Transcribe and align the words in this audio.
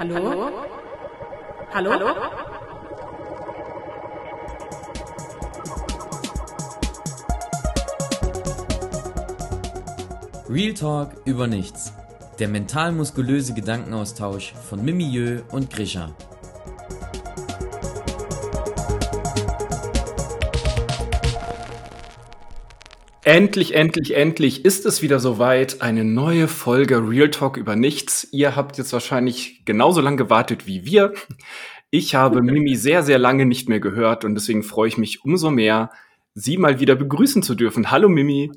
Hallo? 0.00 0.50
Hallo? 1.74 1.92
Hallo? 1.92 2.14
Real 10.48 10.72
Talk 10.72 11.10
über 11.26 11.46
nichts. 11.46 11.92
Der 12.38 12.48
mental-muskulöse 12.48 13.52
Gedankenaustausch 13.52 14.54
von 14.54 14.82
Mimieux 14.82 15.42
und 15.52 15.68
Grisha. 15.68 16.14
Endlich, 23.30 23.76
endlich, 23.76 24.16
endlich 24.16 24.64
ist 24.64 24.84
es 24.86 25.02
wieder 25.02 25.20
soweit. 25.20 25.82
Eine 25.82 26.04
neue 26.04 26.48
Folge 26.48 26.96
Real 27.08 27.30
Talk 27.30 27.56
über 27.58 27.76
nichts. 27.76 28.26
Ihr 28.32 28.56
habt 28.56 28.76
jetzt 28.76 28.92
wahrscheinlich 28.92 29.64
genauso 29.64 30.00
lange 30.00 30.16
gewartet 30.16 30.66
wie 30.66 30.84
wir. 30.84 31.14
Ich 31.90 32.16
habe 32.16 32.42
Mimi 32.42 32.74
sehr, 32.74 33.04
sehr 33.04 33.20
lange 33.20 33.46
nicht 33.46 33.68
mehr 33.68 33.78
gehört 33.78 34.24
und 34.24 34.34
deswegen 34.34 34.64
freue 34.64 34.88
ich 34.88 34.98
mich 34.98 35.24
umso 35.24 35.52
mehr, 35.52 35.92
sie 36.34 36.56
mal 36.56 36.80
wieder 36.80 36.96
begrüßen 36.96 37.44
zu 37.44 37.54
dürfen. 37.54 37.92
Hallo 37.92 38.08
Mimi. 38.08 38.50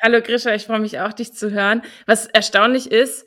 Hallo 0.00 0.20
Grisha, 0.22 0.54
ich 0.54 0.66
freue 0.66 0.78
mich 0.78 1.00
auch, 1.00 1.12
dich 1.12 1.32
zu 1.32 1.50
hören. 1.50 1.82
Was 2.06 2.26
erstaunlich 2.26 2.92
ist, 2.92 3.26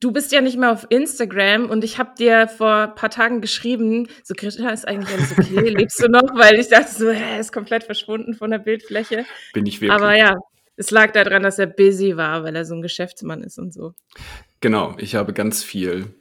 du 0.00 0.12
bist 0.12 0.32
ja 0.32 0.40
nicht 0.40 0.58
mehr 0.58 0.72
auf 0.72 0.86
Instagram 0.88 1.70
und 1.70 1.84
ich 1.84 1.98
habe 1.98 2.10
dir 2.18 2.48
vor 2.48 2.74
ein 2.74 2.94
paar 2.94 3.10
Tagen 3.10 3.40
geschrieben, 3.40 4.08
so 4.22 4.34
Greta, 4.36 4.70
ist 4.70 4.86
eigentlich 4.86 5.14
alles 5.14 5.32
okay, 5.32 5.68
lebst 5.76 6.02
du 6.02 6.08
noch? 6.08 6.34
Weil 6.34 6.58
ich 6.58 6.68
dachte 6.68 6.92
so, 6.92 7.06
er 7.06 7.40
ist 7.40 7.52
komplett 7.52 7.84
verschwunden 7.84 8.34
von 8.34 8.50
der 8.50 8.58
Bildfläche. 8.58 9.24
Bin 9.52 9.66
ich 9.66 9.80
wirklich. 9.80 9.92
Aber 9.92 10.14
ja, 10.16 10.36
es 10.76 10.90
lag 10.90 11.12
daran, 11.12 11.42
dass 11.42 11.58
er 11.58 11.66
busy 11.66 12.16
war, 12.16 12.44
weil 12.44 12.54
er 12.56 12.64
so 12.64 12.74
ein 12.74 12.82
Geschäftsmann 12.82 13.42
ist 13.42 13.58
und 13.58 13.72
so. 13.72 13.92
Genau, 14.60 14.94
ich 14.98 15.14
habe 15.14 15.32
ganz 15.32 15.62
viel 15.62 16.14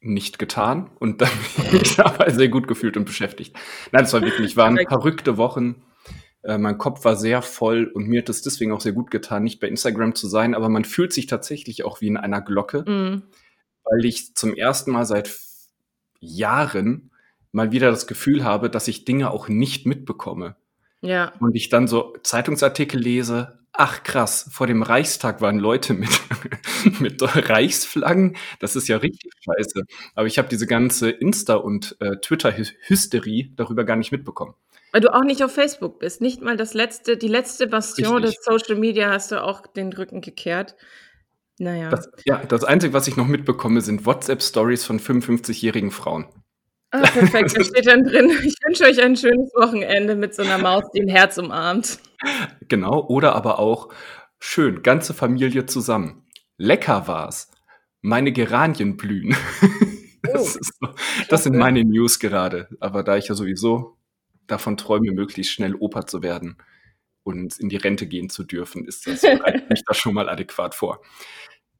nicht 0.00 0.38
getan 0.38 0.90
und 0.98 1.20
dann 1.20 1.30
bin 1.70 1.80
ich 1.80 1.98
aber 1.98 2.30
sehr 2.30 2.48
gut 2.48 2.68
gefühlt 2.68 2.96
und 2.96 3.04
beschäftigt. 3.04 3.56
Nein, 3.92 4.04
es 4.04 4.12
war 4.12 4.22
wirklich, 4.22 4.56
waren 4.56 4.78
verrückte 4.88 5.36
Wochen. 5.36 5.82
Äh, 6.42 6.58
mein 6.58 6.78
Kopf 6.78 7.04
war 7.04 7.16
sehr 7.16 7.42
voll 7.42 7.86
und 7.86 8.08
mir 8.08 8.22
hat 8.22 8.28
es 8.28 8.42
deswegen 8.42 8.72
auch 8.72 8.80
sehr 8.80 8.92
gut 8.92 9.10
getan, 9.10 9.44
nicht 9.44 9.60
bei 9.60 9.68
Instagram 9.68 10.14
zu 10.14 10.28
sein, 10.28 10.54
aber 10.54 10.68
man 10.68 10.84
fühlt 10.84 11.12
sich 11.12 11.26
tatsächlich 11.26 11.84
auch 11.84 12.00
wie 12.00 12.08
in 12.08 12.16
einer 12.16 12.40
Glocke, 12.40 12.82
mm. 12.82 13.22
weil 13.84 14.04
ich 14.04 14.34
zum 14.34 14.54
ersten 14.54 14.90
Mal 14.90 15.04
seit 15.04 15.30
Jahren 16.20 17.10
mal 17.52 17.70
wieder 17.70 17.90
das 17.90 18.06
Gefühl 18.06 18.44
habe, 18.44 18.70
dass 18.70 18.88
ich 18.88 19.04
Dinge 19.04 19.30
auch 19.30 19.48
nicht 19.48 19.86
mitbekomme. 19.86 20.56
Ja. 21.00 21.32
Und 21.40 21.54
ich 21.54 21.68
dann 21.68 21.88
so 21.88 22.14
Zeitungsartikel 22.22 23.00
lese, 23.00 23.58
ach 23.72 24.02
krass, 24.02 24.48
vor 24.50 24.66
dem 24.66 24.82
Reichstag 24.82 25.40
waren 25.40 25.58
Leute 25.58 25.94
mit, 25.94 26.10
mit 27.00 27.20
Reichsflaggen. 27.20 28.36
Das 28.60 28.76
ist 28.76 28.88
ja 28.88 28.98
richtig 28.98 29.32
scheiße. 29.40 29.82
Aber 30.14 30.26
ich 30.26 30.38
habe 30.38 30.48
diese 30.48 30.66
ganze 30.66 31.10
Insta- 31.10 31.54
und 31.54 31.96
äh, 32.00 32.16
Twitter-Hysterie 32.16 33.52
darüber 33.56 33.84
gar 33.84 33.96
nicht 33.96 34.12
mitbekommen. 34.12 34.54
Weil 34.92 35.00
du 35.00 35.12
auch 35.14 35.24
nicht 35.24 35.42
auf 35.42 35.52
Facebook 35.52 35.98
bist. 35.98 36.20
Nicht 36.20 36.42
mal 36.42 36.56
das 36.56 36.74
letzte, 36.74 37.16
die 37.16 37.28
letzte 37.28 37.66
Bastion 37.66 38.22
Richtig. 38.22 38.36
des 38.36 38.44
Social 38.44 38.78
Media 38.78 39.10
hast 39.10 39.32
du 39.32 39.42
auch 39.42 39.66
den 39.66 39.92
Rücken 39.92 40.20
gekehrt. 40.20 40.76
Naja. 41.58 41.88
Das, 41.88 42.10
ja, 42.24 42.42
das 42.44 42.64
Einzige, 42.64 42.92
was 42.92 43.08
ich 43.08 43.16
noch 43.16 43.26
mitbekomme, 43.26 43.80
sind 43.80 44.04
WhatsApp-Stories 44.04 44.84
von 44.84 45.00
55-jährigen 45.00 45.90
Frauen. 45.90 46.26
Ah, 46.90 47.00
perfekt, 47.00 47.56
da 47.56 47.64
steht 47.64 47.86
dann 47.86 48.04
drin, 48.04 48.30
ich 48.44 48.54
wünsche 48.66 48.84
euch 48.84 49.00
ein 49.00 49.16
schönes 49.16 49.50
Wochenende 49.54 50.14
mit 50.14 50.34
so 50.34 50.42
einer 50.42 50.58
Maus, 50.58 50.84
die 50.94 51.00
ein 51.00 51.08
Herz 51.08 51.38
umarmt. 51.38 51.98
Genau, 52.68 53.06
oder 53.08 53.34
aber 53.34 53.58
auch, 53.58 53.88
schön, 54.38 54.82
ganze 54.82 55.14
Familie 55.14 55.64
zusammen. 55.64 56.26
Lecker 56.58 57.08
war's. 57.08 57.50
Meine 58.02 58.32
Geranien 58.32 58.96
blühen. 58.96 59.34
Das, 60.24 60.56
oh, 60.56 60.60
so, 60.62 60.94
das 61.30 61.42
sind 61.42 61.56
meine 61.56 61.82
News 61.82 62.20
gerade. 62.20 62.68
Aber 62.78 63.02
da 63.02 63.16
ich 63.16 63.26
ja 63.26 63.34
sowieso 63.34 63.98
davon 64.46 64.76
träume, 64.76 65.12
möglichst 65.12 65.52
schnell 65.52 65.74
Opa 65.74 66.06
zu 66.06 66.22
werden 66.22 66.56
und 67.22 67.58
in 67.58 67.68
die 67.68 67.76
Rente 67.76 68.06
gehen 68.06 68.30
zu 68.30 68.44
dürfen, 68.44 68.86
ist 68.86 69.06
das 69.06 69.22
mich 69.22 69.82
da 69.86 69.94
schon 69.94 70.14
mal 70.14 70.28
adäquat 70.28 70.74
vor. 70.74 71.02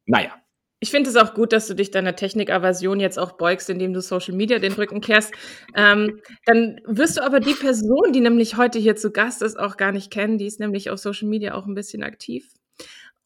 Naja. 0.07 0.37
Ich 0.81 0.91
finde 0.91 1.11
es 1.11 1.17
auch 1.17 1.35
gut, 1.35 1.53
dass 1.53 1.69
du 1.69 1.75
dich 1.75 1.93
deiner 1.93 2.17
Technikaversion 2.17 2.99
jetzt 2.99 3.17
auch 3.17 3.33
beugst, 3.37 3.71
indem 3.71 3.93
du 3.93 4.01
Social 4.01 4.35
Media 4.35 4.59
den 4.59 4.73
Rücken 4.73 5.01
kehrst. 5.01 5.33
Ähm, 5.77 6.21
dann 6.45 6.81
wirst 6.85 7.17
du 7.17 7.23
aber 7.23 7.39
die 7.39 7.55
Person, 7.55 8.13
die 8.13 8.21
nämlich 8.21 8.57
heute 8.57 8.81
hier 8.81 8.97
zu 8.97 9.13
Gast 9.13 9.43
ist, 9.43 9.57
auch 9.57 9.77
gar 9.77 9.93
nicht 9.93 10.11
kennen. 10.11 10.39
Die 10.39 10.47
ist 10.47 10.59
nämlich 10.59 10.91
auf 10.91 10.99
Social 10.99 11.29
Media 11.29 11.55
auch 11.55 11.67
ein 11.67 11.77
bisschen 11.77 12.03
aktiv. 12.03 12.53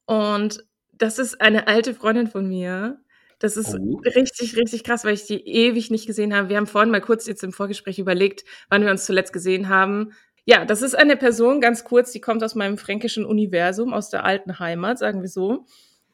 Und 0.05 0.67
das 0.93 1.19
ist 1.19 1.41
eine 1.41 1.67
alte 1.67 1.95
Freundin 1.95 2.27
von 2.27 2.47
mir, 2.47 3.01
das 3.39 3.57
ist 3.57 3.75
oh. 3.75 4.01
richtig, 4.05 4.57
richtig 4.57 4.85
krass, 4.85 5.05
weil 5.05 5.15
ich 5.15 5.27
die 5.27 5.47
ewig 5.47 5.91
nicht 5.91 6.07
gesehen 6.07 6.35
habe. 6.35 6.49
Wir 6.49 6.57
haben 6.57 6.67
vorhin 6.67 6.91
mal 6.91 7.01
kurz 7.01 7.27
jetzt 7.27 7.45
im 7.45 7.53
Vorgespräch 7.53 7.99
überlegt, 7.99 8.45
wann 8.69 8.83
wir 8.83 8.91
uns 8.91 9.05
zuletzt 9.05 9.33
gesehen 9.33 9.69
haben. 9.69 10.13
Ja, 10.47 10.65
das 10.65 10.81
ist 10.81 10.95
eine 10.95 11.17
Person, 11.17 11.61
ganz 11.61 11.85
kurz, 11.85 12.13
die 12.13 12.21
kommt 12.21 12.43
aus 12.43 12.55
meinem 12.55 12.79
fränkischen 12.79 13.25
Universum, 13.25 13.93
aus 13.93 14.11
der 14.11 14.25
alten 14.25 14.59
Heimat, 14.59 14.99
sagen 14.99 15.21
wir 15.21 15.29
so. 15.29 15.67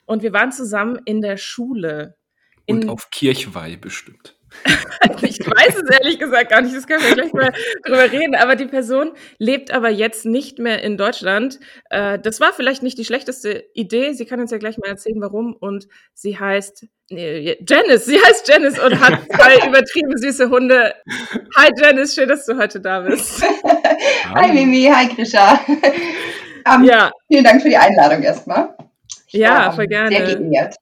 Und 0.06 0.22
wir 0.22 0.32
waren 0.32 0.53
zusammen 0.53 0.99
in 1.05 1.21
der 1.21 1.37
Schule. 1.37 2.16
In 2.66 2.84
Und 2.84 2.88
auf 2.88 3.11
Kirchweih 3.11 3.77
bestimmt. 3.77 4.37
ich 5.23 5.39
weiß 5.41 5.77
es 5.77 5.99
ehrlich 5.99 6.19
gesagt 6.19 6.51
gar 6.51 6.61
nicht, 6.61 6.77
das 6.77 6.87
können 6.87 7.03
wir 7.03 7.15
gleich 7.15 7.33
mal 7.33 7.53
drüber 7.85 8.13
reden. 8.13 8.35
Aber 8.35 8.57
die 8.57 8.67
Person 8.67 9.13
lebt 9.39 9.73
aber 9.73 9.91
jetzt 9.91 10.25
nicht 10.25 10.59
mehr 10.59 10.83
in 10.83 10.97
Deutschland. 10.97 11.59
Äh, 11.91 12.19
das 12.19 12.41
war 12.41 12.53
vielleicht 12.53 12.83
nicht 12.83 12.99
die 12.99 13.05
schlechteste 13.05 13.65
Idee. 13.75 14.12
Sie 14.12 14.27
kann 14.27 14.41
uns 14.41 14.51
ja 14.51 14.59
gleich 14.59 14.79
mal 14.79 14.89
erzählen, 14.89 15.21
warum. 15.21 15.55
Und 15.55 15.89
sie 16.15 16.39
heißt 16.39 16.87
nee, 17.11 17.57
Janice. 17.67 18.07
Sie 18.07 18.19
heißt 18.19 18.49
Janice 18.49 18.79
und 18.79 19.01
hat 19.01 19.21
zwei 19.35 19.67
übertrieben 19.67 20.17
süße 20.17 20.49
Hunde. 20.51 20.95
Hi 21.57 21.71
Janice, 21.77 22.15
schön, 22.15 22.29
dass 22.29 22.47
du 22.47 22.57
heute 22.57 22.81
da 22.81 23.01
bist. 23.01 23.43
Hi 24.35 24.53
Mimi, 24.53 24.91
hi 24.93 25.09
Grisha. 25.15 25.61
Um, 26.65 26.85
ja. 26.85 27.11
Vielen 27.29 27.45
Dank 27.45 27.61
für 27.61 27.69
die 27.69 27.77
Einladung 27.77 28.23
erstmal. 28.23 28.77
Ich 29.27 29.35
ja, 29.35 29.67
war, 29.67 29.73
voll 29.73 29.87
gerne. 29.87 30.11
Sehr 30.11 30.37
geehrt. 30.37 30.77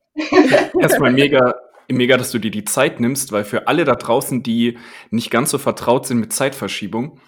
Erstmal 0.79 1.13
mega 1.13 1.55
mega, 1.93 2.17
dass 2.17 2.31
du 2.31 2.39
dir 2.39 2.51
die 2.51 2.65
Zeit 2.65 3.01
nimmst, 3.01 3.33
weil 3.33 3.45
für 3.45 3.69
alle 3.69 3.85
da 3.85 3.95
draußen, 3.95 4.43
die 4.43 4.79
nicht 5.11 5.31
ganz 5.31 5.51
so 5.51 5.59
vertraut 5.59 6.07
sind 6.07 6.19
mit 6.19 6.33
Zeitverschiebung, 6.33 7.21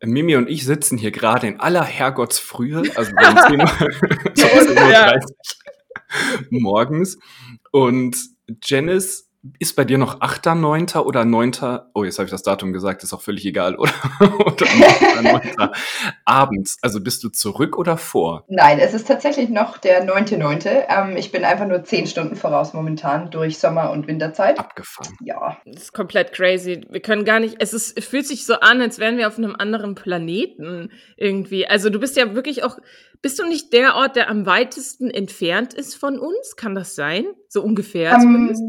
äh, 0.00 0.06
Mimi 0.06 0.36
und 0.36 0.48
ich 0.48 0.64
sitzen 0.64 0.98
hier 0.98 1.10
gerade 1.10 1.46
in 1.46 1.60
aller 1.60 1.84
Herrgottsfrühe, 1.84 2.82
also 2.96 3.12
10.30 3.12 4.70
Uhr 4.70 4.90
ja. 4.90 5.18
morgens. 6.50 7.18
Und 7.70 8.16
Janice 8.62 9.23
ist 9.58 9.76
bei 9.76 9.84
dir 9.84 9.98
noch 9.98 10.20
8., 10.20 10.46
9. 10.46 10.86
oder 11.04 11.24
9. 11.24 11.52
Oh, 11.94 12.04
jetzt 12.04 12.18
habe 12.18 12.24
ich 12.24 12.30
das 12.30 12.42
Datum 12.42 12.72
gesagt, 12.72 13.02
ist 13.02 13.12
auch 13.12 13.20
völlig 13.20 13.44
egal, 13.44 13.76
oder? 13.76 13.92
oder 14.46 14.66
9. 15.22 15.70
abends. 16.24 16.78
Also 16.80 17.00
bist 17.02 17.22
du 17.24 17.28
zurück 17.28 17.76
oder 17.76 17.96
vor? 17.96 18.44
Nein, 18.48 18.78
es 18.78 18.94
ist 18.94 19.06
tatsächlich 19.06 19.50
noch 19.50 19.76
der 19.78 20.06
9.9. 20.06 20.84
Ähm, 20.88 21.16
ich 21.16 21.30
bin 21.30 21.44
einfach 21.44 21.66
nur 21.66 21.84
10 21.84 22.06
Stunden 22.06 22.36
voraus 22.36 22.72
momentan 22.72 23.30
durch 23.30 23.58
Sommer- 23.58 23.90
und 23.90 24.06
Winterzeit. 24.06 24.58
Abgefahren. 24.58 25.14
Ja. 25.22 25.58
Das 25.66 25.84
ist 25.84 25.92
komplett 25.92 26.32
crazy. 26.32 26.80
Wir 26.88 27.00
können 27.00 27.24
gar 27.24 27.40
nicht, 27.40 27.56
es, 27.58 27.74
ist, 27.74 27.98
es 27.98 28.06
fühlt 28.06 28.26
sich 28.26 28.46
so 28.46 28.54
an, 28.54 28.80
als 28.80 28.98
wären 28.98 29.18
wir 29.18 29.28
auf 29.28 29.36
einem 29.36 29.54
anderen 29.56 29.94
Planeten 29.94 30.90
irgendwie. 31.16 31.66
Also 31.66 31.90
du 31.90 31.98
bist 32.00 32.16
ja 32.16 32.34
wirklich 32.34 32.64
auch, 32.64 32.78
bist 33.20 33.38
du 33.38 33.46
nicht 33.46 33.72
der 33.72 33.94
Ort, 33.96 34.16
der 34.16 34.28
am 34.28 34.46
weitesten 34.46 35.10
entfernt 35.10 35.74
ist 35.74 35.94
von 35.94 36.18
uns? 36.18 36.56
Kann 36.56 36.74
das 36.74 36.94
sein? 36.94 37.24
So 37.48 37.62
ungefähr 37.62 38.14
um, 38.14 38.20
zumindest? 38.20 38.62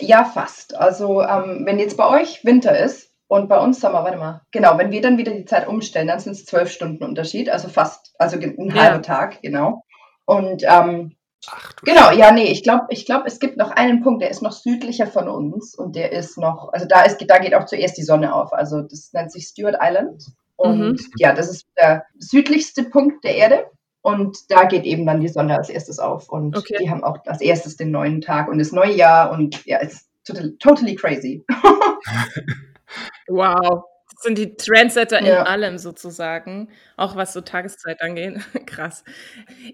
Ja, 0.00 0.24
fast. 0.24 0.76
Also 0.76 1.22
ähm, 1.22 1.62
wenn 1.64 1.78
jetzt 1.78 1.96
bei 1.96 2.08
euch 2.08 2.44
Winter 2.44 2.78
ist 2.78 3.10
und 3.28 3.48
bei 3.48 3.58
uns 3.58 3.80
Sommer, 3.80 4.04
warte 4.04 4.18
mal, 4.18 4.42
genau, 4.50 4.78
wenn 4.78 4.90
wir 4.90 5.02
dann 5.02 5.18
wieder 5.18 5.32
die 5.32 5.44
Zeit 5.44 5.68
umstellen, 5.68 6.08
dann 6.08 6.20
sind 6.20 6.32
es 6.32 6.44
zwölf 6.44 6.70
Stunden 6.70 7.04
Unterschied, 7.04 7.50
also 7.50 7.68
fast, 7.68 8.14
also 8.18 8.36
ein 8.38 8.70
ja. 8.70 8.82
halber 8.82 9.02
Tag, 9.02 9.42
genau. 9.42 9.84
Und 10.24 10.62
ähm, 10.64 11.14
Ach, 11.46 11.72
genau, 11.84 12.10
ja, 12.10 12.32
nee, 12.32 12.50
ich 12.50 12.62
glaube, 12.62 12.86
ich 12.90 13.06
glaube, 13.06 13.24
es 13.26 13.38
gibt 13.38 13.56
noch 13.56 13.70
einen 13.70 14.02
Punkt, 14.02 14.22
der 14.22 14.30
ist 14.30 14.42
noch 14.42 14.52
südlicher 14.52 15.06
von 15.06 15.28
uns 15.28 15.74
und 15.74 15.94
der 15.94 16.12
ist 16.12 16.36
noch, 16.36 16.72
also 16.72 16.86
da 16.86 17.02
ist, 17.02 17.18
da 17.26 17.38
geht 17.38 17.54
auch 17.54 17.64
zuerst 17.64 17.96
die 17.96 18.02
Sonne 18.02 18.34
auf. 18.34 18.52
Also 18.52 18.82
das 18.82 19.12
nennt 19.12 19.30
sich 19.30 19.46
Stewart 19.46 19.78
Island 19.80 20.26
und 20.56 20.80
mhm. 20.80 20.98
ja, 21.16 21.32
das 21.32 21.48
ist 21.48 21.66
der 21.78 22.04
südlichste 22.18 22.82
Punkt 22.82 23.24
der 23.24 23.36
Erde 23.36 23.66
und 24.02 24.50
da 24.50 24.64
geht 24.64 24.84
eben 24.84 25.06
dann 25.06 25.20
die 25.20 25.28
Sonne 25.28 25.56
als 25.56 25.68
erstes 25.68 25.98
auf. 25.98 26.28
Und 26.28 26.56
okay. 26.56 26.76
die 26.80 26.90
haben 26.90 27.04
auch 27.04 27.18
als 27.26 27.40
erstes 27.40 27.76
den 27.76 27.90
neuen 27.90 28.20
Tag 28.20 28.48
und 28.48 28.58
das 28.58 28.72
neue 28.72 28.94
Jahr. 28.94 29.32
Und 29.32 29.64
ja, 29.66 29.78
es 29.80 29.94
ist 29.94 30.10
totally, 30.24 30.56
totally 30.58 30.94
crazy. 30.94 31.44
wow. 33.28 33.84
Das 34.14 34.22
sind 34.22 34.38
die 34.38 34.56
Trendsetter 34.56 35.22
ja. 35.22 35.40
in 35.40 35.46
allem 35.46 35.78
sozusagen. 35.78 36.70
Auch 36.96 37.16
was 37.16 37.32
so 37.32 37.40
Tageszeit 37.40 38.00
angeht. 38.00 38.38
Krass. 38.66 39.04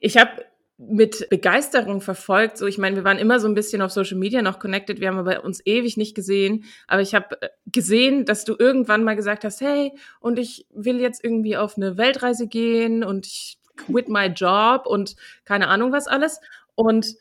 Ich 0.01 0.17
habe 0.17 0.45
mit 0.77 1.29
Begeisterung 1.31 2.01
verfolgt. 2.01 2.59
So, 2.59 2.67
ich 2.67 2.79
meine, 2.79 2.97
wir 2.97 3.05
waren 3.05 3.19
immer 3.19 3.39
so 3.39 3.47
ein 3.47 3.55
bisschen 3.55 3.81
auf 3.81 3.93
Social 3.93 4.19
Media 4.19 4.43
noch 4.43 4.59
connected. 4.59 5.01
Wir 5.01 5.09
haben 5.09 5.19
aber 5.19 5.45
uns 5.45 5.65
ewig 5.65 5.97
nicht 5.97 6.15
gesehen. 6.15 6.65
Aber 6.89 7.03
ich 7.03 7.15
habe 7.15 7.41
äh, 7.43 7.49
gesehen, 7.67 8.25
dass 8.25 8.45
du 8.45 8.57
irgendwann 8.59 9.05
mal 9.05 9.17
gesagt 9.17 9.45
hast, 9.45 9.61
hey, 9.61 9.93
und 10.19 10.39
ich 10.39 10.67
will 10.75 11.01
jetzt 11.01 11.23
irgendwie 11.23 11.57
auf 11.57 11.77
eine 11.77 11.97
Weltreise 11.97 12.49
gehen 12.49 13.05
und 13.05 13.27
ich 13.27 13.59
quit 13.77 14.09
my 14.09 14.27
job 14.27 14.87
und 14.87 15.17
keine 15.45 15.69
Ahnung 15.69 15.93
was 15.93 16.07
alles. 16.07 16.41
Und 16.75 17.15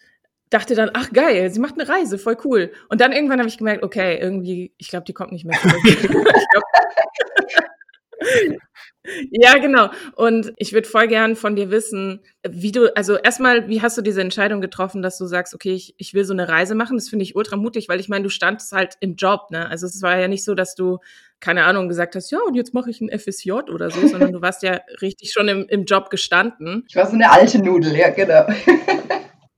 dachte 0.49 0.75
dann, 0.75 0.91
ach 0.93 1.11
geil, 1.11 1.51
sie 1.51 1.59
macht 1.59 1.79
eine 1.79 1.89
Reise, 1.89 2.17
voll 2.17 2.37
cool. 2.45 2.71
Und 2.89 3.01
dann 3.01 3.11
irgendwann 3.11 3.39
habe 3.39 3.49
ich 3.49 3.57
gemerkt, 3.57 3.83
okay, 3.83 4.19
irgendwie, 4.19 4.71
ich 4.77 4.87
glaube, 4.87 5.05
die 5.05 5.13
kommt 5.13 5.31
nicht 5.31 5.45
mehr 5.45 5.59
zurück. 5.59 5.83
ja, 9.31 9.57
genau. 9.57 9.89
Und 10.15 10.53
ich 10.57 10.73
würde 10.73 10.87
voll 10.87 11.07
gern 11.07 11.35
von 11.35 11.55
dir 11.55 11.71
wissen, 11.71 12.21
wie 12.47 12.71
du, 12.71 12.95
also 12.95 13.17
erstmal, 13.17 13.67
wie 13.67 13.81
hast 13.81 13.97
du 13.97 14.01
diese 14.01 14.21
Entscheidung 14.21 14.61
getroffen, 14.61 15.01
dass 15.01 15.17
du 15.17 15.25
sagst, 15.25 15.53
okay, 15.53 15.73
ich, 15.73 15.95
ich 15.97 16.13
will 16.13 16.25
so 16.25 16.33
eine 16.33 16.47
Reise 16.47 16.75
machen? 16.75 16.97
Das 16.97 17.09
finde 17.09 17.23
ich 17.23 17.35
ultra 17.35 17.55
mutig, 17.55 17.89
weil 17.89 17.99
ich 17.99 18.09
meine, 18.09 18.23
du 18.23 18.29
standst 18.29 18.71
halt 18.71 18.95
im 18.99 19.15
Job, 19.15 19.51
ne? 19.51 19.69
Also 19.69 19.87
es 19.87 20.01
war 20.01 20.17
ja 20.17 20.27
nicht 20.27 20.43
so, 20.43 20.55
dass 20.55 20.75
du, 20.75 20.99
keine 21.39 21.65
Ahnung, 21.65 21.89
gesagt 21.89 22.15
hast, 22.15 22.31
ja, 22.31 22.39
und 22.47 22.55
jetzt 22.55 22.73
mache 22.73 22.89
ich 22.89 23.01
ein 23.01 23.09
FSJ 23.09 23.51
oder 23.51 23.89
so, 23.91 24.07
sondern 24.07 24.31
du 24.31 24.41
warst 24.41 24.63
ja 24.63 24.79
richtig 25.01 25.31
schon 25.31 25.47
im, 25.47 25.65
im 25.67 25.85
Job 25.85 26.09
gestanden. 26.09 26.85
Ich 26.87 26.95
war 26.95 27.05
so 27.05 27.13
eine 27.13 27.31
alte 27.31 27.59
Nudel, 27.59 27.95
ja, 27.95 28.09
genau. 28.09 28.45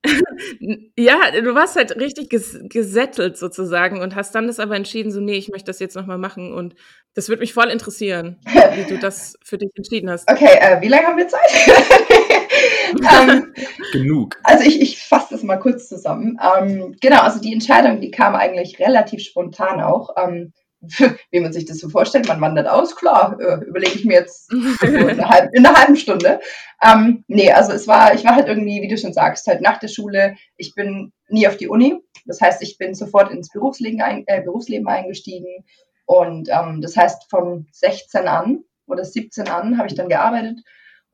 ja, 0.97 1.31
du 1.31 1.55
warst 1.55 1.75
halt 1.75 1.95
richtig 1.97 2.29
ges 2.29 2.59
gesettelt 2.63 3.37
sozusagen 3.37 4.01
und 4.01 4.15
hast 4.15 4.35
dann 4.35 4.47
das 4.47 4.59
aber 4.59 4.75
entschieden, 4.75 5.11
so, 5.11 5.19
nee, 5.19 5.35
ich 5.35 5.49
möchte 5.49 5.67
das 5.67 5.79
jetzt 5.79 5.95
nochmal 5.95 6.17
machen 6.17 6.53
und 6.53 6.75
das 7.13 7.29
würde 7.29 7.41
mich 7.41 7.53
voll 7.53 7.69
interessieren, 7.69 8.37
wie 8.45 8.83
du 8.89 8.99
das 8.99 9.37
für 9.43 9.57
dich 9.57 9.69
entschieden 9.75 10.09
hast. 10.09 10.29
Okay, 10.29 10.57
äh, 10.59 10.81
wie 10.81 10.87
lange 10.89 11.07
haben 11.07 11.17
wir 11.17 11.27
Zeit? 11.27 11.49
ähm, 13.29 13.53
Genug. 13.91 14.37
Also 14.43 14.63
ich, 14.65 14.81
ich 14.81 15.03
fasse 15.03 15.27
das 15.31 15.43
mal 15.43 15.57
kurz 15.57 15.87
zusammen. 15.87 16.39
Ähm, 16.41 16.95
genau, 17.01 17.21
also 17.21 17.39
die 17.39 17.53
Entscheidung, 17.53 18.01
die 18.01 18.11
kam 18.11 18.35
eigentlich 18.35 18.79
relativ 18.79 19.21
spontan 19.21 19.81
auch. 19.81 20.15
Ähm, 20.17 20.53
wie 21.31 21.39
man 21.39 21.53
sich 21.53 21.65
das 21.65 21.79
so 21.79 21.89
vorstellt, 21.89 22.27
man 22.27 22.41
wandert 22.41 22.67
aus, 22.67 22.95
klar, 22.95 23.37
äh, 23.39 23.65
überlege 23.65 23.95
ich 23.95 24.05
mir 24.05 24.19
jetzt 24.19 24.51
in, 24.81 24.95
einer 24.95 25.29
halben, 25.29 25.53
in 25.53 25.65
einer 25.65 25.77
halben 25.77 25.95
Stunde. 25.95 26.39
Ähm, 26.83 27.23
nee, 27.27 27.51
also 27.51 27.71
es 27.71 27.87
war, 27.87 28.13
ich 28.13 28.23
war 28.23 28.35
halt 28.35 28.47
irgendwie, 28.47 28.81
wie 28.81 28.87
du 28.87 28.97
schon 28.97 29.13
sagst, 29.13 29.47
halt 29.47 29.61
nach 29.61 29.79
der 29.79 29.87
Schule, 29.87 30.35
ich 30.57 30.73
bin 30.75 31.11
nie 31.29 31.47
auf 31.47 31.57
die 31.57 31.67
Uni. 31.67 31.95
Das 32.25 32.41
heißt, 32.41 32.61
ich 32.61 32.77
bin 32.77 32.93
sofort 32.93 33.31
ins 33.31 33.49
Berufsleben, 33.49 34.01
ein, 34.01 34.23
äh, 34.27 34.41
Berufsleben 34.41 34.87
eingestiegen. 34.87 35.65
Und 36.05 36.49
ähm, 36.49 36.81
das 36.81 36.95
heißt, 36.95 37.29
von 37.29 37.67
16 37.71 38.27
an 38.27 38.63
oder 38.87 39.03
17 39.03 39.47
an 39.47 39.77
habe 39.77 39.87
ich 39.87 39.95
dann 39.95 40.09
gearbeitet. 40.09 40.59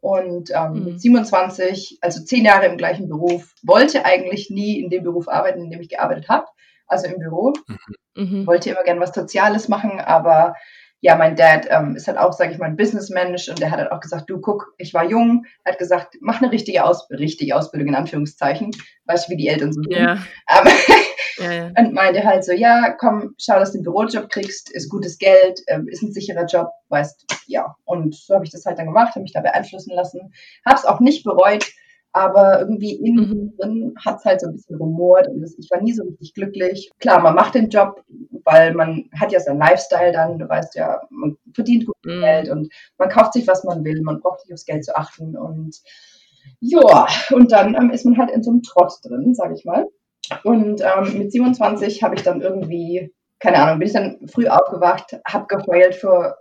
Und 0.01 0.49
ähm, 0.53 0.73
mhm. 0.73 0.83
mit 0.85 1.01
27, 1.01 1.99
also 2.01 2.23
zehn 2.23 2.43
Jahre 2.43 2.65
im 2.65 2.77
gleichen 2.77 3.07
Beruf, 3.07 3.53
wollte 3.61 4.03
eigentlich 4.03 4.49
nie 4.49 4.79
in 4.79 4.89
dem 4.89 5.03
Beruf 5.03 5.27
arbeiten, 5.27 5.61
in 5.61 5.69
dem 5.69 5.79
ich 5.79 5.89
gearbeitet 5.89 6.27
habe, 6.27 6.47
also 6.91 7.07
im 7.07 7.19
Büro. 7.19 7.53
Mhm. 7.67 7.77
Mhm. 8.15 8.47
Wollte 8.47 8.69
immer 8.69 8.83
gern 8.83 8.99
was 8.99 9.13
Soziales 9.13 9.67
machen, 9.67 9.99
aber 9.99 10.55
ja, 11.03 11.15
mein 11.15 11.35
Dad 11.35 11.65
ähm, 11.69 11.95
ist 11.95 12.07
halt 12.07 12.19
auch, 12.19 12.31
sage 12.31 12.51
ich 12.51 12.59
mal, 12.59 12.67
ein 12.67 12.77
Businessmensch 12.77 13.49
und 13.49 13.59
der 13.59 13.71
hat 13.71 13.79
halt 13.79 13.91
auch 13.91 13.99
gesagt, 13.99 14.29
du 14.29 14.39
guck, 14.39 14.75
ich 14.77 14.93
war 14.93 15.03
jung, 15.03 15.45
hat 15.65 15.79
gesagt, 15.79 16.17
mach 16.21 16.41
eine 16.41 16.51
richtige, 16.51 16.85
Aus 16.85 17.09
richtige 17.09 17.55
Ausbildung 17.55 17.89
in 17.89 17.95
Anführungszeichen, 17.95 18.69
weißt 19.05 19.27
du, 19.27 19.31
wie 19.31 19.37
die 19.37 19.47
Eltern 19.47 19.73
so 19.73 19.81
sind. 19.81 19.93
Ja. 19.93 20.17
Ähm, 20.49 20.67
ja, 21.37 21.51
ja. 21.53 21.71
Und 21.77 21.93
meinte 21.93 22.23
halt 22.23 22.43
so, 22.43 22.51
ja, 22.51 22.91
komm, 22.91 23.35
schau, 23.39 23.57
dass 23.57 23.71
du 23.71 23.77
einen 23.77 23.83
Bürojob 23.83 24.29
kriegst, 24.29 24.69
ist 24.69 24.89
gutes 24.89 25.17
Geld, 25.17 25.61
ähm, 25.67 25.87
ist 25.87 26.03
ein 26.03 26.11
sicherer 26.11 26.45
Job, 26.45 26.69
weißt, 26.89 27.25
ja. 27.47 27.75
Und 27.85 28.13
so 28.13 28.35
habe 28.35 28.45
ich 28.45 28.51
das 28.51 28.65
halt 28.65 28.77
dann 28.77 28.87
gemacht, 28.87 29.15
habe 29.15 29.21
mich 29.21 29.33
da 29.33 29.39
beeinflussen 29.39 29.95
lassen, 29.95 30.33
habe 30.65 30.75
es 30.75 30.85
auch 30.85 30.99
nicht 30.99 31.23
bereut, 31.23 31.65
aber 32.13 32.59
irgendwie 32.59 32.95
innen 32.95 33.29
mhm. 33.29 33.57
drin 33.57 33.95
hat 34.03 34.19
es 34.19 34.25
halt 34.25 34.41
so 34.41 34.47
ein 34.47 34.53
bisschen 34.53 34.75
rumort 34.75 35.27
und 35.27 35.43
ich 35.43 35.71
war 35.71 35.81
nie 35.81 35.93
so 35.93 36.03
richtig 36.03 36.33
glücklich. 36.33 36.91
Klar, 36.99 37.21
man 37.21 37.35
macht 37.35 37.55
den 37.55 37.69
Job, 37.69 38.03
weil 38.43 38.73
man 38.73 39.09
hat 39.19 39.31
ja 39.31 39.39
seinen 39.39 39.59
Lifestyle 39.59 40.11
dann, 40.11 40.37
du 40.37 40.47
weißt 40.47 40.75
ja, 40.75 41.01
man 41.09 41.37
verdient 41.53 41.85
gut 41.85 41.95
mhm. 42.03 42.21
Geld 42.21 42.49
und 42.49 42.71
man 42.97 43.09
kauft 43.09 43.33
sich, 43.33 43.47
was 43.47 43.63
man 43.63 43.83
will, 43.83 44.01
man 44.01 44.19
braucht 44.19 44.43
nicht 44.43 44.53
aufs 44.53 44.65
Geld 44.65 44.83
zu 44.83 44.95
achten 44.95 45.37
und 45.37 45.77
ja, 46.59 47.07
und 47.31 47.51
dann 47.51 47.75
ähm, 47.75 47.91
ist 47.91 48.05
man 48.05 48.17
halt 48.17 48.31
in 48.31 48.43
so 48.43 48.51
einem 48.51 48.63
Trott 48.63 48.93
drin, 49.03 49.33
sag 49.33 49.51
ich 49.53 49.63
mal. 49.63 49.87
Und 50.43 50.81
ähm, 50.81 51.17
mit 51.17 51.31
27 51.31 52.03
habe 52.03 52.15
ich 52.15 52.23
dann 52.23 52.41
irgendwie, 52.41 53.13
keine 53.39 53.57
Ahnung, 53.57 53.79
bin 53.79 53.87
ich 53.87 53.93
dann 53.93 54.27
früh 54.27 54.47
aufgewacht, 54.47 55.19
habe 55.25 55.47
geheult 55.47 55.95
für 55.95 56.37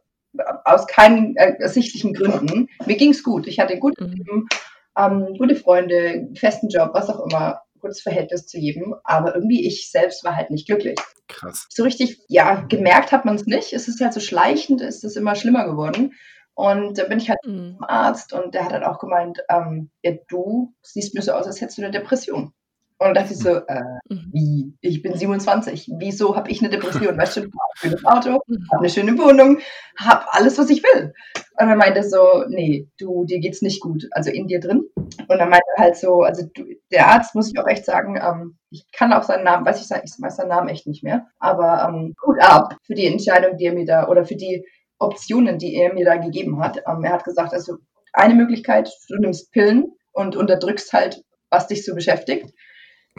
aus 0.64 0.86
keinen 0.86 1.36
äh, 1.36 1.54
ersichtlichen 1.58 2.12
Gründen. 2.14 2.68
Mir 2.86 2.96
ging 2.96 3.10
es 3.10 3.22
gut, 3.22 3.46
ich 3.46 3.58
hatte 3.58 3.78
gut 3.78 4.00
mhm. 4.00 4.12
Leben 4.12 4.48
ähm, 4.96 5.34
gute 5.38 5.56
Freunde, 5.56 6.28
festen 6.34 6.68
Job, 6.68 6.90
was 6.92 7.08
auch 7.08 7.26
immer, 7.26 7.62
gutes 7.80 8.02
Verhältnis 8.02 8.46
zu 8.46 8.58
jedem. 8.58 8.94
Aber 9.04 9.34
irgendwie 9.34 9.66
ich 9.66 9.90
selbst 9.90 10.24
war 10.24 10.36
halt 10.36 10.50
nicht 10.50 10.66
glücklich. 10.66 10.98
Krass. 11.28 11.66
So 11.70 11.82
richtig, 11.84 12.20
ja, 12.28 12.62
gemerkt 12.68 13.12
hat 13.12 13.24
man 13.24 13.36
es 13.36 13.46
nicht. 13.46 13.72
Es 13.72 13.88
ist 13.88 14.00
halt 14.00 14.12
so 14.12 14.20
schleichend, 14.20 14.80
ist 14.80 15.04
es 15.04 15.16
immer 15.16 15.34
schlimmer 15.34 15.64
geworden. 15.66 16.12
Und 16.54 16.98
dann 16.98 17.08
bin 17.08 17.18
ich 17.18 17.30
halt 17.30 17.38
mhm. 17.46 17.76
zum 17.76 17.84
Arzt 17.88 18.32
und 18.32 18.54
der 18.54 18.64
hat 18.64 18.72
halt 18.72 18.84
auch 18.84 18.98
gemeint, 18.98 19.38
ähm, 19.48 19.90
ja, 20.02 20.12
du 20.28 20.74
siehst 20.82 21.14
mir 21.14 21.22
so 21.22 21.32
aus, 21.32 21.46
als 21.46 21.60
hättest 21.60 21.78
du 21.78 21.82
eine 21.82 21.90
Depression. 21.90 22.52
Und 23.02 23.14
da 23.14 23.22
dachte 23.22 23.32
ich 23.32 23.38
so, 23.38 23.48
äh, 23.48 23.82
mhm. 24.10 24.30
wie? 24.30 24.74
Ich 24.82 25.00
bin 25.00 25.16
27. 25.16 25.90
Wieso 25.96 26.36
habe 26.36 26.50
ich 26.50 26.60
eine 26.60 26.68
Depression? 26.68 27.16
Weißt 27.16 27.34
du, 27.34 27.40
ich 27.40 27.46
habe 27.46 27.54
ein 27.56 27.78
schönes 27.78 28.04
Auto, 28.04 28.42
mhm. 28.46 28.66
habe 28.70 28.80
eine 28.80 28.90
schöne 28.90 29.18
Wohnung, 29.18 29.58
habe 29.98 30.26
alles, 30.32 30.58
was 30.58 30.68
ich 30.68 30.82
will. 30.82 31.14
Und 31.58 31.68
er 31.70 31.76
meinte 31.76 32.02
so, 32.02 32.44
nee, 32.48 32.88
du, 32.98 33.24
dir 33.24 33.40
geht's 33.40 33.62
nicht 33.62 33.80
gut, 33.80 34.06
also 34.10 34.30
in 34.30 34.48
dir 34.48 34.60
drin. 34.60 34.84
Und 34.96 35.38
dann 35.38 35.48
meinte 35.48 35.64
er 35.76 35.84
halt 35.84 35.96
so, 35.96 36.20
also 36.20 36.46
du, 36.52 36.64
der 36.92 37.06
Arzt, 37.06 37.34
muss 37.34 37.50
ich 37.50 37.58
auch 37.58 37.66
echt 37.66 37.86
sagen, 37.86 38.20
ähm, 38.22 38.58
ich 38.68 38.84
kann 38.92 39.14
auch 39.14 39.22
seinen 39.22 39.44
Namen, 39.44 39.64
weiß 39.64 39.80
ich, 39.80 39.90
ich 40.04 40.12
weiß 40.20 40.36
seinen 40.36 40.48
Namen 40.48 40.68
echt 40.68 40.86
nicht 40.86 41.02
mehr, 41.02 41.26
aber 41.38 41.88
ähm, 41.88 42.14
gut 42.20 42.38
ab 42.42 42.76
für 42.82 42.94
die 42.94 43.06
Entscheidung, 43.06 43.56
die 43.56 43.64
er 43.64 43.72
mir 43.72 43.86
da, 43.86 44.08
oder 44.08 44.26
für 44.26 44.36
die 44.36 44.66
Optionen, 44.98 45.56
die 45.56 45.74
er 45.74 45.94
mir 45.94 46.04
da 46.04 46.16
gegeben 46.16 46.62
hat. 46.62 46.82
Ähm, 46.86 47.02
er 47.02 47.12
hat 47.12 47.24
gesagt, 47.24 47.54
also 47.54 47.78
eine 48.12 48.34
Möglichkeit, 48.34 48.90
du 49.08 49.16
nimmst 49.16 49.52
Pillen 49.52 49.86
und 50.12 50.36
unterdrückst 50.36 50.92
halt, 50.92 51.22
was 51.48 51.66
dich 51.66 51.82
so 51.86 51.94
beschäftigt 51.94 52.52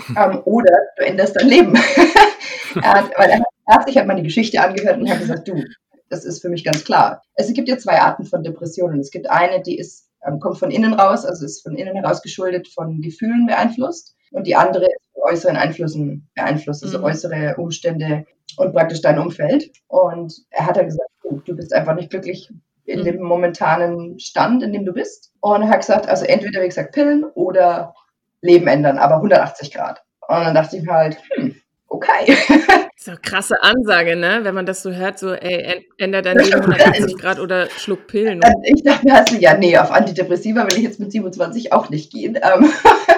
ähm, 0.09 0.41
oder 0.45 0.73
du 0.97 1.05
änderst 1.05 1.35
dein 1.35 1.47
Leben. 1.47 1.77
hat, 1.77 3.11
weil 3.17 3.29
er, 3.29 3.43
hat, 3.67 3.87
sich 3.87 3.97
halt 3.97 4.07
meine 4.07 4.23
Geschichte 4.23 4.61
angehört 4.61 4.99
und 4.99 5.09
hat 5.09 5.19
gesagt, 5.19 5.47
du, 5.47 5.63
das 6.09 6.25
ist 6.25 6.41
für 6.41 6.49
mich 6.49 6.63
ganz 6.63 6.83
klar. 6.83 7.21
Es 7.35 7.51
gibt 7.53 7.69
ja 7.69 7.77
zwei 7.77 7.99
Arten 8.01 8.25
von 8.25 8.43
Depressionen. 8.43 8.99
Es 8.99 9.11
gibt 9.11 9.29
eine, 9.29 9.61
die 9.61 9.77
ist, 9.77 10.09
ähm, 10.25 10.39
kommt 10.39 10.59
von 10.59 10.71
innen 10.71 10.93
raus, 10.93 11.25
also 11.25 11.45
ist 11.45 11.63
von 11.63 11.75
innen 11.75 11.95
heraus 11.95 12.21
geschuldet, 12.21 12.67
von 12.67 13.01
Gefühlen 13.01 13.45
beeinflusst. 13.47 14.15
Und 14.31 14.47
die 14.47 14.55
andere 14.55 14.85
ist 14.85 15.01
von 15.13 15.23
äußeren 15.31 15.57
Einflüssen 15.57 16.29
beeinflusst, 16.35 16.83
also 16.83 16.99
mhm. 16.99 17.03
äußere 17.05 17.55
Umstände 17.57 18.25
und 18.57 18.73
praktisch 18.73 19.01
dein 19.01 19.19
Umfeld. 19.19 19.71
Und 19.87 20.33
er 20.49 20.65
hat 20.65 20.77
ja 20.77 20.83
gesagt, 20.83 21.09
du, 21.23 21.41
du 21.45 21.55
bist 21.55 21.73
einfach 21.73 21.95
nicht 21.95 22.09
glücklich 22.09 22.49
in 22.85 23.01
mhm. 23.01 23.05
dem 23.05 23.21
momentanen 23.21 24.19
Stand, 24.19 24.63
in 24.63 24.73
dem 24.73 24.85
du 24.85 24.93
bist. 24.93 25.31
Und 25.39 25.61
er 25.61 25.69
hat 25.69 25.79
gesagt, 25.79 26.07
also 26.07 26.25
entweder, 26.25 26.61
wie 26.61 26.67
gesagt, 26.67 26.93
Pillen 26.93 27.23
oder 27.23 27.93
Leben 28.41 28.67
ändern, 28.67 28.97
aber 28.97 29.15
180 29.15 29.71
Grad. 29.71 30.03
Und 30.27 30.35
dann 30.35 30.55
dachte 30.55 30.77
ich 30.77 30.83
mir 30.83 30.93
halt, 30.93 31.17
hm, 31.35 31.55
okay. 31.87 32.35
So 33.03 33.13
krasse 33.19 33.55
Ansage, 33.63 34.15
ne? 34.15 34.41
Wenn 34.43 34.53
man 34.53 34.67
das 34.67 34.83
so 34.83 34.91
hört, 34.91 35.17
so, 35.17 35.33
ey, 35.33 35.87
ändert 35.97 36.27
dein 36.27 36.37
Leben 36.37 36.61
180 36.61 37.17
Grad 37.17 37.39
oder 37.39 37.67
schluck 37.71 38.05
Pillen. 38.05 38.41
Ich 38.63 38.83
dachte 38.83 39.07
mir 39.07 39.15
halt 39.15 39.29
so, 39.29 39.37
ja, 39.37 39.57
nee, 39.57 39.75
auf 39.75 39.89
Antidepressiva 39.89 40.65
will 40.65 40.77
ich 40.77 40.83
jetzt 40.83 40.99
mit 40.99 41.11
27 41.11 41.73
auch 41.73 41.89
nicht 41.89 42.11
gehen. 42.11 42.35
Ähm, 42.35 42.71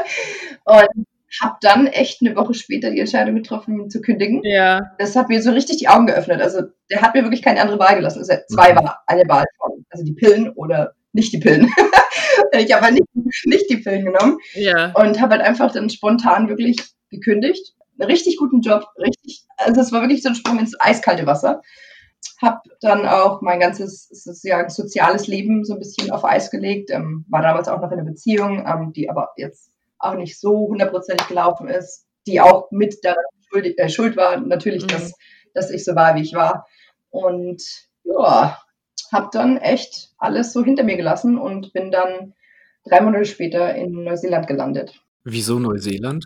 und 0.63 1.05
habe 1.41 1.57
dann 1.61 1.87
echt 1.87 2.21
eine 2.21 2.35
Woche 2.35 2.53
später 2.53 2.91
die 2.91 2.99
Entscheidung 2.99 3.35
getroffen, 3.35 3.89
zu 3.89 4.01
kündigen. 4.01 4.41
Ja. 4.43 4.93
Das 4.99 5.15
hat 5.15 5.29
mir 5.29 5.41
so 5.41 5.51
richtig 5.51 5.77
die 5.77 5.87
Augen 5.87 6.07
geöffnet. 6.07 6.41
Also 6.41 6.61
der 6.89 7.01
hat 7.01 7.13
mir 7.15 7.23
wirklich 7.23 7.41
keine 7.41 7.61
andere 7.61 7.79
Wahl 7.79 7.95
gelassen. 7.95 8.19
Also 8.19 8.33
zwei 8.47 8.71
mhm. 8.71 8.77
war 8.77 9.03
eine 9.07 9.23
Wahl 9.27 9.45
von, 9.57 9.85
also 9.89 10.05
die 10.05 10.13
Pillen 10.13 10.49
oder 10.51 10.93
nicht 11.13 11.33
die 11.33 11.39
Pillen. 11.39 11.71
ich 12.53 12.73
habe 12.73 12.85
halt 12.85 12.93
nicht, 12.93 13.45
nicht 13.45 13.69
die 13.69 13.77
Pillen 13.77 14.05
genommen 14.05 14.37
ja. 14.53 14.91
und 14.93 15.21
habe 15.21 15.35
halt 15.35 15.43
einfach 15.43 15.71
dann 15.71 15.89
spontan 15.89 16.49
wirklich 16.49 16.77
gekündigt. 17.09 17.73
Einen 17.99 18.09
richtig 18.09 18.37
guten 18.37 18.61
Job, 18.61 18.85
richtig, 18.97 19.45
also 19.57 19.79
es 19.79 19.91
war 19.91 20.01
wirklich 20.01 20.23
so 20.23 20.29
ein 20.29 20.35
Sprung 20.35 20.59
ins 20.59 20.79
eiskalte 20.79 21.25
Wasser. 21.27 21.61
Habe 22.41 22.59
dann 22.81 23.05
auch 23.05 23.41
mein 23.41 23.59
ganzes 23.59 24.07
sozusagen 24.09 24.69
soziales 24.69 25.27
Leben 25.27 25.63
so 25.63 25.73
ein 25.73 25.79
bisschen 25.79 26.11
auf 26.11 26.25
Eis 26.25 26.49
gelegt. 26.49 26.89
Ähm, 26.89 27.25
war 27.29 27.41
damals 27.41 27.67
auch 27.67 27.79
noch 27.79 27.91
in 27.91 27.99
einer 27.99 28.09
Beziehung, 28.09 28.65
ähm, 28.67 28.91
die 28.93 29.09
aber 29.09 29.29
jetzt 29.37 29.71
auch 29.99 30.15
nicht 30.15 30.39
so 30.39 30.67
hundertprozentig 30.67 31.27
gelaufen 31.27 31.67
ist, 31.67 32.05
die 32.27 32.41
auch 32.41 32.69
mit 32.71 32.97
daran 33.03 33.23
schuld, 33.47 33.77
äh, 33.77 33.89
schuld 33.89 34.17
war, 34.17 34.37
natürlich, 34.39 34.83
mhm. 34.83 34.87
dass, 34.87 35.13
dass 35.53 35.69
ich 35.69 35.85
so 35.85 35.95
war, 35.95 36.15
wie 36.15 36.21
ich 36.21 36.33
war. 36.33 36.65
Und 37.09 37.61
ja, 38.03 38.57
habe 39.13 39.29
dann 39.31 39.57
echt 39.57 40.11
alles 40.17 40.51
so 40.53 40.63
hinter 40.63 40.83
mir 40.83 40.97
gelassen 40.97 41.37
und 41.37 41.71
bin 41.73 41.91
dann 41.91 42.33
drei 42.85 43.01
Monate 43.01 43.25
später 43.25 43.73
in 43.75 44.03
Neuseeland 44.03 44.47
gelandet. 44.47 44.99
Wieso 45.23 45.59
Neuseeland? 45.59 46.25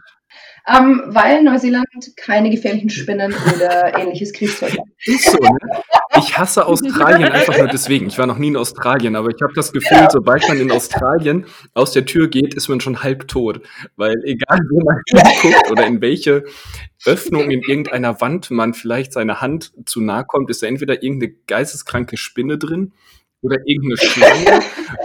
Ähm, 0.68 1.04
weil 1.08 1.44
Neuseeland 1.44 1.86
keine 2.18 2.50
gefährlichen 2.50 2.90
Spinnen 2.90 3.34
oder 3.56 3.98
ähnliches 3.98 4.34
Kriegszeug 4.34 4.72
hat. 4.72 4.88
Ist 5.06 5.26
so, 5.26 5.38
ne? 5.38 5.82
Ich 6.20 6.38
hasse 6.38 6.66
Australien 6.66 7.32
einfach 7.32 7.58
nur 7.58 7.68
deswegen. 7.68 8.08
Ich 8.08 8.18
war 8.18 8.28
noch 8.28 8.38
nie 8.38 8.48
in 8.48 8.58
Australien, 8.58 9.16
aber 9.16 9.30
ich 9.30 9.42
habe 9.42 9.54
das 9.54 9.72
Gefühl, 9.72 9.98
ja. 9.98 10.10
sobald 10.10 10.48
man 10.48 10.60
in 10.60 10.72
Australien 10.72 11.46
aus 11.74 11.92
der 11.92 12.06
Tür 12.06 12.28
geht, 12.28 12.54
ist 12.54 12.68
man 12.68 12.80
schon 12.80 13.04
halb 13.04 13.28
tot. 13.28 13.62
Weil 13.96 14.16
egal, 14.24 14.60
wo 14.70 14.84
man 14.84 15.02
hinguckt 15.08 15.72
oder 15.72 15.86
in 15.86 16.02
welche 16.02 16.44
Öffnung 17.06 17.50
in 17.50 17.62
irgendeiner 17.62 18.20
Wand 18.22 18.52
man 18.52 18.74
vielleicht 18.74 19.14
seine 19.14 19.42
Hand 19.42 19.74
zu 19.86 20.02
nahe 20.02 20.26
kommt, 20.26 20.50
ist 20.50 20.64
da 20.64 20.68
entweder 20.68 21.04
irgendeine 21.04 21.34
geisteskranke 21.48 22.18
Spinne 22.18 22.58
drin 22.58 22.94
oder 23.42 23.58
irgendeine 23.66 23.98
Schlange 23.98 24.62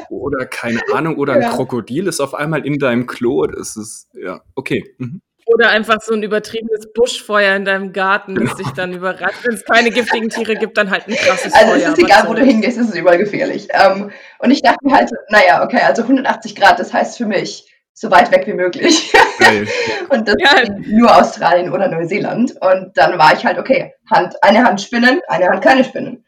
oder 0.08 0.46
keine 0.46 0.80
Ahnung 0.92 1.16
oder 1.16 1.34
ein 1.34 1.42
ja. 1.42 1.50
Krokodil 1.50 2.06
ist 2.06 2.20
auf 2.20 2.34
einmal 2.34 2.66
in 2.66 2.78
deinem 2.78 3.06
Klo. 3.06 3.46
Das 3.46 3.76
ist, 3.76 4.08
ja, 4.14 4.42
okay. 4.54 4.94
Mhm. 4.98 5.20
Oder 5.46 5.70
einfach 5.70 6.00
so 6.00 6.14
ein 6.14 6.22
übertriebenes 6.22 6.92
Buschfeuer 6.92 7.56
in 7.56 7.64
deinem 7.64 7.92
Garten, 7.92 8.34
das 8.36 8.54
dich 8.56 8.68
dann 8.70 8.92
überrascht. 8.92 9.44
Wenn 9.44 9.54
es 9.54 9.64
keine 9.64 9.90
giftigen 9.90 10.28
Tiere 10.28 10.54
gibt, 10.54 10.78
dann 10.78 10.90
halt 10.90 11.08
ein 11.08 11.14
krasses 11.14 11.52
also 11.52 11.66
Feuer. 11.66 11.74
Also 11.74 11.86
es 11.86 11.98
ist 11.98 12.04
egal, 12.04 12.28
wo 12.28 12.34
du 12.34 12.42
hingehst, 12.42 12.78
es 12.78 12.88
ist 12.88 12.94
überall 12.94 13.18
gefährlich. 13.18 13.68
Ähm, 13.72 14.10
und 14.38 14.50
ich 14.50 14.62
dachte 14.62 14.78
mir 14.82 14.94
halt, 14.94 15.10
naja, 15.28 15.64
okay, 15.64 15.80
also 15.84 16.02
180 16.02 16.54
Grad, 16.54 16.78
das 16.78 16.92
heißt 16.92 17.18
für 17.18 17.26
mich, 17.26 17.68
so 17.92 18.10
weit 18.10 18.30
weg 18.30 18.46
wie 18.46 18.54
möglich. 18.54 19.12
und 20.08 20.26
das 20.26 20.36
ja. 20.38 20.64
nur 20.86 21.14
Australien 21.14 21.72
oder 21.72 21.88
Neuseeland. 21.88 22.54
Und 22.60 22.96
dann 22.96 23.18
war 23.18 23.32
ich 23.34 23.44
halt, 23.44 23.58
okay, 23.58 23.94
Hand, 24.10 24.34
eine 24.42 24.64
Hand 24.64 24.80
Spinnen, 24.80 25.20
eine 25.28 25.48
Hand 25.48 25.62
keine 25.62 25.84
Spinnen. 25.84 26.24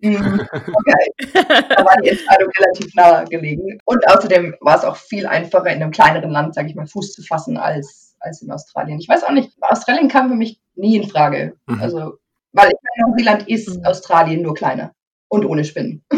Mhm. 0.00 0.46
Okay. 0.52 1.42
da 1.68 1.84
war 1.84 1.96
die 2.02 2.10
Entscheidung 2.10 2.50
relativ 2.58 2.94
nah 2.94 3.24
gelegen. 3.24 3.78
Und 3.84 4.06
außerdem 4.06 4.54
war 4.60 4.76
es 4.76 4.84
auch 4.84 4.96
viel 4.96 5.26
einfacher, 5.26 5.70
in 5.70 5.82
einem 5.82 5.92
kleineren 5.92 6.30
Land, 6.30 6.54
sage 6.54 6.68
ich 6.68 6.74
mal, 6.74 6.86
Fuß 6.86 7.12
zu 7.12 7.22
fassen 7.22 7.56
als, 7.56 8.03
als 8.24 8.42
in 8.42 8.50
Australien. 8.50 8.98
Ich 8.98 9.08
weiß 9.08 9.24
auch 9.24 9.32
nicht, 9.32 9.52
Australien 9.60 10.08
kam 10.08 10.28
für 10.28 10.36
mich 10.36 10.60
nie 10.74 10.96
in 10.96 11.08
Frage. 11.08 11.56
Mhm. 11.66 11.80
Also, 11.80 12.18
weil 12.52 12.68
ich 12.68 12.78
meine, 12.82 13.10
Neuseeland 13.10 13.48
ist 13.48 13.78
mhm. 13.78 13.84
Australien 13.84 14.42
nur 14.42 14.54
kleiner 14.54 14.92
und 15.28 15.44
ohne 15.44 15.64
Spinnen. 15.64 16.04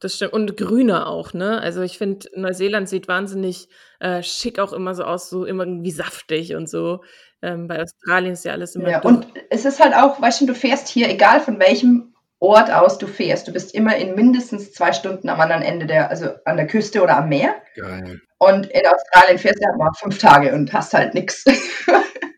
Das 0.00 0.16
stimmt. 0.16 0.32
Und 0.32 0.56
grüner 0.56 1.06
auch, 1.06 1.32
ne? 1.32 1.60
Also 1.60 1.80
ich 1.82 1.96
finde, 1.96 2.26
Neuseeland 2.34 2.88
sieht 2.88 3.06
wahnsinnig 3.06 3.68
äh, 4.00 4.20
schick 4.24 4.58
auch 4.58 4.72
immer 4.72 4.96
so 4.96 5.04
aus, 5.04 5.30
so 5.30 5.44
immer 5.44 5.64
irgendwie 5.64 5.92
saftig 5.92 6.56
und 6.56 6.68
so. 6.68 7.04
Ähm, 7.40 7.68
bei 7.68 7.80
Australien 7.80 8.32
ist 8.32 8.44
ja 8.44 8.50
alles 8.50 8.74
immer. 8.74 8.90
Ja, 8.90 9.02
und 9.02 9.28
es 9.48 9.64
ist 9.64 9.78
halt 9.78 9.94
auch, 9.94 10.20
weißt 10.20 10.40
du, 10.40 10.46
du 10.46 10.54
fährst 10.56 10.88
hier, 10.88 11.08
egal 11.08 11.38
von 11.38 11.60
welchem 11.60 12.11
Ort 12.42 12.72
aus 12.72 12.98
du 12.98 13.06
fährst, 13.06 13.46
du 13.46 13.52
bist 13.52 13.72
immer 13.72 13.96
in 13.96 14.16
mindestens 14.16 14.72
zwei 14.72 14.92
Stunden 14.92 15.28
am 15.28 15.40
anderen 15.40 15.62
Ende 15.62 15.86
der, 15.86 16.10
also 16.10 16.30
an 16.44 16.56
der 16.56 16.66
Küste 16.66 17.00
oder 17.00 17.18
am 17.18 17.28
Meer. 17.28 17.54
Geil. 17.76 18.20
Und 18.38 18.66
in 18.66 18.82
Australien 18.84 19.38
fährst 19.38 19.62
du 19.62 19.66
halt 19.68 19.78
mal 19.78 19.92
fünf 19.96 20.18
Tage 20.18 20.52
und 20.52 20.72
hast 20.72 20.92
halt 20.92 21.14
nichts. 21.14 21.44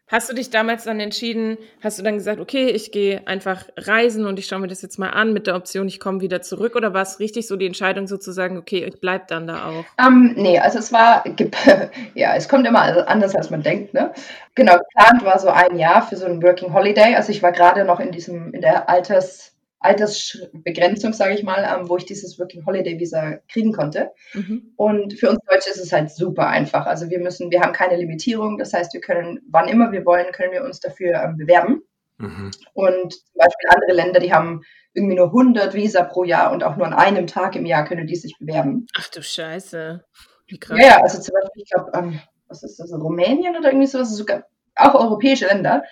Hast 0.08 0.30
du 0.30 0.34
dich 0.34 0.50
damals 0.50 0.84
dann 0.84 1.00
entschieden, 1.00 1.56
hast 1.80 1.98
du 1.98 2.04
dann 2.04 2.14
gesagt, 2.18 2.38
okay, 2.38 2.68
ich 2.68 2.92
gehe 2.92 3.26
einfach 3.26 3.64
reisen 3.76 4.26
und 4.26 4.38
ich 4.38 4.46
schaue 4.46 4.60
mir 4.60 4.68
das 4.68 4.80
jetzt 4.80 4.96
mal 4.96 5.08
an 5.08 5.32
mit 5.32 5.48
der 5.48 5.56
Option, 5.56 5.88
ich 5.88 5.98
komme 5.98 6.20
wieder 6.20 6.40
zurück? 6.40 6.76
Oder 6.76 6.94
war 6.94 7.02
es 7.02 7.18
richtig 7.18 7.48
so 7.48 7.56
die 7.56 7.66
Entscheidung 7.66 8.06
sozusagen, 8.06 8.56
okay, 8.56 8.84
ich 8.84 9.00
bleibe 9.00 9.24
dann 9.26 9.48
da 9.48 9.70
auch? 9.70 9.84
Ähm, 9.98 10.34
nee, 10.36 10.58
also 10.58 10.78
es 10.78 10.92
war, 10.92 11.24
ja, 12.14 12.36
es 12.36 12.48
kommt 12.48 12.64
immer 12.66 13.08
anders, 13.08 13.34
als 13.34 13.50
man 13.50 13.62
denkt. 13.62 13.92
Ne? 13.92 14.12
Genau, 14.54 14.76
geplant 14.76 15.24
war 15.24 15.38
so 15.40 15.48
ein 15.48 15.78
Jahr 15.78 16.06
für 16.06 16.16
so 16.16 16.26
ein 16.26 16.40
Working 16.42 16.72
Holiday. 16.72 17.16
Also 17.16 17.32
ich 17.32 17.42
war 17.42 17.50
gerade 17.50 17.84
noch 17.84 17.98
in 17.98 18.12
diesem, 18.12 18.52
in 18.52 18.60
der 18.60 18.88
Alters- 18.88 19.53
Altersbegrenzung, 19.84 21.12
sage 21.12 21.34
ich 21.34 21.42
mal, 21.42 21.62
ähm, 21.64 21.88
wo 21.88 21.96
ich 21.96 22.06
dieses 22.06 22.38
Working 22.38 22.64
Holiday 22.64 22.98
Visa 22.98 23.38
kriegen 23.48 23.72
konnte. 23.72 24.12
Mhm. 24.32 24.72
Und 24.76 25.12
für 25.14 25.30
uns 25.30 25.38
Deutsche 25.46 25.70
ist 25.70 25.78
es 25.78 25.92
halt 25.92 26.10
super 26.10 26.48
einfach. 26.48 26.86
Also 26.86 27.10
wir 27.10 27.20
müssen, 27.20 27.50
wir 27.50 27.60
haben 27.60 27.72
keine 27.72 27.96
Limitierung. 27.96 28.56
Das 28.56 28.72
heißt, 28.72 28.94
wir 28.94 29.00
können, 29.00 29.40
wann 29.50 29.68
immer 29.68 29.92
wir 29.92 30.06
wollen, 30.06 30.32
können 30.32 30.52
wir 30.52 30.64
uns 30.64 30.80
dafür 30.80 31.22
ähm, 31.22 31.36
bewerben. 31.36 31.82
Mhm. 32.16 32.50
Und 32.72 33.12
zum 33.12 33.34
Beispiel 33.34 33.68
andere 33.68 33.92
Länder, 33.92 34.20
die 34.20 34.32
haben 34.32 34.62
irgendwie 34.94 35.16
nur 35.16 35.26
100 35.26 35.74
Visa 35.74 36.02
pro 36.04 36.24
Jahr 36.24 36.52
und 36.52 36.64
auch 36.64 36.76
nur 36.76 36.86
an 36.86 36.94
einem 36.94 37.26
Tag 37.26 37.56
im 37.56 37.66
Jahr 37.66 37.84
können 37.84 38.06
die 38.06 38.16
sich 38.16 38.38
bewerben. 38.38 38.86
Ach 38.96 39.08
du 39.08 39.22
Scheiße. 39.22 40.04
Wie 40.46 40.58
krass. 40.58 40.78
Ja, 40.80 41.02
also 41.02 41.20
zum 41.20 41.34
Beispiel, 41.34 41.62
ich 41.62 41.70
glaube, 41.70 41.90
ähm, 41.94 42.20
was 42.48 42.62
ist 42.62 42.78
das, 42.78 42.92
Rumänien 42.92 43.56
oder 43.56 43.68
irgendwie 43.68 43.86
sowas, 43.86 44.16
sogar 44.16 44.44
auch 44.76 44.94
europäische 44.94 45.46
Länder. 45.46 45.82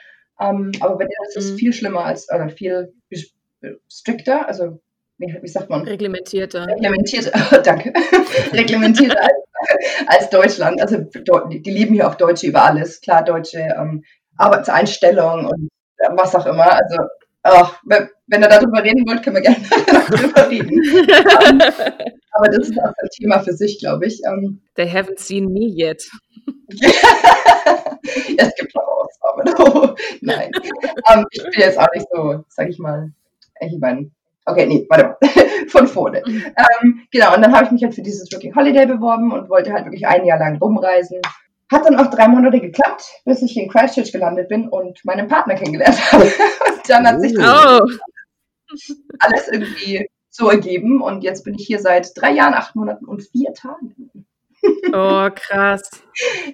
Ähm, 0.41 0.73
aber 0.81 0.97
bei 0.97 1.05
denen 1.05 1.29
ist 1.29 1.37
es 1.37 1.53
mhm. 1.53 1.57
viel 1.57 1.73
schlimmer 1.73 2.05
als, 2.05 2.29
oder 2.31 2.49
viel 2.49 2.95
strikter, 3.89 4.47
also 4.49 4.81
wie, 5.19 5.39
wie 5.41 5.49
sagt 5.49 5.71
man? 5.71 5.83
Reglementierter. 5.83 6.67
Reglementierter, 6.67 7.59
danke. 7.65 7.93
Reglementierter 8.53 9.21
als, 9.21 9.33
als, 10.07 10.31
Deutschland. 10.31 10.81
Also 10.81 10.99
die, 11.49 11.71
lieben 11.71 11.95
hier 11.95 12.09
auch 12.09 12.17
Deutsche 12.17 12.49
über 12.49 12.63
alles. 12.63 13.01
Klar, 13.01 13.25
deutsche 13.25 13.61
ähm, 13.61 14.05
Arbeitseinstellung 14.37 15.47
und 15.47 15.69
äh, 15.99 16.09
was 16.17 16.35
auch 16.35 16.47
immer. 16.47 16.73
Also 16.73 16.97
ach, 17.43 17.81
wenn, 17.85 18.09
ihr 18.43 18.49
darüber 18.49 18.83
reden 18.83 19.07
wollt, 19.07 19.23
können 19.23 19.37
wir 19.37 19.43
gerne 19.43 19.59
darüber 19.87 20.51
reden. 20.51 20.81
um, 20.81 21.61
ähm, 21.61 21.63
aber 22.33 22.49
das 22.49 22.69
ist 22.69 22.79
auch 22.79 22.87
ein 22.87 23.09
Thema 23.17 23.41
für 23.41 23.53
sich, 23.53 23.79
glaube 23.79 24.07
ich. 24.07 24.21
Um, 24.27 24.45
ähm. 24.45 24.63
They 24.75 24.87
haven't 24.87 25.19
seen 25.19 25.53
me 25.53 25.67
yet. 25.67 26.03
es 28.39 28.55
gibt 28.57 28.75
auch 28.75 29.05
Ausnahmen. 29.05 29.95
Nein. 30.21 30.51
Um, 30.55 31.19
ähm, 31.19 31.27
ich 31.31 31.43
bin 31.43 31.53
jetzt 31.61 31.79
auch 31.79 31.93
nicht 31.95 32.07
so, 32.11 32.45
sag 32.49 32.69
ich 32.69 32.79
mal, 32.79 33.13
ich 33.67 33.79
meine, 33.79 34.11
okay, 34.47 34.67
nee, 34.67 34.87
warte 34.89 35.05
mal, 35.05 35.45
von 35.69 35.87
vorne. 35.87 36.23
Mhm. 36.27 36.45
Ähm, 36.57 37.01
genau, 37.11 37.35
und 37.35 37.43
dann 37.43 37.53
habe 37.53 37.67
ich 37.67 37.71
mich 37.71 37.83
halt 37.83 37.95
für 37.95 38.03
dieses 38.03 38.31
Working 38.33 38.55
Holiday 38.55 38.87
beworben 38.87 39.33
und 39.33 39.49
wollte 39.49 39.73
halt 39.73 39.85
wirklich 39.85 40.07
ein 40.07 40.25
Jahr 40.25 40.39
lang 40.39 40.57
rumreisen. 40.59 41.21
Hat 41.71 41.87
dann 41.87 41.97
auch 41.97 42.11
drei 42.11 42.29
Monate 42.29 42.61
geklappt, 42.61 43.05
bis 43.25 43.41
ich 43.41 43.57
in 43.57 43.71
Christchurch 43.71 44.13
gelandet 44.13 44.49
bin 44.49 44.69
und 44.69 45.03
meinen 45.05 45.27
Partner 45.29 45.55
kennengelernt 45.55 45.99
habe. 46.13 46.25
Und 46.25 46.89
dann 46.89 47.07
hat 47.07 47.21
sich 47.21 47.35
das 47.35 47.81
oh. 47.81 47.87
alles 49.21 49.49
irgendwie 49.49 50.07
so 50.29 50.51
ergeben 50.51 51.03
und 51.03 51.23
jetzt 51.23 51.45
bin 51.45 51.55
ich 51.55 51.67
hier 51.67 51.79
seit 51.79 52.11
drei 52.17 52.33
Jahren, 52.33 52.55
acht 52.55 52.75
Monaten 52.75 53.05
und 53.05 53.23
vier 53.23 53.53
Tagen. 53.53 54.27
Oh, 54.93 55.29
krass. 55.35 55.83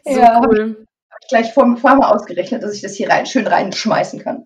So 0.05 0.19
ja, 0.19 0.41
cool. 0.45 0.87
Habe 1.11 1.21
ich 1.23 1.29
gleich 1.29 1.53
vor, 1.53 1.77
vorher 1.77 1.99
mal 1.99 2.11
ausgerechnet, 2.11 2.63
dass 2.63 2.75
ich 2.75 2.83
das 2.83 2.95
hier 2.95 3.09
rein, 3.09 3.27
schön 3.27 3.47
reinschmeißen 3.47 4.21
kann. 4.21 4.45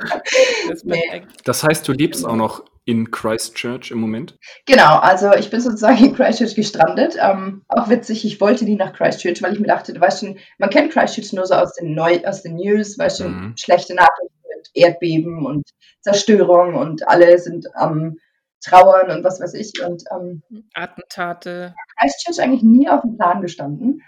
Das, 0.68 0.84
nee. 0.84 1.22
das 1.44 1.64
heißt, 1.64 1.86
du 1.88 1.92
lebst 1.92 2.24
auch 2.24 2.36
noch 2.36 2.64
in 2.84 3.10
Christchurch 3.10 3.90
im 3.90 3.98
Moment? 3.98 4.36
Genau, 4.66 4.98
also 4.98 5.32
ich 5.34 5.50
bin 5.50 5.60
sozusagen 5.60 6.04
in 6.04 6.14
Christchurch 6.14 6.54
gestrandet. 6.54 7.16
Ähm, 7.20 7.62
auch 7.68 7.88
witzig, 7.88 8.24
ich 8.24 8.40
wollte 8.40 8.64
nie 8.64 8.76
nach 8.76 8.92
Christchurch, 8.92 9.42
weil 9.42 9.52
ich 9.52 9.60
mir 9.60 9.68
dachte, 9.68 9.92
du 9.92 10.00
weißt 10.00 10.20
schon, 10.20 10.38
man 10.58 10.70
kennt 10.70 10.92
Christchurch 10.92 11.32
nur 11.32 11.46
so 11.46 11.54
aus 11.54 11.74
den, 11.74 11.94
Neu 11.94 12.20
aus 12.24 12.42
den 12.42 12.56
News, 12.56 12.98
weißt 12.98 13.20
du, 13.20 13.28
mhm. 13.28 13.54
schlechte 13.56 13.94
Nachrichten 13.94 14.34
mit 14.56 14.70
Erdbeben 14.74 15.46
und 15.46 15.68
Zerstörung 16.00 16.74
und 16.74 17.06
alle 17.08 17.38
sind 17.38 17.66
am 17.74 17.98
ähm, 17.98 18.20
Trauern 18.62 19.10
und 19.10 19.24
was 19.24 19.40
weiß 19.40 19.54
ich. 19.54 19.82
Und 19.84 20.04
ähm, 20.10 20.42
Attentate. 20.74 21.74
Christchurch 21.98 22.40
eigentlich 22.40 22.62
nie 22.62 22.88
auf 22.88 23.02
dem 23.02 23.16
Plan 23.16 23.40
gestanden. 23.40 24.02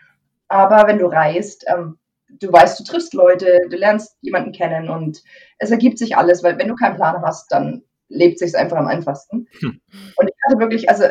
Aber 0.49 0.87
wenn 0.87 0.99
du 0.99 1.07
reist, 1.07 1.65
ähm, 1.69 1.99
du 2.41 2.53
weißt, 2.53 2.81
du 2.81 2.85
triffst 2.85 3.15
Leute, 3.15 3.61
du 3.71 3.77
lernst 3.77 4.17
jemanden 4.21 4.53
kennen 4.53 4.89
und 4.89 5.23
es 5.59 5.71
ergibt 5.71 5.99
sich 5.99 6.17
alles, 6.17 6.43
weil 6.43 6.59
wenn 6.59 6.69
du 6.69 6.75
keinen 6.75 6.97
Plan 6.97 7.23
hast, 7.23 7.53
dann 7.53 7.83
lebt 8.09 8.39
sich 8.39 8.55
einfach 8.57 8.77
am 8.77 8.87
einfachsten. 8.87 9.49
Hm. 9.61 9.81
Und 10.17 10.29
ich 10.29 10.37
hatte 10.45 10.59
wirklich, 10.59 10.89
also 10.89 11.05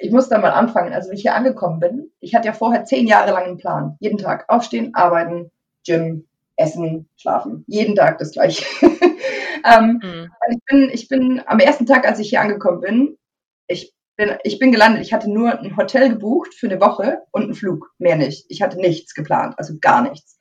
ich 0.00 0.10
muss 0.10 0.28
da 0.28 0.38
mal 0.38 0.50
anfangen, 0.50 0.92
also 0.92 1.10
wie 1.10 1.14
ich 1.14 1.22
hier 1.22 1.34
angekommen 1.34 1.80
bin, 1.80 2.10
ich 2.20 2.34
hatte 2.34 2.46
ja 2.46 2.52
vorher 2.52 2.84
zehn 2.84 3.06
Jahre 3.06 3.32
lang 3.32 3.44
einen 3.44 3.58
Plan. 3.58 3.96
Jeden 4.00 4.18
Tag 4.18 4.46
aufstehen, 4.48 4.94
arbeiten, 4.94 5.50
Gym, 5.84 6.26
essen, 6.56 7.08
schlafen. 7.16 7.64
Jeden 7.66 7.94
Tag 7.94 8.18
das 8.18 8.32
gleiche. 8.32 8.64
ähm, 9.64 10.00
mhm. 10.02 10.30
ich, 10.50 10.64
bin, 10.66 10.90
ich 10.92 11.08
bin 11.08 11.42
am 11.46 11.60
ersten 11.60 11.86
Tag, 11.86 12.06
als 12.06 12.18
ich 12.18 12.30
hier 12.30 12.40
angekommen 12.40 12.80
bin, 12.80 13.18
ich 13.68 13.92
bin, 14.16 14.32
ich 14.44 14.58
bin 14.58 14.72
gelandet. 14.72 15.02
Ich 15.02 15.12
hatte 15.12 15.30
nur 15.30 15.58
ein 15.58 15.76
Hotel 15.76 16.08
gebucht 16.08 16.54
für 16.54 16.66
eine 16.66 16.80
Woche 16.80 17.22
und 17.32 17.44
einen 17.44 17.54
Flug, 17.54 17.92
mehr 17.98 18.16
nicht. 18.16 18.46
Ich 18.48 18.62
hatte 18.62 18.78
nichts 18.78 19.14
geplant, 19.14 19.54
also 19.58 19.74
gar 19.80 20.02
nichts. 20.02 20.35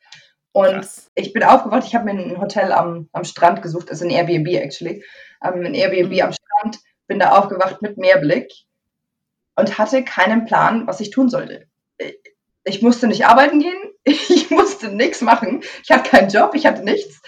Und 0.55 0.71
Krass. 0.71 1.11
ich 1.15 1.33
bin 1.33 1.43
aufgewacht, 1.43 1.83
ich 1.85 1.95
habe 1.95 2.05
mir 2.05 2.11
ein 2.11 2.39
Hotel 2.39 2.71
am, 2.71 3.09
am 3.11 3.25
Strand 3.25 3.61
gesucht, 3.61 3.89
also 3.89 4.05
ein 4.05 4.09
Airbnb 4.09 4.47
actually. 4.53 5.03
Ähm, 5.43 5.65
ein 5.65 5.73
Airbnb 5.73 6.13
mhm. 6.13 6.21
am 6.21 6.31
Strand, 6.31 6.79
bin 7.07 7.19
da 7.19 7.31
aufgewacht 7.37 7.81
mit 7.81 7.97
Meerblick 7.97 8.49
und 9.57 9.77
hatte 9.77 10.05
keinen 10.05 10.45
Plan, 10.45 10.87
was 10.87 11.01
ich 11.01 11.09
tun 11.09 11.27
sollte. 11.27 11.67
Ich 12.63 12.81
musste 12.81 13.07
nicht 13.07 13.25
arbeiten 13.25 13.59
gehen, 13.59 13.77
ich 14.05 14.49
musste 14.49 14.87
nichts 14.95 15.19
machen, 15.19 15.61
ich 15.83 15.91
hatte 15.91 16.09
keinen 16.09 16.29
Job, 16.29 16.51
ich 16.55 16.65
hatte 16.65 16.85
nichts. 16.85 17.21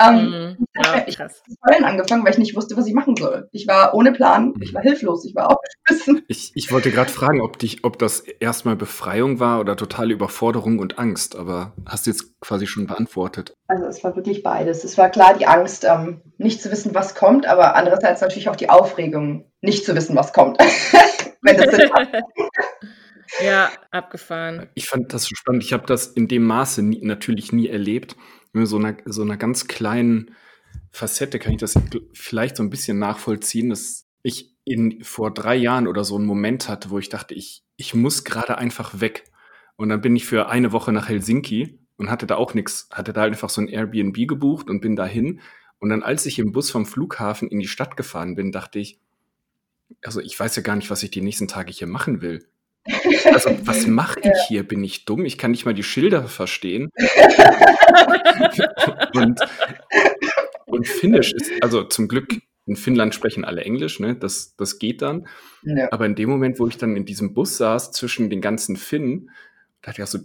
Ähm, 0.00 0.30
mhm. 0.30 0.66
ja, 0.82 1.04
ich 1.06 1.20
habe 1.20 1.30
heulen 1.68 1.84
angefangen, 1.84 2.24
weil 2.24 2.32
ich 2.32 2.38
nicht 2.38 2.56
wusste, 2.56 2.76
was 2.76 2.86
ich 2.86 2.94
machen 2.94 3.16
soll. 3.16 3.48
Ich 3.52 3.66
war 3.68 3.94
ohne 3.94 4.12
Plan, 4.12 4.54
ich 4.60 4.72
war 4.72 4.82
hilflos, 4.82 5.24
ich 5.26 5.34
war 5.34 5.50
aufgeschmissen. 5.50 6.24
Ich, 6.28 6.52
ich 6.54 6.72
wollte 6.72 6.90
gerade 6.90 7.10
fragen, 7.10 7.42
ob, 7.42 7.58
dich, 7.58 7.84
ob 7.84 7.98
das 7.98 8.20
erstmal 8.20 8.76
Befreiung 8.76 9.40
war 9.40 9.60
oder 9.60 9.76
totale 9.76 10.14
Überforderung 10.14 10.78
und 10.78 10.98
Angst, 10.98 11.36
aber 11.36 11.74
hast 11.86 12.06
du 12.06 12.10
jetzt 12.10 12.40
quasi 12.40 12.66
schon 12.66 12.86
beantwortet. 12.86 13.52
Also 13.68 13.84
es 13.84 14.02
war 14.02 14.16
wirklich 14.16 14.42
beides. 14.42 14.84
Es 14.84 14.96
war 14.96 15.10
klar 15.10 15.36
die 15.36 15.46
Angst, 15.46 15.84
ähm, 15.84 16.22
nicht 16.38 16.62
zu 16.62 16.70
wissen, 16.70 16.94
was 16.94 17.14
kommt, 17.14 17.46
aber 17.46 17.76
andererseits 17.76 18.22
natürlich 18.22 18.48
auch 18.48 18.56
die 18.56 18.70
Aufregung, 18.70 19.50
nicht 19.60 19.84
zu 19.84 19.94
wissen, 19.94 20.16
was 20.16 20.32
kommt. 20.32 20.58
Wenn 21.42 21.56
das 21.56 21.74
Sinn. 21.74 21.90
Ja, 23.44 23.70
abgefahren. 23.90 24.68
Ich 24.74 24.88
fand 24.88 25.12
das 25.12 25.24
so 25.24 25.34
spannend. 25.36 25.62
Ich 25.62 25.72
habe 25.72 25.86
das 25.86 26.08
in 26.08 26.26
dem 26.26 26.44
Maße 26.44 26.82
nie, 26.82 27.00
natürlich 27.04 27.52
nie 27.52 27.68
erlebt 27.68 28.16
so 28.54 28.76
einer, 28.78 28.96
so 29.04 29.22
einer 29.22 29.36
ganz 29.36 29.66
kleinen 29.66 30.32
Facette 30.90 31.38
kann 31.38 31.52
ich 31.52 31.60
das 31.60 31.74
vielleicht 32.12 32.56
so 32.56 32.62
ein 32.62 32.70
bisschen 32.70 32.98
nachvollziehen, 32.98 33.70
dass 33.70 34.06
ich 34.22 34.56
in, 34.64 35.02
vor 35.02 35.32
drei 35.32 35.56
Jahren 35.56 35.86
oder 35.86 36.04
so 36.04 36.16
einen 36.16 36.26
Moment 36.26 36.68
hatte, 36.68 36.90
wo 36.90 36.98
ich 36.98 37.08
dachte, 37.08 37.34
ich, 37.34 37.64
ich 37.76 37.94
muss 37.94 38.24
gerade 38.24 38.58
einfach 38.58 39.00
weg. 39.00 39.24
Und 39.76 39.88
dann 39.88 40.00
bin 40.00 40.14
ich 40.14 40.26
für 40.26 40.48
eine 40.48 40.72
Woche 40.72 40.92
nach 40.92 41.08
Helsinki 41.08 41.78
und 41.96 42.10
hatte 42.10 42.26
da 42.26 42.36
auch 42.36 42.54
nichts, 42.54 42.88
hatte 42.92 43.12
da 43.12 43.22
einfach 43.22 43.50
so 43.50 43.60
ein 43.60 43.68
Airbnb 43.68 44.28
gebucht 44.28 44.68
und 44.68 44.80
bin 44.80 44.96
dahin. 44.96 45.40
Und 45.78 45.88
dann, 45.88 46.02
als 46.02 46.26
ich 46.26 46.38
im 46.38 46.52
Bus 46.52 46.70
vom 46.70 46.84
Flughafen 46.84 47.48
in 47.48 47.58
die 47.58 47.68
Stadt 47.68 47.96
gefahren 47.96 48.34
bin, 48.34 48.52
dachte 48.52 48.78
ich, 48.78 49.00
also 50.02 50.20
ich 50.20 50.38
weiß 50.38 50.56
ja 50.56 50.62
gar 50.62 50.76
nicht, 50.76 50.90
was 50.90 51.02
ich 51.02 51.10
die 51.10 51.22
nächsten 51.22 51.48
Tage 51.48 51.72
hier 51.72 51.86
machen 51.86 52.20
will. 52.20 52.46
Also, 53.32 53.56
was 53.66 53.86
macht 53.86 54.24
ich 54.24 54.38
hier? 54.48 54.66
Bin 54.66 54.82
ich 54.82 55.04
dumm? 55.04 55.24
Ich 55.24 55.38
kann 55.38 55.50
nicht 55.50 55.64
mal 55.64 55.74
die 55.74 55.82
Schilder 55.82 56.24
verstehen. 56.24 56.90
und, 59.14 59.40
und 60.66 60.86
Finnisch 60.86 61.32
ist, 61.32 61.50
also 61.62 61.84
zum 61.84 62.08
Glück, 62.08 62.40
in 62.66 62.76
Finnland 62.76 63.14
sprechen 63.14 63.44
alle 63.44 63.64
Englisch, 63.64 64.00
ne? 64.00 64.16
Das, 64.16 64.54
das 64.56 64.78
geht 64.78 65.02
dann. 65.02 65.26
Ja. 65.62 65.88
Aber 65.90 66.06
in 66.06 66.14
dem 66.14 66.30
Moment, 66.30 66.60
wo 66.60 66.68
ich 66.68 66.78
dann 66.78 66.96
in 66.96 67.04
diesem 67.04 67.34
Bus 67.34 67.56
saß 67.56 67.92
zwischen 67.92 68.30
den 68.30 68.40
ganzen 68.40 68.76
Finnen, 68.76 69.30
dachte 69.82 70.02
ich 70.02 70.08
so, 70.08 70.18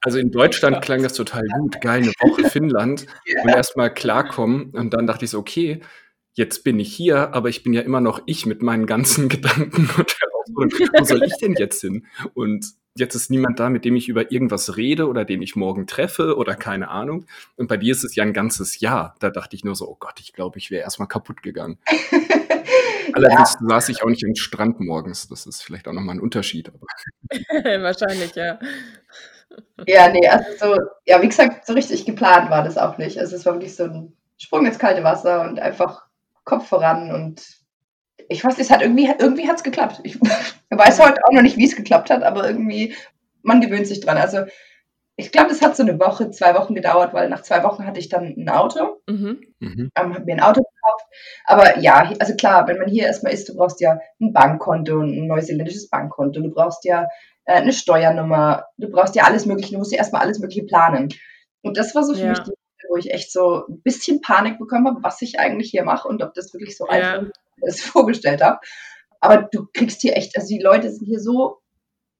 also 0.00 0.18
in 0.18 0.30
Deutschland 0.30 0.82
klang 0.82 1.02
das 1.02 1.14
total 1.14 1.42
gut, 1.58 1.80
geil, 1.80 2.02
eine 2.02 2.12
Woche 2.20 2.48
Finnland 2.50 3.06
und 3.42 3.48
erstmal 3.48 3.92
klarkommen. 3.92 4.70
Und 4.70 4.92
dann 4.92 5.06
dachte 5.06 5.24
ich 5.24 5.30
so, 5.30 5.38
okay, 5.38 5.80
jetzt 6.34 6.64
bin 6.64 6.78
ich 6.78 6.94
hier, 6.94 7.32
aber 7.34 7.48
ich 7.48 7.62
bin 7.62 7.72
ja 7.72 7.80
immer 7.80 8.00
noch 8.00 8.22
ich 8.26 8.46
mit 8.46 8.62
meinen 8.62 8.86
ganzen 8.86 9.28
Gedanken 9.28 9.88
und 9.96 10.14
Herausforderungen. 10.20 10.90
Wo 10.98 11.04
soll 11.04 11.22
ich 11.24 11.36
denn 11.38 11.54
jetzt 11.54 11.80
hin? 11.80 12.06
Und 12.34 12.66
jetzt 12.96 13.14
ist 13.14 13.30
niemand 13.30 13.58
da, 13.58 13.70
mit 13.70 13.84
dem 13.84 13.96
ich 13.96 14.08
über 14.08 14.30
irgendwas 14.30 14.76
rede 14.76 15.08
oder 15.08 15.24
den 15.24 15.42
ich 15.42 15.56
morgen 15.56 15.86
treffe 15.86 16.36
oder 16.36 16.54
keine 16.54 16.88
Ahnung. 16.88 17.26
Und 17.56 17.68
bei 17.68 17.76
dir 17.76 17.92
ist 17.92 18.04
es 18.04 18.14
ja 18.14 18.22
ein 18.22 18.32
ganzes 18.32 18.80
Jahr. 18.80 19.14
Da 19.20 19.30
dachte 19.30 19.56
ich 19.56 19.64
nur 19.64 19.74
so, 19.74 19.88
oh 19.88 19.96
Gott, 19.98 20.20
ich 20.20 20.32
glaube, 20.32 20.58
ich 20.58 20.70
wäre 20.70 20.82
erstmal 20.82 21.08
kaputt 21.08 21.42
gegangen. 21.42 21.78
Allerdings 23.12 23.56
ja. 23.60 23.68
saß 23.68 23.88
ich 23.90 24.02
auch 24.02 24.08
nicht 24.08 24.24
am 24.24 24.34
Strand 24.34 24.80
morgens. 24.80 25.28
Das 25.28 25.46
ist 25.46 25.62
vielleicht 25.62 25.86
auch 25.86 25.92
nochmal 25.92 26.16
ein 26.16 26.20
Unterschied. 26.20 26.72
Wahrscheinlich, 27.30 28.34
ja. 28.34 28.58
Ja, 29.86 30.08
nee, 30.08 30.26
also 30.26 30.48
so, 30.58 30.80
ja, 31.06 31.22
wie 31.22 31.28
gesagt, 31.28 31.64
so 31.66 31.74
richtig 31.74 32.06
geplant 32.06 32.50
war 32.50 32.64
das 32.64 32.76
auch 32.76 32.98
nicht. 32.98 33.18
Also 33.18 33.36
es 33.36 33.46
war 33.46 33.54
wirklich 33.54 33.76
so 33.76 33.84
ein 33.84 34.12
Sprung 34.36 34.66
ins 34.66 34.80
kalte 34.80 35.04
Wasser 35.04 35.42
und 35.48 35.60
einfach 35.60 36.03
Kopf 36.44 36.68
voran 36.68 37.10
und 37.10 37.42
ich 38.28 38.44
weiß 38.44 38.58
es 38.58 38.70
hat 38.70 38.82
irgendwie, 38.82 39.08
irgendwie 39.18 39.48
hat 39.48 39.56
es 39.56 39.62
geklappt. 39.62 40.00
Ich 40.04 40.18
weiß 40.70 41.00
heute 41.00 41.20
auch 41.24 41.32
noch 41.32 41.42
nicht, 41.42 41.56
wie 41.56 41.66
es 41.66 41.76
geklappt 41.76 42.10
hat, 42.10 42.22
aber 42.22 42.46
irgendwie, 42.46 42.94
man 43.42 43.60
gewöhnt 43.60 43.86
sich 43.86 44.00
dran. 44.00 44.16
Also 44.16 44.44
ich 45.16 45.30
glaube, 45.30 45.50
es 45.50 45.62
hat 45.62 45.76
so 45.76 45.82
eine 45.82 45.98
Woche, 46.00 46.30
zwei 46.30 46.54
Wochen 46.54 46.74
gedauert, 46.74 47.14
weil 47.14 47.28
nach 47.28 47.42
zwei 47.42 47.62
Wochen 47.62 47.86
hatte 47.86 48.00
ich 48.00 48.08
dann 48.08 48.34
ein 48.36 48.48
Auto. 48.48 49.00
Mhm. 49.08 49.40
Mhm. 49.60 49.90
Ähm, 49.96 50.14
habe 50.14 50.24
mir 50.24 50.32
ein 50.32 50.40
Auto 50.40 50.62
gekauft. 50.62 51.04
Aber 51.44 51.78
ja, 51.78 52.12
also 52.18 52.34
klar, 52.34 52.66
wenn 52.66 52.78
man 52.78 52.88
hier 52.88 53.04
erstmal 53.04 53.32
ist, 53.32 53.48
du 53.48 53.54
brauchst 53.54 53.80
ja 53.80 53.98
ein 54.20 54.32
Bankkonto, 54.32 55.00
ein 55.00 55.26
neuseeländisches 55.26 55.88
Bankkonto, 55.88 56.40
du 56.40 56.50
brauchst 56.50 56.84
ja 56.84 57.06
äh, 57.44 57.54
eine 57.54 57.72
Steuernummer, 57.72 58.66
du 58.76 58.90
brauchst 58.90 59.14
ja 59.14 59.24
alles 59.24 59.46
Mögliche, 59.46 59.72
du 59.72 59.78
musst 59.78 59.92
ja 59.92 59.98
erstmal 59.98 60.22
alles 60.22 60.40
Mögliche 60.40 60.64
planen. 60.64 61.10
Und 61.62 61.76
das 61.76 61.94
war 61.94 62.02
so 62.02 62.14
für 62.14 62.20
ja. 62.20 62.30
mich 62.30 62.40
die 62.40 62.52
wo 62.94 62.98
ich 62.98 63.10
echt 63.10 63.32
so 63.32 63.64
ein 63.68 63.82
bisschen 63.82 64.20
Panik 64.20 64.58
bekommen 64.58 64.86
habe, 64.86 65.02
was 65.02 65.20
ich 65.20 65.40
eigentlich 65.40 65.70
hier 65.70 65.82
mache 65.82 66.06
und 66.06 66.22
ob 66.22 66.32
das 66.34 66.54
wirklich 66.54 66.76
so 66.76 66.86
ja. 66.86 66.92
einfach 66.92 67.32
ist, 67.62 67.80
vorgestellt 67.84 68.40
habe. 68.40 68.60
Aber 69.20 69.48
du 69.50 69.66
kriegst 69.72 70.00
hier 70.00 70.16
echt, 70.16 70.36
also 70.36 70.46
die 70.48 70.62
Leute 70.62 70.92
sind 70.92 71.06
hier 71.06 71.18
so 71.18 71.58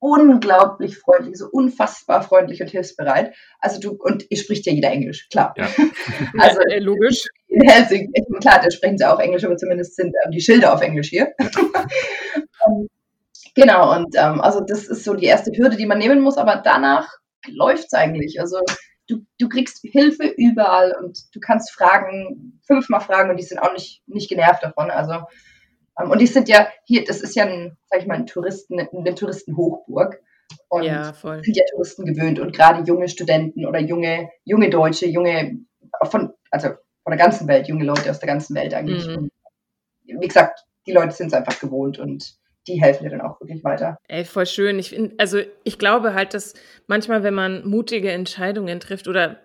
unglaublich 0.01 0.99
freundlich, 0.99 1.39
so 1.39 1.47
unfassbar 1.51 2.23
freundlich 2.23 2.61
und 2.61 2.71
hilfsbereit. 2.71 3.35
Also 3.61 3.79
du, 3.81 3.93
und 3.93 4.27
ihr 4.29 4.37
spricht 4.37 4.67
ja 4.67 4.73
jeder 4.73 4.91
Englisch, 4.91 5.29
klar. 5.31 5.55
Ja. 5.57 5.69
also 6.39 6.59
ja, 6.69 6.79
logisch. 6.81 7.25
In 7.47 7.69
Helsinki, 7.69 8.21
klar, 8.41 8.61
da 8.61 8.71
sprechen 8.71 8.99
sie 8.99 9.09
auch 9.09 9.21
Englisch, 9.21 9.45
aber 9.45 9.57
zumindest 9.57 9.95
sind 9.95 10.13
ähm, 10.25 10.33
die 10.33 10.41
Schilder 10.41 10.75
auf 10.75 10.83
Englisch 10.83 11.11
hier. 11.11 11.33
Ähm, 12.67 12.89
Genau, 13.55 13.95
und 13.95 14.17
ähm, 14.17 14.41
also 14.41 14.61
das 14.61 14.89
ist 14.89 15.05
so 15.05 15.15
die 15.15 15.27
erste 15.27 15.53
Hürde, 15.53 15.77
die 15.77 15.87
man 15.87 15.99
nehmen 15.99 16.21
muss, 16.21 16.39
aber 16.39 16.61
danach 16.65 17.09
läuft 17.47 17.85
es 17.85 17.93
eigentlich. 17.93 18.41
Also 18.41 18.59
du, 19.09 19.25
du 19.39 19.49
kriegst 19.49 19.81
Hilfe 19.83 20.27
überall 20.37 20.95
und 21.01 21.35
du 21.35 21.41
kannst 21.41 21.73
fragen, 21.73 22.61
fünfmal 22.67 23.01
fragen 23.01 23.31
und 23.31 23.37
die 23.37 23.45
sind 23.45 23.59
auch 23.59 23.73
nicht, 23.73 24.03
nicht 24.07 24.29
genervt 24.29 24.63
davon. 24.63 24.91
Also 24.91 25.25
ähm, 26.01 26.11
und 26.11 26.21
die 26.21 26.27
sind 26.27 26.49
ja 26.49 26.69
hier, 26.85 27.05
das 27.05 27.21
ist 27.21 27.37
ja 27.37 27.45
ein, 27.45 27.77
sag 27.87 28.01
ich 28.01 28.07
mal, 28.07 28.15
ein 28.15 28.27
Touristen, 28.27 28.79
eine 28.81 29.15
Touristenhochburg. 29.15 30.21
Und 30.69 30.85
ja, 30.85 31.13
voll. 31.13 31.43
sind 31.43 31.57
ja 31.57 31.65
Touristen 31.71 32.05
gewöhnt 32.05 32.39
und 32.39 32.55
gerade 32.55 32.85
junge 32.85 33.09
Studenten 33.09 33.67
oder 33.67 33.81
junge, 33.81 34.31
junge 34.45 34.71
Deutsche, 34.71 35.07
junge 35.07 35.59
von, 36.03 36.33
also 36.51 36.69
von 36.69 37.11
der 37.11 37.19
ganzen 37.19 37.49
Welt, 37.49 37.67
junge 37.67 37.85
Leute 37.85 38.11
aus 38.11 38.19
der 38.19 38.29
ganzen 38.29 38.55
Welt 38.55 38.75
eigentlich. 38.75 39.07
Mhm. 39.07 39.17
Und, 39.17 39.33
wie 40.21 40.29
gesagt, 40.29 40.65
die 40.87 40.93
Leute 40.93 41.13
sind 41.13 41.29
es 41.29 41.33
einfach 41.33 41.59
gewohnt 41.61 41.99
und 41.99 42.37
die 42.67 42.81
helfen 42.81 43.05
dir 43.05 43.11
dann 43.11 43.21
auch 43.21 43.41
wirklich 43.41 43.63
weiter. 43.65 43.99
Ey, 44.09 44.25
voll 44.25 44.47
schön. 44.47 44.79
Ich 44.79 44.91
find, 44.91 45.19
also 45.21 45.41
ich 45.65 45.79
glaube 45.79 46.15
halt, 46.15 46.35
dass 46.35 46.55
manchmal, 46.87 47.23
wenn 47.23 47.35
man 47.35 47.67
mutige 47.67 48.11
Entscheidungen 48.11 48.81
trifft 48.81 49.09
oder 49.09 49.39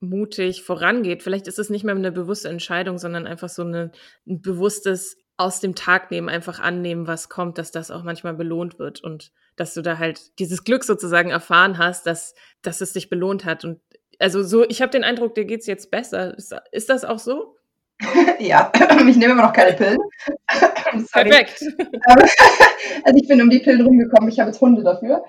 mutig 0.00 0.62
vorangeht, 0.62 1.22
vielleicht 1.22 1.46
ist 1.46 1.58
es 1.58 1.70
nicht 1.70 1.84
mehr 1.84 1.94
eine 1.94 2.12
bewusste 2.12 2.48
Entscheidung, 2.48 2.98
sondern 2.98 3.26
einfach 3.26 3.48
so 3.48 3.62
eine, 3.62 3.92
ein 4.26 4.42
bewusstes 4.42 5.16
aus 5.38 5.60
dem 5.60 5.74
Tag 5.74 6.10
nehmen, 6.10 6.28
einfach 6.28 6.60
annehmen, 6.60 7.06
was 7.06 7.28
kommt, 7.28 7.58
dass 7.58 7.70
das 7.70 7.90
auch 7.90 8.02
manchmal 8.02 8.34
belohnt 8.34 8.78
wird 8.78 9.02
und 9.02 9.32
dass 9.56 9.74
du 9.74 9.82
da 9.82 9.98
halt 9.98 10.38
dieses 10.38 10.64
Glück 10.64 10.84
sozusagen 10.84 11.30
erfahren 11.30 11.78
hast, 11.78 12.06
dass, 12.06 12.34
dass 12.62 12.80
es 12.80 12.92
dich 12.92 13.10
belohnt 13.10 13.44
hat. 13.44 13.64
Und 13.64 13.80
also 14.18 14.42
so, 14.42 14.64
ich 14.64 14.80
habe 14.80 14.92
den 14.92 15.04
Eindruck, 15.04 15.34
dir 15.34 15.44
geht's 15.44 15.66
jetzt 15.66 15.90
besser. 15.90 16.36
Ist, 16.36 16.54
ist 16.72 16.88
das 16.88 17.04
auch 17.04 17.18
so? 17.18 17.55
ja, 18.40 18.70
ich 19.08 19.16
nehme 19.16 19.32
immer 19.32 19.42
noch 19.42 19.52
keine 19.52 19.76
Pillen. 19.76 19.98
Perfekt. 21.12 21.64
also 23.04 23.16
ich 23.16 23.28
bin 23.28 23.40
um 23.40 23.50
die 23.50 23.60
Pillen 23.60 23.82
rumgekommen. 23.82 24.28
Ich 24.30 24.38
habe 24.38 24.50
jetzt 24.50 24.60
Hunde 24.60 24.82
dafür, 24.82 25.24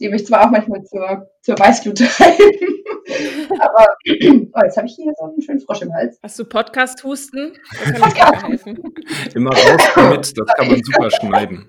die 0.00 0.08
mich 0.08 0.26
zwar 0.26 0.46
auch 0.46 0.50
manchmal 0.50 0.82
zur, 0.84 1.28
zur 1.40 1.58
Weißglut 1.58 1.98
treiben. 1.98 2.84
Aber 3.58 3.86
oh, 4.06 4.60
jetzt 4.62 4.76
habe 4.76 4.86
ich 4.86 4.94
hier 4.94 5.12
so 5.18 5.24
einen 5.24 5.42
schönen 5.42 5.60
Frosch 5.60 5.82
im 5.82 5.92
Hals. 5.92 6.18
Hast 6.22 6.38
du 6.38 6.44
Podcast-Husten? 6.44 7.54
Podcast 7.98 8.46
helfen. 8.46 8.78
Immer 9.34 9.50
raus 9.50 9.82
damit, 9.94 10.38
das 10.38 10.54
kann 10.56 10.68
man 10.68 10.80
super 10.82 11.10
schneiden. 11.10 11.68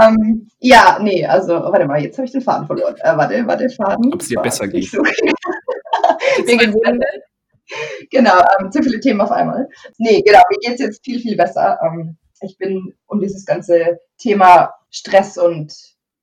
ähm, 0.00 0.48
ja, 0.60 1.00
nee, 1.02 1.26
also 1.26 1.54
warte 1.54 1.84
mal, 1.86 2.00
jetzt 2.00 2.16
habe 2.16 2.26
ich 2.26 2.32
den 2.32 2.42
Faden 2.42 2.66
verloren. 2.66 2.94
Äh, 3.00 3.16
warte, 3.16 3.44
warte, 3.44 3.68
Faden. 3.70 4.14
Ob 4.14 4.20
es 4.20 4.28
dir 4.28 4.40
besser 4.40 4.68
geht. 4.68 4.88
So. 4.88 5.02
Mir 5.02 6.56
geht's 6.56 6.76
genau, 8.10 8.38
ähm, 8.58 8.70
zu 8.70 8.82
viele 8.82 9.00
Themen 9.00 9.20
auf 9.20 9.30
einmal. 9.30 9.68
Nee, 9.98 10.22
genau, 10.22 10.40
mir 10.50 10.58
geht 10.60 10.74
es 10.74 10.80
jetzt 10.80 11.04
viel, 11.04 11.20
viel 11.20 11.36
besser. 11.36 11.78
Ähm, 11.82 12.16
ich 12.40 12.56
bin 12.58 12.94
um 13.06 13.20
dieses 13.20 13.44
ganze 13.44 14.00
Thema 14.18 14.74
Stress 14.90 15.38
und, 15.38 15.74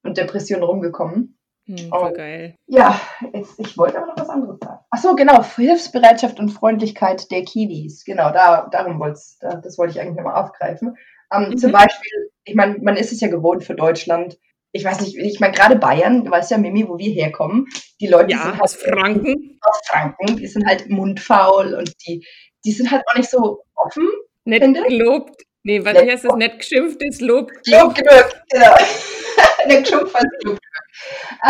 und 0.04 0.18
Depression 0.18 0.64
rumgekommen. 0.64 1.38
Hm, 1.66 1.90
voll 1.90 2.14
geil. 2.14 2.56
Ja, 2.66 3.00
jetzt, 3.34 3.60
ich 3.60 3.78
wollte 3.78 3.98
aber 3.98 4.08
noch 4.08 4.18
was 4.18 4.30
anderes 4.30 4.58
sagen. 4.60 4.80
Achso, 4.90 5.16
genau, 5.16 5.44
Hilfsbereitschaft 5.44 6.40
und 6.40 6.50
Freundlichkeit 6.50 7.30
der 7.30 7.44
Kiwis. 7.44 8.06
Genau, 8.06 8.32
da, 8.32 8.68
darum 8.72 9.00
wollte 9.00 9.20
da, 9.42 9.56
das 9.56 9.78
wollte 9.78 9.92
ich 9.92 10.00
eigentlich 10.00 10.16
nochmal 10.16 10.42
aufgreifen. 10.42 10.96
Ähm, 11.32 11.50
mhm. 11.50 11.58
Zum 11.58 11.72
Beispiel, 11.72 12.32
ich 12.46 12.56
meine, 12.56 12.78
man 12.80 12.96
ist 12.96 13.12
es 13.12 13.20
ja 13.20 13.28
gewohnt 13.28 13.66
für 13.66 13.76
Deutschland, 13.76 14.38
ich 14.78 14.86
weiß 14.86 15.02
nicht, 15.02 15.18
ich 15.18 15.40
meine, 15.40 15.54
gerade 15.54 15.76
Bayern, 15.76 16.24
du 16.24 16.32
weißt 16.32 16.52
ja, 16.52 16.58
Mimi, 16.58 16.88
wo 16.88 16.98
wir 16.98 17.12
herkommen, 17.12 17.66
die 18.00 18.08
Leute 18.08 18.32
ja, 18.32 18.38
sind 18.38 18.52
halt 18.54 18.62
aus 18.62 18.76
Franken. 18.76 19.60
Aus 19.62 19.82
Franken, 19.88 20.38
die 20.38 20.48
sind 20.48 20.68
halt 20.68 20.88
mundfaul 20.90 21.74
und 21.74 21.94
die, 22.06 22.26
die 22.64 22.72
sind 22.72 22.92
halt 22.92 23.04
auch 23.08 23.18
nicht 23.18 23.30
so 23.30 23.64
offen. 23.76 24.08
Nett 24.46 24.62
gelobt. 24.62 25.44
Nee, 25.64 25.84
was 25.84 25.98
heißt 25.98 26.26
das? 26.26 26.36
Nett 26.36 26.60
geschimpft 26.60 27.04
ist, 27.04 27.22
Lob. 27.22 27.52
Lob 27.66 27.96
genug, 27.96 28.30
genau. 28.50 28.76
Nett 29.68 29.84
geschimpft 29.84 30.16
ist 30.16 30.46
Lob 30.46 30.60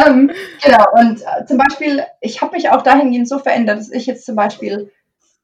ähm, 0.06 0.32
genau, 0.62 0.86
und 1.00 1.22
äh, 1.22 1.46
zum 1.46 1.58
Beispiel, 1.58 2.04
ich 2.22 2.42
habe 2.42 2.56
mich 2.56 2.70
auch 2.70 2.82
dahingehend 2.82 3.30
so 3.30 3.40
verändert, 3.40 3.80
dass 3.80 3.92
ich 3.92 4.06
jetzt 4.06 4.26
zum 4.26 4.36
Beispiel, 4.36 4.92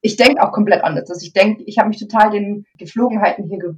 ich 0.02 0.18
denke 0.18 0.42
auch 0.44 0.52
komplett 0.52 0.84
anders. 0.84 1.10
Also 1.10 1.26
ich 1.26 1.34
denke, 1.34 1.64
ich 1.64 1.78
habe 1.78 1.88
mich 1.90 2.00
total 2.00 2.32
den 2.32 2.66
Geflogenheiten 2.78 3.48
hier 3.48 3.78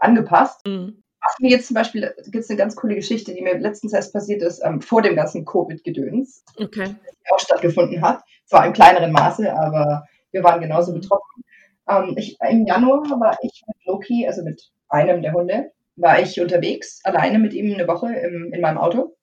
angepasst. 0.00 0.60
Mhm 0.66 1.03
was 1.24 1.40
mir 1.40 1.50
jetzt 1.50 1.68
zum 1.68 1.74
Beispiel, 1.74 2.14
gibt 2.24 2.44
es 2.44 2.50
eine 2.50 2.58
ganz 2.58 2.76
coole 2.76 2.94
Geschichte, 2.94 3.34
die 3.34 3.40
mir 3.40 3.58
letztens 3.58 3.92
erst 3.92 4.12
passiert 4.12 4.42
ist, 4.42 4.62
ähm, 4.64 4.80
vor 4.80 5.02
dem 5.02 5.16
ganzen 5.16 5.44
Covid-Gedöns, 5.44 6.44
okay. 6.58 6.94
die 7.04 7.32
auch 7.32 7.38
stattgefunden 7.38 8.02
hat. 8.02 8.22
Zwar 8.44 8.66
im 8.66 8.74
kleineren 8.74 9.12
Maße, 9.12 9.52
aber 9.52 10.04
wir 10.32 10.44
waren 10.44 10.60
genauso 10.60 10.92
mhm. 10.92 11.00
betroffen. 11.00 11.44
Ähm, 11.88 12.14
ich, 12.16 12.36
Im 12.48 12.66
Januar 12.66 13.02
war 13.20 13.38
ich 13.42 13.62
mit 13.66 13.76
Loki, 13.86 14.26
also 14.26 14.42
mit 14.42 14.70
einem 14.88 15.22
der 15.22 15.32
Hunde, 15.32 15.72
war 15.96 16.20
ich 16.20 16.40
unterwegs, 16.40 17.00
alleine 17.04 17.38
mit 17.38 17.54
ihm 17.54 17.72
eine 17.72 17.88
Woche 17.88 18.12
im, 18.12 18.52
in 18.52 18.60
meinem 18.60 18.78
Auto. 18.78 19.16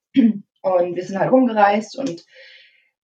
Und 0.64 0.96
wir 0.96 1.04
sind 1.04 1.20
halt 1.20 1.32
rumgereist 1.32 1.98
und 1.98 2.24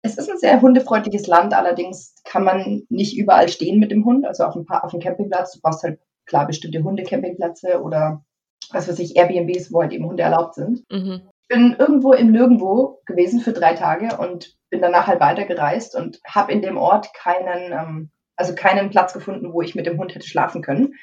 es 0.03 0.19
ist 0.19 0.31
ein 0.31 0.39
sehr 0.39 0.61
hundefreundliches 0.61 1.27
Land, 1.27 1.55
allerdings 1.55 2.15
kann 2.25 2.45
man 2.45 2.83
nicht 2.89 3.17
überall 3.17 3.49
stehen 3.49 3.81
mit 3.81 3.91
dem 3.91 4.05
Hund, 4.05 4.27
also 4.27 4.45
auf 4.45 4.53
dem, 4.53 4.67
auf 4.69 4.91
dem 4.91 5.01
Campingplatz. 5.01 5.53
Du 5.53 5.61
brauchst 5.61 5.83
halt 5.83 5.99
klar 6.27 6.47
bestimmte 6.47 6.83
Hundecampingplätze 6.83 7.81
oder 7.83 8.25
was 8.73 8.89
weiß 8.89 8.99
ich, 8.99 9.17
Airbnbs, 9.17 9.73
wo 9.73 9.83
halt 9.83 9.93
eben 9.93 10.07
Hunde 10.07 10.23
erlaubt 10.23 10.55
sind. 10.55 10.85
Mhm. 10.91 11.23
Ich 11.43 11.49
bin 11.49 11.77
irgendwo 11.79 12.13
im 12.13 12.33
Nirgendwo 12.33 13.01
gewesen 13.07 13.41
für 13.41 13.53
drei 13.53 13.75
Tage 13.75 14.17
und 14.17 14.57
bin 14.71 14.81
danach 14.81 15.07
halt 15.07 15.21
weitergereist 15.21 15.95
und 15.95 16.21
habe 16.27 16.53
in 16.53 16.63
dem 16.63 16.77
Ort 16.77 17.15
keinen, 17.15 17.73
ähm, 17.73 18.11
also 18.37 18.55
keinen 18.55 18.91
Platz 18.91 19.13
gefunden, 19.13 19.53
wo 19.53 19.63
ich 19.63 19.75
mit 19.75 19.87
dem 19.87 19.99
Hund 19.99 20.15
hätte 20.15 20.27
schlafen 20.27 20.63
können. 20.63 20.95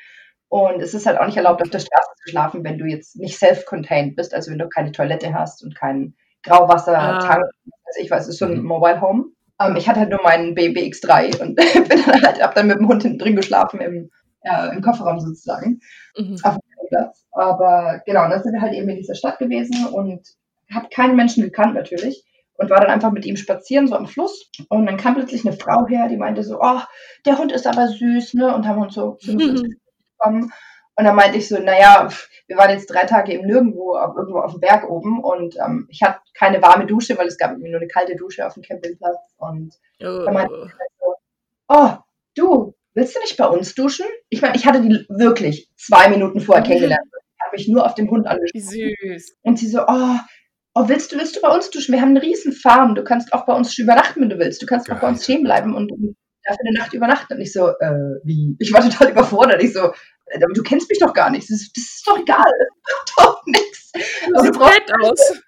Und 0.50 0.82
es 0.82 0.94
ist 0.94 1.06
halt 1.06 1.18
auch 1.18 1.26
nicht 1.26 1.38
erlaubt, 1.38 1.62
auf 1.62 1.70
der 1.70 1.80
Straße 1.80 2.12
zu 2.24 2.30
schlafen, 2.30 2.64
wenn 2.64 2.78
du 2.78 2.86
jetzt 2.86 3.16
nicht 3.16 3.38
self-contained 3.40 4.16
bist, 4.16 4.36
also 4.36 4.52
wenn 4.52 4.60
du 4.60 4.70
keine 4.70 4.92
Toilette 4.92 5.34
hast 5.34 5.64
und 5.64 5.76
keinen 5.76 6.16
Grauwassertank. 6.44 7.24
Ah. 7.24 7.42
Also 7.86 8.00
ich 8.00 8.12
weiß, 8.12 8.24
es 8.24 8.30
ist 8.30 8.40
so 8.40 8.46
ein 8.46 8.60
mhm. 8.60 8.66
Mobile 8.66 9.02
Home. 9.02 9.26
Ähm, 9.60 9.76
ich 9.76 9.88
hatte 9.88 10.02
halt 10.02 10.10
nur 10.10 10.22
meinen 10.22 10.56
BBX3 10.56 11.42
und 11.42 11.56
bin 11.90 12.02
dann 12.06 12.22
halt, 12.22 12.44
hab 12.44 12.54
dann 12.54 12.68
mit 12.68 12.78
dem 12.78 12.88
Hund 12.88 13.02
hinten 13.02 13.18
drin 13.18 13.36
geschlafen 13.36 13.82
im, 13.82 14.12
äh, 14.42 14.76
im 14.76 14.82
Kofferraum 14.82 15.20
sozusagen. 15.20 15.80
Mhm. 16.18 16.38
Auf 16.44 16.58
Campingplatz. 16.94 17.26
Aber 17.32 18.02
genau, 18.06 18.28
dann 18.28 18.44
sind 18.44 18.54
wir 18.54 18.62
halt 18.62 18.74
eben 18.74 18.90
in 18.90 18.98
dieser 18.98 19.16
Stadt 19.16 19.40
gewesen 19.40 19.88
und 19.88 20.22
habe 20.74 20.88
keinen 20.90 21.16
Menschen 21.16 21.44
gekannt 21.44 21.76
natürlich 21.76 22.24
und 22.56 22.70
war 22.70 22.80
dann 22.80 22.90
einfach 22.90 23.12
mit 23.12 23.26
ihm 23.26 23.36
spazieren, 23.36 23.88
so 23.88 23.96
am 23.96 24.08
Fluss. 24.08 24.50
Und 24.70 24.86
dann 24.86 24.98
kam 24.98 25.16
plötzlich 25.16 25.46
eine 25.46 25.56
Frau 25.56 25.88
her, 25.88 26.08
die 26.08 26.18
meinte 26.18 26.44
so, 26.44 26.60
oh, 26.62 26.80
der 27.26 27.38
Hund 27.38 27.52
ist 27.52 27.68
aber 27.68 27.88
süß, 27.88 28.36
ne? 28.36 28.54
Und 28.56 28.68
haben 28.68 28.82
uns 28.82 28.94
so 28.94 29.18
mhm. 29.24 29.76
bekommen. 30.18 30.52
Und 30.96 31.06
dann 31.06 31.16
meinte 31.16 31.40
ich 31.40 31.50
so, 31.50 31.58
naja, 31.58 32.08
wir 32.46 32.56
waren 32.56 32.70
jetzt 32.70 32.86
drei 32.86 33.06
Tage 33.06 33.34
im 33.34 33.48
Nirgendwo, 33.48 33.98
irgendwo 33.98 34.38
auf 34.38 34.52
dem 34.52 34.60
Berg 34.60 34.88
oben 34.88 35.24
und 35.24 35.56
ähm, 35.58 35.88
ich 35.90 36.04
hatte 36.04 36.20
keine 36.36 36.62
warme 36.62 36.86
Dusche, 36.86 37.18
weil 37.18 37.26
es 37.26 37.40
gab 37.40 37.58
nur 37.58 37.66
eine 37.66 37.88
kalte 37.88 38.16
Dusche 38.16 38.46
auf 38.46 38.54
dem 38.54 38.62
Campingplatz. 38.62 39.18
Und 39.38 39.74
oh. 40.02 40.24
dann 40.24 40.34
meinte 40.36 40.54
ich 40.54 40.72
so, 41.00 41.16
oh, 41.70 41.90
du, 42.36 42.76
willst 42.94 43.16
du 43.16 43.20
nicht 43.20 43.38
bei 43.38 43.46
uns 43.46 43.76
duschen? 43.76 44.06
Ich 44.30 44.42
meine, 44.42 44.56
ich 44.56 44.66
hatte 44.66 44.82
die 44.82 45.06
wirklich 45.10 45.70
zwei 45.78 46.10
Minuten 46.10 46.40
vorher 46.42 46.64
kennengelernt. 46.64 47.04
Ich 47.12 47.46
habe 47.46 47.58
mich 47.58 47.68
nur 47.68 47.86
auf 47.86 47.96
dem 47.96 48.10
Hund 48.10 48.28
angeschaut. 48.28 48.54
Wie 48.54 48.96
süß. 49.10 49.38
Und 49.42 49.60
sie 49.60 49.68
so, 49.68 49.82
oh, 49.88 50.16
oh, 50.76 50.88
willst 50.88 51.12
du, 51.12 51.18
willst 51.18 51.36
du 51.36 51.42
bei 51.42 51.50
uns 51.50 51.70
duschen? 51.70 51.94
Wir 51.94 52.02
haben 52.02 52.10
eine 52.10 52.22
riesen 52.22 52.54
Farm. 52.54 52.96
Du 52.96 53.04
kannst 53.04 53.34
auch 53.34 53.46
bei 53.46 53.54
uns 53.54 53.78
übernachten, 53.78 54.22
wenn 54.22 54.30
du 54.30 54.40
willst. 54.40 54.62
Du 54.62 54.66
kannst 54.66 54.88
Geil. 54.88 54.98
auch 54.98 55.02
bei 55.02 55.10
uns 55.10 55.24
stehen 55.24 55.44
bleiben 55.44 55.76
und, 55.76 55.92
dafür 56.44 56.60
eine 56.68 56.78
Nacht 56.78 56.94
übernachten. 56.94 57.34
Und 57.34 57.42
ich 57.42 57.54
so, 57.54 57.70
äh, 57.70 58.20
wie? 58.24 58.56
Ich 58.60 58.74
war 58.74 58.82
total 58.82 59.12
überfordert. 59.12 59.62
Ich 59.64 59.74
so, 59.74 59.94
äh, 60.28 60.40
du 60.54 60.64
kennst 60.64 60.90
mich 60.90 61.00
doch 61.00 61.14
gar 61.14 61.30
nicht. 61.30 61.50
Das 61.50 61.62
ist, 61.62 61.76
das 61.76 61.84
ist 61.84 62.08
doch 62.08 62.20
egal. 62.20 62.52
Das 62.60 63.18
macht 63.18 63.28
doch 63.28 63.46
nichts. 63.46 63.92
Du 63.94 64.42
sieht 64.42 64.56
fett 64.56 64.92
aus. 65.02 65.42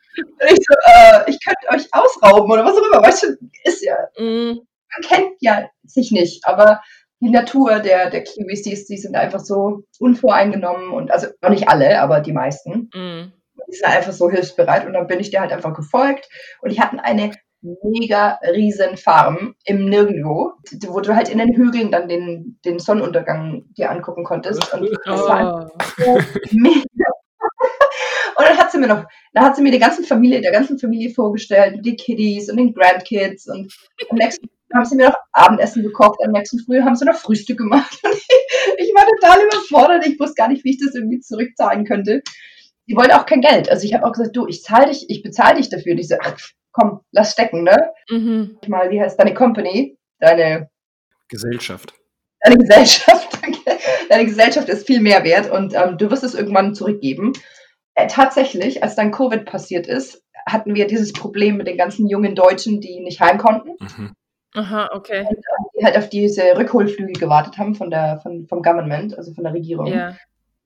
Ich 0.50 0.58
so, 0.66 0.76
äh, 0.86 1.30
ich 1.30 1.40
könnte 1.44 1.68
euch 1.74 1.88
ausrauben 1.92 2.50
oder 2.50 2.64
was 2.64 2.78
auch 2.78 2.86
immer. 2.86 3.06
Weißt 3.06 3.24
du, 3.24 3.38
ist 3.66 3.84
ja, 3.84 3.98
mm. 4.18 4.54
man 4.54 5.02
kennt 5.04 5.34
ja 5.42 5.70
sich 5.84 6.12
nicht, 6.12 6.46
aber 6.46 6.82
die 7.26 7.32
Natur 7.32 7.80
der, 7.80 8.10
der 8.10 8.24
Kiwis, 8.24 8.62
die, 8.64 8.72
die 8.72 8.98
sind 8.98 9.16
einfach 9.16 9.40
so 9.40 9.84
unvoreingenommen 10.00 10.92
und, 10.92 11.12
also, 11.12 11.28
auch 11.42 11.50
nicht 11.50 11.68
alle, 11.68 12.00
aber 12.02 12.22
die 12.22 12.34
meisten. 12.34 12.90
Mm 12.94 13.34
die 13.68 13.76
sind 13.76 13.88
einfach 13.88 14.12
so 14.12 14.30
hilfsbereit 14.30 14.86
und 14.86 14.94
dann 14.94 15.08
bin 15.08 15.20
ich 15.20 15.32
dir 15.32 15.42
halt 15.42 15.52
einfach 15.52 15.74
gefolgt 15.74 16.30
und 16.62 16.72
die 16.72 16.80
hatten 16.80 17.00
eine 17.00 17.32
mega 17.62 18.38
riesen 18.44 18.96
Farm 18.98 19.56
im 19.66 19.86
Nirgendwo, 19.86 20.54
wo 20.88 21.00
du 21.00 21.16
halt 21.16 21.30
in 21.30 21.40
den 21.40 21.56
Hügeln 21.56 21.92
dann 21.92 22.08
den, 22.08 22.60
den 22.64 22.78
Sonnenuntergang 22.78 23.66
dir 23.76 23.90
angucken 23.90 24.24
konntest. 24.24 24.72
Und 24.74 24.90
das 25.06 25.22
oh. 25.22 25.28
war 25.28 25.72
so 25.98 26.20
mega. 26.52 26.84
Und 28.38 28.46
dann 28.46 28.58
hat 28.58 28.70
sie 28.70 28.80
mir 28.80 28.88
noch, 28.88 29.06
dann 29.34 29.46
hat 29.46 29.56
sie 29.56 29.62
mir 29.62 29.72
die 29.72 29.80
ganze 29.80 30.04
Familie, 30.04 30.42
der 30.42 30.52
ganzen 30.52 30.78
Familie 30.78 31.10
vorgestellt, 31.10 31.80
die 31.86 31.96
Kiddies 31.96 32.50
und 32.50 32.58
den 32.58 32.74
Grandkids 32.74 33.48
und 33.48 33.74
am 34.10 34.18
nächsten 34.18 34.50
haben 34.74 34.86
sie 34.86 34.96
mir 34.96 35.08
noch 35.08 35.18
Abendessen 35.32 35.84
gekocht, 35.84 36.20
am 36.24 36.32
nächsten 36.32 36.60
Früh 36.60 36.82
haben 36.82 36.96
sie 36.96 37.06
noch 37.06 37.16
Frühstück 37.16 37.58
gemacht. 37.58 38.00
Und 38.04 38.14
ich, 38.14 38.88
ich 38.88 38.94
war 38.94 39.06
total 39.06 39.46
überfordert, 39.46 40.08
ich 40.08 40.20
wusste 40.20 40.36
gar 40.36 40.48
nicht, 40.48 40.64
wie 40.64 40.72
ich 40.72 40.80
das 40.84 40.96
irgendwie 40.96 41.20
zurückzahlen 41.20 41.86
könnte 41.86 42.22
die 42.88 42.96
wollte 42.96 43.20
auch 43.20 43.26
kein 43.26 43.42
Geld. 43.42 43.70
Also 43.70 43.86
ich 43.86 43.94
habe 43.94 44.06
auch 44.06 44.12
gesagt, 44.12 44.36
du, 44.36 44.48
ich 44.48 44.64
zahle 44.64 44.88
dich, 44.88 45.10
ich 45.10 45.24
bezahle 45.24 45.58
dich 45.58 45.70
dafür. 45.70 45.94
Und 45.94 46.00
ich 46.00 46.08
so, 46.08 46.16
ach, 46.22 46.38
komm, 46.72 47.02
lass 47.12 47.32
stecken, 47.32 47.64
ne? 47.64 47.92
Mhm. 48.10 48.58
Mal, 48.68 48.90
wie 48.92 49.02
heißt 49.02 49.20
deine 49.20 49.34
Company? 49.34 49.98
Deine 50.20 50.70
Gesellschaft. 51.28 51.94
Deine 52.42 52.58
Gesellschaft. 52.58 53.40
Deine 54.10 54.26
Gesellschaft 54.26 54.70
ist 54.70 54.86
viel 54.86 55.02
mehr 55.02 55.24
wert 55.24 55.50
und 55.52 55.74
ähm, 55.74 55.98
du 55.98 56.12
wirst 56.12 56.24
es 56.24 56.36
irgendwann 56.36 56.76
zurückgeben. 56.76 57.34
Äh, 57.96 58.08
tatsächlich, 58.08 58.84
als 58.84 58.96
dann 58.96 59.12
Covid 59.12 59.46
passiert 59.46 59.88
ist, 59.88 60.24
hatten 60.46 60.76
wir 60.76 60.86
dieses 60.86 61.12
Problem 61.12 61.58
mit 61.58 61.68
den 61.68 61.78
ganzen 61.78 62.08
jungen 62.08 62.36
Deutschen, 62.36 62.82
die 62.82 63.00
nicht 63.00 63.20
heim 63.20 63.40
konnten. 63.40 63.72
Mhm. 63.80 64.14
Aha, 64.56 64.90
okay. 64.94 65.22
Und 65.22 65.38
ähm, 65.38 65.66
die 65.78 65.86
halt 65.86 65.98
auf 65.98 66.10
diese 66.10 66.58
Rückholflüge 66.58 67.14
gewartet 67.14 67.58
haben 67.58 67.76
von 67.76 67.90
der, 67.90 68.20
von, 68.22 68.48
vom 68.48 68.62
Government, 68.62 69.18
also 69.18 69.34
von 69.34 69.44
der 69.44 69.54
Regierung. 69.54 69.88
Ja. 69.88 70.16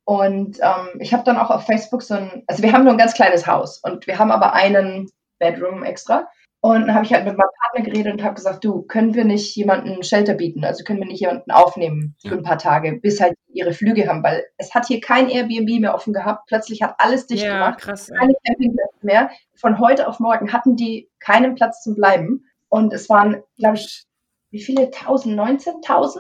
Und 0.06 0.60
ähm, 0.62 1.00
ich 1.00 1.14
habe 1.14 1.24
dann 1.24 1.38
auch 1.38 1.50
auf 1.50 1.66
Facebook 1.66 2.02
so 2.02 2.16
ein, 2.16 2.44
also 2.48 2.64
wir 2.64 2.74
haben 2.74 2.84
nur 2.84 2.94
ein 2.94 2.98
ganz 2.98 3.14
kleines 3.14 3.46
Haus 3.46 3.80
und 3.80 4.08
wir 4.08 4.18
haben 4.18 4.32
aber 4.32 4.54
einen 4.54 5.10
Bedroom 5.40 5.84
extra. 5.84 6.28
Und 6.62 6.88
dann 6.88 6.94
habe 6.94 7.06
ich 7.06 7.14
halt 7.14 7.24
mit 7.26 7.38
meinem 7.38 7.48
Partner 7.62 7.90
geredet 7.90 8.14
und 8.14 8.24
habe 8.24 8.36
gesagt, 8.36 8.66
du, 8.66 8.82
können 8.82 9.14
wir 9.14 9.24
nicht 9.24 9.56
jemanden 9.56 10.04
Shelter 10.04 10.34
bieten? 10.34 10.66
Also 10.66 10.84
können 10.84 11.00
wir 11.00 11.08
nicht 11.08 11.22
jemanden 11.22 11.52
aufnehmen 11.52 12.16
für 12.22 12.36
ein 12.36 12.44
paar 12.44 12.58
Tage, 12.58 13.00
bis 13.02 13.22
halt 13.22 13.36
ihre 13.54 13.72
Flüge 13.72 14.08
haben, 14.08 14.24
weil 14.24 14.44
es 14.58 14.76
hat 14.76 14.88
hier 14.88 15.00
kein 15.00 15.30
Airbnb 15.30 15.80
mehr 15.80 15.96
offen 15.96 16.12
gehabt. 16.12 16.48
Plötzlich 16.48 16.82
hat 16.82 16.96
alles 16.98 17.28
dicht 17.28 17.44
ja, 17.44 17.54
gemacht. 17.54 17.80
Krass, 17.80 18.10
keine 18.10 18.34
Campingplätze 18.46 19.06
mehr. 19.06 19.30
Von 19.56 19.80
heute 19.80 20.08
auf 20.08 20.20
morgen 20.20 20.52
hatten 20.52 20.76
die 20.76 21.10
keinen 21.20 21.56
Platz 21.56 21.82
zum 21.82 21.96
Bleiben. 21.96 22.44
Und 22.70 22.94
es 22.94 23.10
waren, 23.10 23.44
glaube 23.58 23.78
ich, 23.78 24.06
wie 24.52 24.62
viele? 24.62 24.86
1000, 24.86 25.40
19.000 25.40 26.20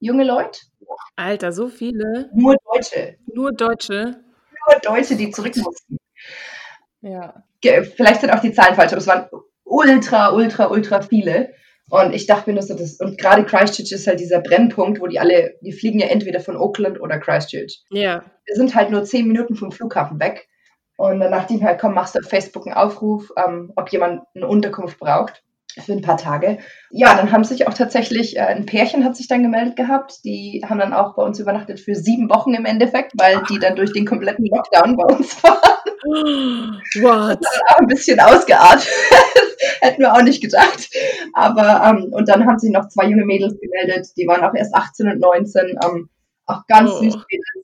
junge 0.00 0.24
Leute. 0.24 0.60
Alter, 1.16 1.52
so 1.52 1.68
viele. 1.68 2.30
Nur 2.34 2.56
Deutsche. 2.72 3.16
Nur 3.32 3.52
Deutsche. 3.52 4.20
Nur 4.66 4.80
Deutsche, 4.82 5.16
die 5.16 5.30
zurück 5.30 5.56
mussten. 5.56 5.96
Ja. 7.00 7.42
Vielleicht 7.62 8.20
sind 8.20 8.30
auch 8.30 8.40
die 8.40 8.52
Zahlen 8.52 8.74
falsch, 8.74 8.92
aber 8.92 9.00
es 9.00 9.06
waren 9.06 9.28
ultra, 9.64 10.32
ultra, 10.32 10.66
ultra 10.66 11.02
viele. 11.02 11.54
Und 11.88 12.14
ich 12.14 12.26
dachte 12.26 12.50
mir 12.50 12.54
nur 12.54 12.62
so, 12.62 12.74
das, 12.74 12.98
und 13.00 13.16
gerade 13.18 13.44
Christchurch 13.44 13.92
ist 13.92 14.06
halt 14.06 14.18
dieser 14.18 14.40
Brennpunkt, 14.40 15.00
wo 15.00 15.06
die 15.06 15.20
alle, 15.20 15.56
die 15.60 15.72
fliegen 15.72 16.00
ja 16.00 16.08
entweder 16.08 16.40
von 16.40 16.56
Auckland 16.56 17.00
oder 17.00 17.18
Christchurch. 17.18 17.84
Ja. 17.90 18.24
Wir 18.44 18.56
sind 18.56 18.74
halt 18.74 18.90
nur 18.90 19.04
zehn 19.04 19.26
Minuten 19.26 19.54
vom 19.54 19.70
Flughafen 19.70 20.18
weg. 20.18 20.48
Und 20.96 21.20
dann 21.20 21.30
dachte 21.30 21.54
ich 21.54 21.60
mir 21.60 21.66
halt, 21.66 21.80
komm, 21.80 21.94
machst 21.94 22.14
du 22.14 22.20
auf 22.20 22.28
Facebook 22.28 22.66
einen 22.66 22.76
Aufruf, 22.76 23.30
ähm, 23.36 23.72
ob 23.76 23.90
jemand 23.90 24.22
eine 24.34 24.48
Unterkunft 24.48 24.98
braucht 24.98 25.44
für 25.84 25.92
ein 25.92 26.00
paar 26.00 26.16
Tage. 26.16 26.58
Ja, 26.90 27.14
dann 27.14 27.32
haben 27.32 27.44
sich 27.44 27.66
auch 27.66 27.74
tatsächlich, 27.74 28.36
äh, 28.36 28.40
ein 28.40 28.66
Pärchen 28.66 29.04
hat 29.04 29.16
sich 29.16 29.28
dann 29.28 29.42
gemeldet 29.42 29.76
gehabt. 29.76 30.24
Die 30.24 30.64
haben 30.66 30.78
dann 30.78 30.94
auch 30.94 31.14
bei 31.14 31.22
uns 31.22 31.38
übernachtet 31.38 31.80
für 31.80 31.94
sieben 31.94 32.30
Wochen 32.30 32.54
im 32.54 32.64
Endeffekt, 32.64 33.12
weil 33.18 33.42
die 33.50 33.58
dann 33.58 33.76
durch 33.76 33.92
den 33.92 34.06
kompletten 34.06 34.46
Lockdown 34.46 34.96
bei 34.96 35.14
uns 35.14 35.42
waren. 35.42 35.56
What? 37.00 37.38
Das 37.42 37.60
auch 37.68 37.78
ein 37.78 37.86
bisschen 37.86 38.18
ausgeartet. 38.20 38.88
Hätten 39.80 40.02
wir 40.02 40.14
auch 40.14 40.22
nicht 40.22 40.42
gedacht. 40.42 40.88
Aber, 41.34 41.82
ähm, 41.84 42.12
und 42.12 42.28
dann 42.28 42.46
haben 42.46 42.58
sich 42.58 42.70
noch 42.70 42.88
zwei 42.88 43.06
junge 43.06 43.24
Mädels 43.24 43.58
gemeldet, 43.60 44.08
die 44.16 44.26
waren 44.26 44.44
auch 44.44 44.54
erst 44.54 44.74
18 44.74 45.08
und 45.08 45.20
19, 45.20 45.78
ähm, 45.84 46.08
auch 46.46 46.66
ganz 46.66 46.90
oh. 46.92 46.98
süß. 47.00 47.16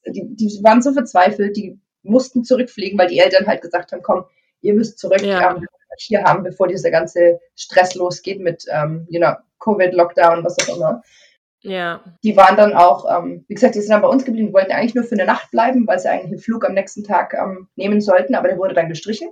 Die, 0.09 0.37
die 0.37 0.61
waren 0.63 0.83
so 0.83 0.93
verzweifelt, 0.93 1.57
die 1.57 1.79
mussten 2.03 2.45
zurückfliegen, 2.45 2.99
weil 2.99 3.09
die 3.09 3.19
Eltern 3.19 3.47
halt 3.47 3.63
gesagt 3.63 3.93
haben, 3.93 4.03
komm, 4.03 4.25
ihr 4.61 4.75
müsst 4.75 4.99
zurück. 4.99 5.23
Ja. 5.23 5.57
Ähm, 5.57 5.67
hier 5.99 6.25
haben, 6.25 6.43
bevor 6.43 6.69
dieser 6.69 6.91
ganze 6.91 7.41
Stress 7.57 7.95
losgeht 7.95 8.41
mit, 8.41 8.65
ähm, 8.71 9.07
you 9.11 9.21
know, 9.21 9.35
Covid, 9.59 9.93
Lockdown, 9.95 10.45
was 10.45 10.57
auch 10.59 10.77
immer. 10.77 11.03
Ja. 11.63 12.01
Die 12.25 12.37
waren 12.37 12.57
dann 12.57 12.75
auch, 12.75 13.07
ähm, 13.09 13.45
wie 13.47 13.55
gesagt, 13.55 13.77
die 13.77 13.81
sind 13.81 13.91
dann 13.91 14.03
bei 14.03 14.09
uns 14.09 14.25
geblieben, 14.25 14.49
die 14.49 14.53
wollten 14.53 14.73
eigentlich 14.73 14.95
nur 14.95 15.05
für 15.05 15.15
eine 15.15 15.27
Nacht 15.27 15.51
bleiben, 15.53 15.87
weil 15.87 15.99
sie 15.99 16.11
eigentlich 16.11 16.33
einen 16.33 16.39
Flug 16.41 16.65
am 16.65 16.75
nächsten 16.75 17.05
Tag 17.05 17.35
ähm, 17.35 17.69
nehmen 17.77 18.01
sollten, 18.01 18.35
aber 18.35 18.49
der 18.49 18.59
wurde 18.59 18.75
dann 18.75 18.89
gestrichen. 18.89 19.31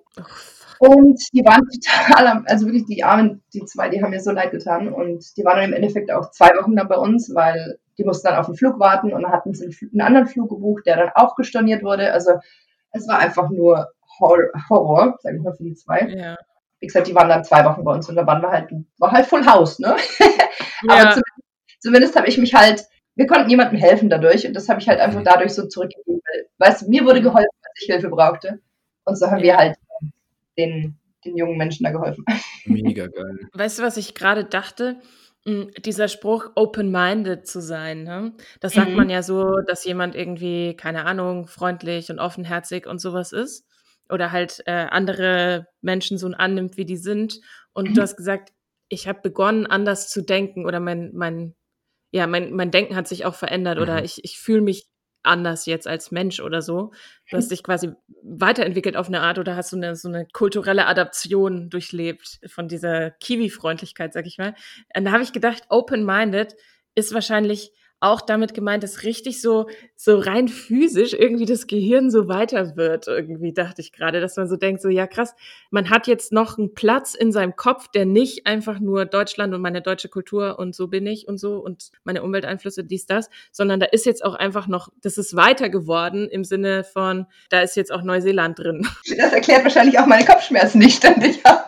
Oh, 0.78 0.86
und 0.86 1.20
die 1.32 1.44
waren 1.44 1.62
total, 1.68 2.44
also 2.46 2.66
wirklich 2.66 2.86
die 2.86 3.02
Armen, 3.02 3.42
die 3.52 3.64
zwei, 3.64 3.88
die 3.88 4.02
haben 4.02 4.10
mir 4.10 4.20
so 4.20 4.30
leid 4.30 4.52
getan 4.52 4.92
und 4.92 5.36
die 5.36 5.44
waren 5.44 5.56
dann 5.56 5.70
im 5.70 5.74
Endeffekt 5.74 6.10
auch 6.12 6.30
zwei 6.30 6.48
Wochen 6.56 6.76
dann 6.76 6.88
bei 6.88 6.96
uns, 6.96 7.34
weil 7.34 7.78
die 7.98 8.04
mussten 8.04 8.28
dann 8.28 8.38
auf 8.38 8.46
den 8.46 8.54
Flug 8.54 8.78
warten 8.78 9.12
und 9.12 9.22
dann 9.22 9.32
hatten 9.32 9.52
sie 9.52 9.76
einen 9.92 10.00
anderen 10.00 10.26
Flug 10.26 10.48
gebucht, 10.48 10.86
der 10.86 10.96
dann 10.96 11.10
auch 11.14 11.34
gestorniert 11.34 11.82
wurde. 11.82 12.12
Also 12.12 12.32
es 12.92 13.06
war 13.08 13.18
einfach 13.18 13.50
nur 13.50 13.88
Horror, 14.20 14.50
Horror 14.70 15.18
sag 15.20 15.34
ich 15.34 15.42
mal, 15.42 15.54
für 15.54 15.64
die 15.64 15.74
zwei. 15.74 16.08
Ja 16.08 16.36
wie 16.80 16.86
gesagt, 16.86 17.06
die 17.06 17.14
waren 17.14 17.28
dann 17.28 17.44
zwei 17.44 17.64
Wochen 17.64 17.84
bei 17.84 17.92
uns 17.92 18.08
und 18.08 18.16
da 18.16 18.26
waren 18.26 18.42
wir 18.42 18.50
halt, 18.50 18.70
war 18.98 19.12
halt 19.12 19.26
Full 19.26 19.46
House, 19.46 19.78
ne? 19.78 19.96
Aber 20.88 20.96
ja. 20.96 21.10
zumindest, 21.10 21.24
zumindest 21.80 22.16
habe 22.16 22.28
ich 22.28 22.38
mich 22.38 22.54
halt, 22.54 22.84
wir 23.16 23.26
konnten 23.26 23.48
niemandem 23.48 23.78
helfen 23.78 24.08
dadurch 24.08 24.46
und 24.46 24.54
das 24.54 24.68
habe 24.68 24.80
ich 24.80 24.88
halt 24.88 24.98
einfach 24.98 25.20
mhm. 25.20 25.24
dadurch 25.24 25.52
so 25.52 25.66
zurückgegeben. 25.66 26.22
Weißt 26.58 26.82
du, 26.82 26.88
mir 26.88 27.04
wurde 27.04 27.20
geholfen, 27.20 27.48
als 27.62 27.82
ich 27.82 27.86
Hilfe 27.86 28.08
brauchte. 28.08 28.60
Und 29.04 29.16
so 29.16 29.26
haben 29.26 29.38
ja. 29.38 29.44
wir 29.44 29.56
halt 29.58 29.76
den, 30.56 30.96
den 31.24 31.36
jungen 31.36 31.58
Menschen 31.58 31.84
da 31.84 31.90
geholfen. 31.90 32.24
Mega 32.64 33.06
geil. 33.06 33.38
Weißt 33.52 33.78
du, 33.78 33.82
was 33.82 33.98
ich 33.98 34.14
gerade 34.14 34.44
dachte? 34.44 35.00
Hm, 35.44 35.70
dieser 35.84 36.08
Spruch, 36.08 36.50
open-minded 36.54 37.46
zu 37.46 37.62
sein, 37.62 38.04
ne? 38.04 38.34
das 38.60 38.74
sagt 38.74 38.90
mhm. 38.90 38.96
man 38.96 39.10
ja 39.10 39.22
so, 39.22 39.60
dass 39.66 39.86
jemand 39.86 40.14
irgendwie, 40.14 40.76
keine 40.76 41.06
Ahnung, 41.06 41.46
freundlich 41.46 42.10
und 42.10 42.18
offenherzig 42.18 42.86
und 42.86 43.00
sowas 43.00 43.32
ist 43.32 43.66
oder 44.10 44.32
halt 44.32 44.62
äh, 44.66 44.86
andere 44.90 45.66
Menschen 45.80 46.18
so 46.18 46.28
annimmt, 46.28 46.76
wie 46.76 46.84
die 46.84 46.96
sind. 46.96 47.40
Und 47.72 47.90
mhm. 47.90 47.94
du 47.94 48.02
hast 48.02 48.16
gesagt, 48.16 48.52
ich 48.88 49.08
habe 49.08 49.20
begonnen, 49.22 49.66
anders 49.66 50.08
zu 50.08 50.22
denken 50.22 50.66
oder 50.66 50.80
mein, 50.80 51.12
mein, 51.14 51.54
ja, 52.10 52.26
mein, 52.26 52.52
mein 52.52 52.70
Denken 52.70 52.96
hat 52.96 53.08
sich 53.08 53.24
auch 53.24 53.34
verändert 53.34 53.76
mhm. 53.76 53.82
oder 53.82 54.04
ich, 54.04 54.24
ich 54.24 54.38
fühle 54.38 54.62
mich 54.62 54.88
anders 55.22 55.66
jetzt 55.66 55.86
als 55.86 56.10
Mensch 56.10 56.40
oder 56.40 56.62
so. 56.62 56.92
Du 57.30 57.36
hast 57.36 57.50
dich 57.50 57.62
quasi 57.62 57.92
weiterentwickelt 58.22 58.96
auf 58.96 59.08
eine 59.08 59.20
Art 59.20 59.38
oder 59.38 59.54
hast 59.54 59.70
so 59.70 59.76
eine, 59.76 59.94
so 59.94 60.08
eine 60.08 60.26
kulturelle 60.26 60.86
Adaption 60.86 61.68
durchlebt 61.68 62.40
von 62.46 62.68
dieser 62.68 63.10
Kiwi-Freundlichkeit, 63.10 64.12
sag 64.12 64.26
ich 64.26 64.38
mal. 64.38 64.54
Und 64.96 65.04
da 65.04 65.12
habe 65.12 65.22
ich 65.22 65.32
gedacht, 65.32 65.64
open-minded 65.68 66.56
ist 66.94 67.12
wahrscheinlich 67.12 67.72
auch 68.00 68.22
damit 68.22 68.54
gemeint, 68.54 68.82
dass 68.82 69.02
richtig 69.02 69.40
so, 69.42 69.68
so 69.94 70.18
rein 70.18 70.48
physisch 70.48 71.12
irgendwie 71.12 71.44
das 71.44 71.66
Gehirn 71.66 72.10
so 72.10 72.28
weiter 72.28 72.76
wird. 72.76 73.06
Irgendwie 73.06 73.52
dachte 73.52 73.82
ich 73.82 73.92
gerade, 73.92 74.20
dass 74.20 74.36
man 74.36 74.48
so 74.48 74.56
denkt, 74.56 74.80
so 74.80 74.88
ja 74.88 75.06
krass, 75.06 75.34
man 75.70 75.90
hat 75.90 76.06
jetzt 76.06 76.32
noch 76.32 76.58
einen 76.58 76.74
Platz 76.74 77.14
in 77.14 77.30
seinem 77.30 77.56
Kopf, 77.56 77.88
der 77.88 78.06
nicht 78.06 78.46
einfach 78.46 78.80
nur 78.80 79.04
Deutschland 79.04 79.54
und 79.54 79.60
meine 79.60 79.82
deutsche 79.82 80.08
Kultur 80.08 80.58
und 80.58 80.74
so 80.74 80.88
bin 80.88 81.06
ich 81.06 81.28
und 81.28 81.38
so 81.38 81.58
und 81.58 81.90
meine 82.02 82.22
Umwelteinflüsse, 82.22 82.84
dies, 82.84 83.04
das, 83.04 83.28
sondern 83.52 83.80
da 83.80 83.86
ist 83.86 84.06
jetzt 84.06 84.24
auch 84.24 84.34
einfach 84.34 84.66
noch, 84.66 84.88
das 85.02 85.18
ist 85.18 85.36
weiter 85.36 85.68
geworden 85.68 86.28
im 86.28 86.44
Sinne 86.44 86.84
von, 86.84 87.26
da 87.50 87.60
ist 87.60 87.76
jetzt 87.76 87.92
auch 87.92 88.02
Neuseeland 88.02 88.58
drin. 88.58 88.88
Das 89.16 89.32
erklärt 89.32 89.64
wahrscheinlich 89.64 89.98
auch 89.98 90.06
meine 90.06 90.24
Kopfschmerzen, 90.24 90.80
die 90.80 90.86
ich 90.86 90.94
ständig 90.94 91.44
habe. 91.44 91.64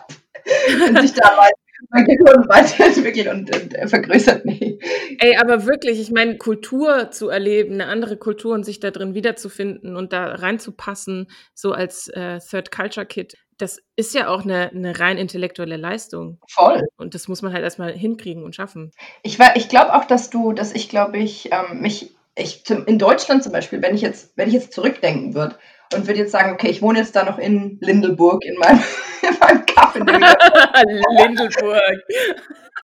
Wenn 0.79 0.97
sich 1.01 1.13
da 1.13 1.35
mal 1.35 1.49
mein 1.89 2.05
Gehirn 2.05 2.47
weiterentwickelt 2.47 3.27
und, 3.31 3.55
und 3.55 3.75
äh, 3.75 3.87
vergrößert. 3.87 4.45
Nee. 4.45 4.79
Ey, 5.19 5.37
aber 5.37 5.65
wirklich, 5.65 5.99
ich 5.99 6.11
meine, 6.11 6.37
Kultur 6.37 7.11
zu 7.11 7.29
erleben, 7.29 7.73
eine 7.73 7.87
andere 7.87 8.17
Kultur 8.17 8.53
und 8.53 8.63
sich 8.63 8.79
da 8.79 8.91
drin 8.91 9.13
wiederzufinden 9.13 9.95
und 9.95 10.13
da 10.13 10.35
reinzupassen, 10.35 11.27
so 11.53 11.71
als 11.71 12.07
äh, 12.09 12.39
Third 12.39 12.71
Culture 12.71 13.05
Kid, 13.05 13.35
das 13.57 13.81
ist 13.95 14.15
ja 14.15 14.27
auch 14.27 14.43
eine, 14.43 14.71
eine 14.71 14.99
rein 14.99 15.17
intellektuelle 15.17 15.77
Leistung. 15.77 16.39
Voll. 16.49 16.81
Und 16.97 17.13
das 17.15 17.27
muss 17.27 17.41
man 17.41 17.53
halt 17.53 17.63
erstmal 17.63 17.93
hinkriegen 17.93 18.43
und 18.43 18.55
schaffen. 18.55 18.91
Ich, 19.21 19.37
ich 19.55 19.69
glaube 19.69 19.93
auch, 19.95 20.05
dass 20.05 20.29
du, 20.29 20.53
dass 20.53 20.73
ich 20.73 20.89
glaube 20.89 21.17
ich, 21.19 21.49
ähm, 21.51 21.81
mich, 21.81 22.15
ich 22.35 22.63
in 22.69 22.97
Deutschland 22.97 23.43
zum 23.43 23.51
Beispiel, 23.51 23.81
wenn 23.81 23.95
ich 23.95 24.01
jetzt, 24.01 24.33
wenn 24.35 24.47
ich 24.47 24.53
jetzt 24.53 24.73
zurückdenken 24.73 25.35
würde, 25.35 25.55
und 25.93 26.07
würde 26.07 26.19
jetzt 26.19 26.31
sagen, 26.31 26.53
okay, 26.53 26.69
ich 26.69 26.81
wohne 26.81 26.99
jetzt 26.99 27.15
da 27.15 27.23
noch 27.23 27.37
in 27.37 27.77
Lindelburg 27.81 28.43
in 28.45 28.57
meinem, 28.57 28.81
in 29.21 29.39
meinem 29.39 29.62
Lindelburg. 31.17 32.03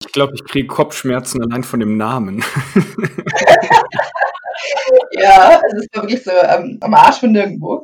Ich 0.02 0.12
glaube, 0.14 0.34
ich 0.36 0.44
kriege 0.46 0.68
Kopfschmerzen 0.68 1.42
allein 1.44 1.64
von 1.64 1.80
dem 1.80 1.98
Namen. 1.98 2.44
ja, 5.12 5.62
es 5.68 5.74
ist 5.84 5.96
wirklich 5.96 6.24
so 6.24 6.32
ähm, 6.32 6.78
am 6.82 6.94
Arsch 6.94 7.20
von 7.20 7.32
nirgendwo 7.32 7.84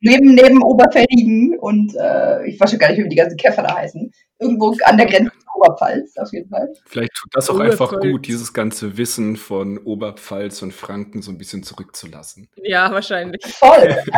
neben, 0.00 0.34
neben 0.34 0.62
Oberfeldigen 0.62 1.58
und 1.58 1.94
äh, 1.96 2.46
ich 2.46 2.58
weiß 2.58 2.70
schon 2.70 2.78
gar 2.78 2.90
nicht, 2.90 3.02
wie 3.02 3.08
die 3.08 3.16
ganzen 3.16 3.36
Käfer 3.36 3.62
da 3.62 3.76
heißen. 3.76 4.10
Irgendwo 4.38 4.74
an 4.84 4.96
der 4.96 5.06
Grenze 5.06 5.32
Oberpfalz, 5.54 6.16
auf 6.16 6.32
jeden 6.32 6.48
Fall. 6.48 6.72
Vielleicht 6.86 7.14
tut 7.14 7.30
das 7.34 7.50
auch 7.50 7.54
Oberpfalz. 7.54 7.80
einfach 7.80 8.00
gut, 8.00 8.26
dieses 8.26 8.52
ganze 8.52 8.96
Wissen 8.96 9.36
von 9.36 9.78
Oberpfalz 9.78 10.62
und 10.62 10.72
Franken 10.72 11.22
so 11.22 11.30
ein 11.30 11.38
bisschen 11.38 11.62
zurückzulassen. 11.62 12.48
Ja, 12.56 12.90
wahrscheinlich. 12.92 13.44
Voll. 13.46 13.68
Also, 13.78 14.10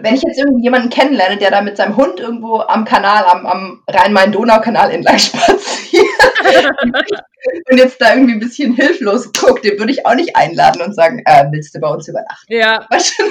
wenn 0.00 0.14
ich 0.14 0.22
jetzt 0.22 0.38
irgendjemanden 0.38 0.90
kennenlerne, 0.90 1.36
der 1.36 1.50
da 1.50 1.60
mit 1.60 1.76
seinem 1.76 1.96
Hund 1.96 2.18
irgendwo 2.20 2.58
am 2.58 2.84
Kanal, 2.84 3.24
am, 3.24 3.46
am 3.46 3.82
Rhein-Main-Donau-Kanal 3.88 4.90
entlang 4.90 5.18
spaziert 5.18 6.07
und 7.70 7.78
jetzt 7.78 8.00
da 8.00 8.14
irgendwie 8.14 8.34
ein 8.34 8.40
bisschen 8.40 8.74
hilflos 8.74 9.32
guckt, 9.32 9.64
den 9.64 9.78
würde 9.78 9.92
ich 9.92 10.06
auch 10.06 10.14
nicht 10.14 10.36
einladen 10.36 10.82
und 10.82 10.94
sagen, 10.94 11.22
äh, 11.24 11.46
willst 11.50 11.74
du 11.74 11.80
bei 11.80 11.88
uns 11.88 12.08
übernachten? 12.08 12.52
Ja. 12.52 12.86
Weißt 12.90 13.18
du, 13.18 13.24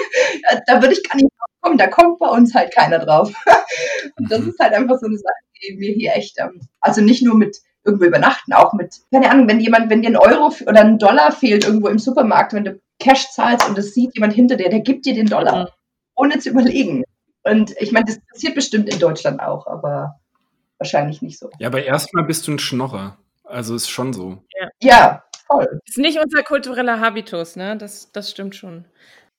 da 0.67 0.81
würde 0.81 0.93
ich 0.93 1.03
gar 1.07 1.15
nicht 1.15 1.29
drauf 1.37 1.49
kommen, 1.61 1.77
da 1.77 1.87
kommt 1.87 2.19
bei 2.19 2.27
uns 2.27 2.53
halt 2.53 2.73
keiner 2.73 2.99
drauf. 2.99 3.31
und 4.17 4.31
das 4.31 4.41
ist 4.41 4.59
halt 4.59 4.73
einfach 4.73 4.97
so 4.99 5.07
eine 5.07 5.17
Sache, 5.17 5.33
die 5.61 5.77
mir 5.77 5.93
hier 5.93 6.13
echt, 6.15 6.37
ähm, 6.39 6.61
also 6.81 7.01
nicht 7.01 7.23
nur 7.23 7.35
mit 7.35 7.57
irgendwo 7.85 8.05
übernachten, 8.05 8.53
auch 8.53 8.73
mit, 8.73 8.95
keine 9.11 9.29
Ahnung, 9.31 9.47
wenn 9.47 9.59
jemand, 9.59 9.89
wenn 9.89 10.01
dir 10.01 10.09
ein 10.09 10.17
Euro 10.17 10.53
oder 10.65 10.81
ein 10.81 10.99
Dollar 10.99 11.31
fehlt 11.31 11.65
irgendwo 11.65 11.87
im 11.87 11.99
Supermarkt, 11.99 12.53
wenn 12.53 12.65
du 12.65 12.79
Cash 12.99 13.29
zahlst 13.31 13.69
und 13.69 13.77
es 13.77 13.93
sieht 13.93 14.15
jemand 14.15 14.33
hinter 14.33 14.55
dir, 14.55 14.69
der 14.69 14.81
gibt 14.81 15.05
dir 15.05 15.13
den 15.13 15.27
Dollar. 15.27 15.65
Mhm 15.65 15.67
ohne 16.17 16.39
zu 16.39 16.49
überlegen. 16.49 17.03
Und 17.43 17.73
ich 17.79 17.93
meine, 17.93 18.05
das 18.05 18.19
passiert 18.29 18.55
bestimmt 18.55 18.89
in 18.89 18.99
Deutschland 18.99 19.39
auch, 19.39 19.67
aber 19.67 20.19
wahrscheinlich 20.77 21.21
nicht 21.21 21.39
so. 21.39 21.49
Ja, 21.59 21.67
aber 21.67 21.83
erstmal 21.83 22.23
bist 22.23 22.47
du 22.47 22.53
ein 22.53 22.59
Schnorrer. 22.59 23.17
Also 23.43 23.75
ist 23.75 23.89
schon 23.89 24.13
so. 24.13 24.43
Ja, 24.59 24.69
ja 24.81 25.23
voll. 25.47 25.81
Ist 25.85 25.97
nicht 25.97 26.19
unser 26.19 26.43
kultureller 26.43 26.99
Habitus, 26.99 27.55
ne? 27.55 27.77
Das, 27.77 28.11
das 28.11 28.29
stimmt 28.29 28.55
schon. 28.55 28.85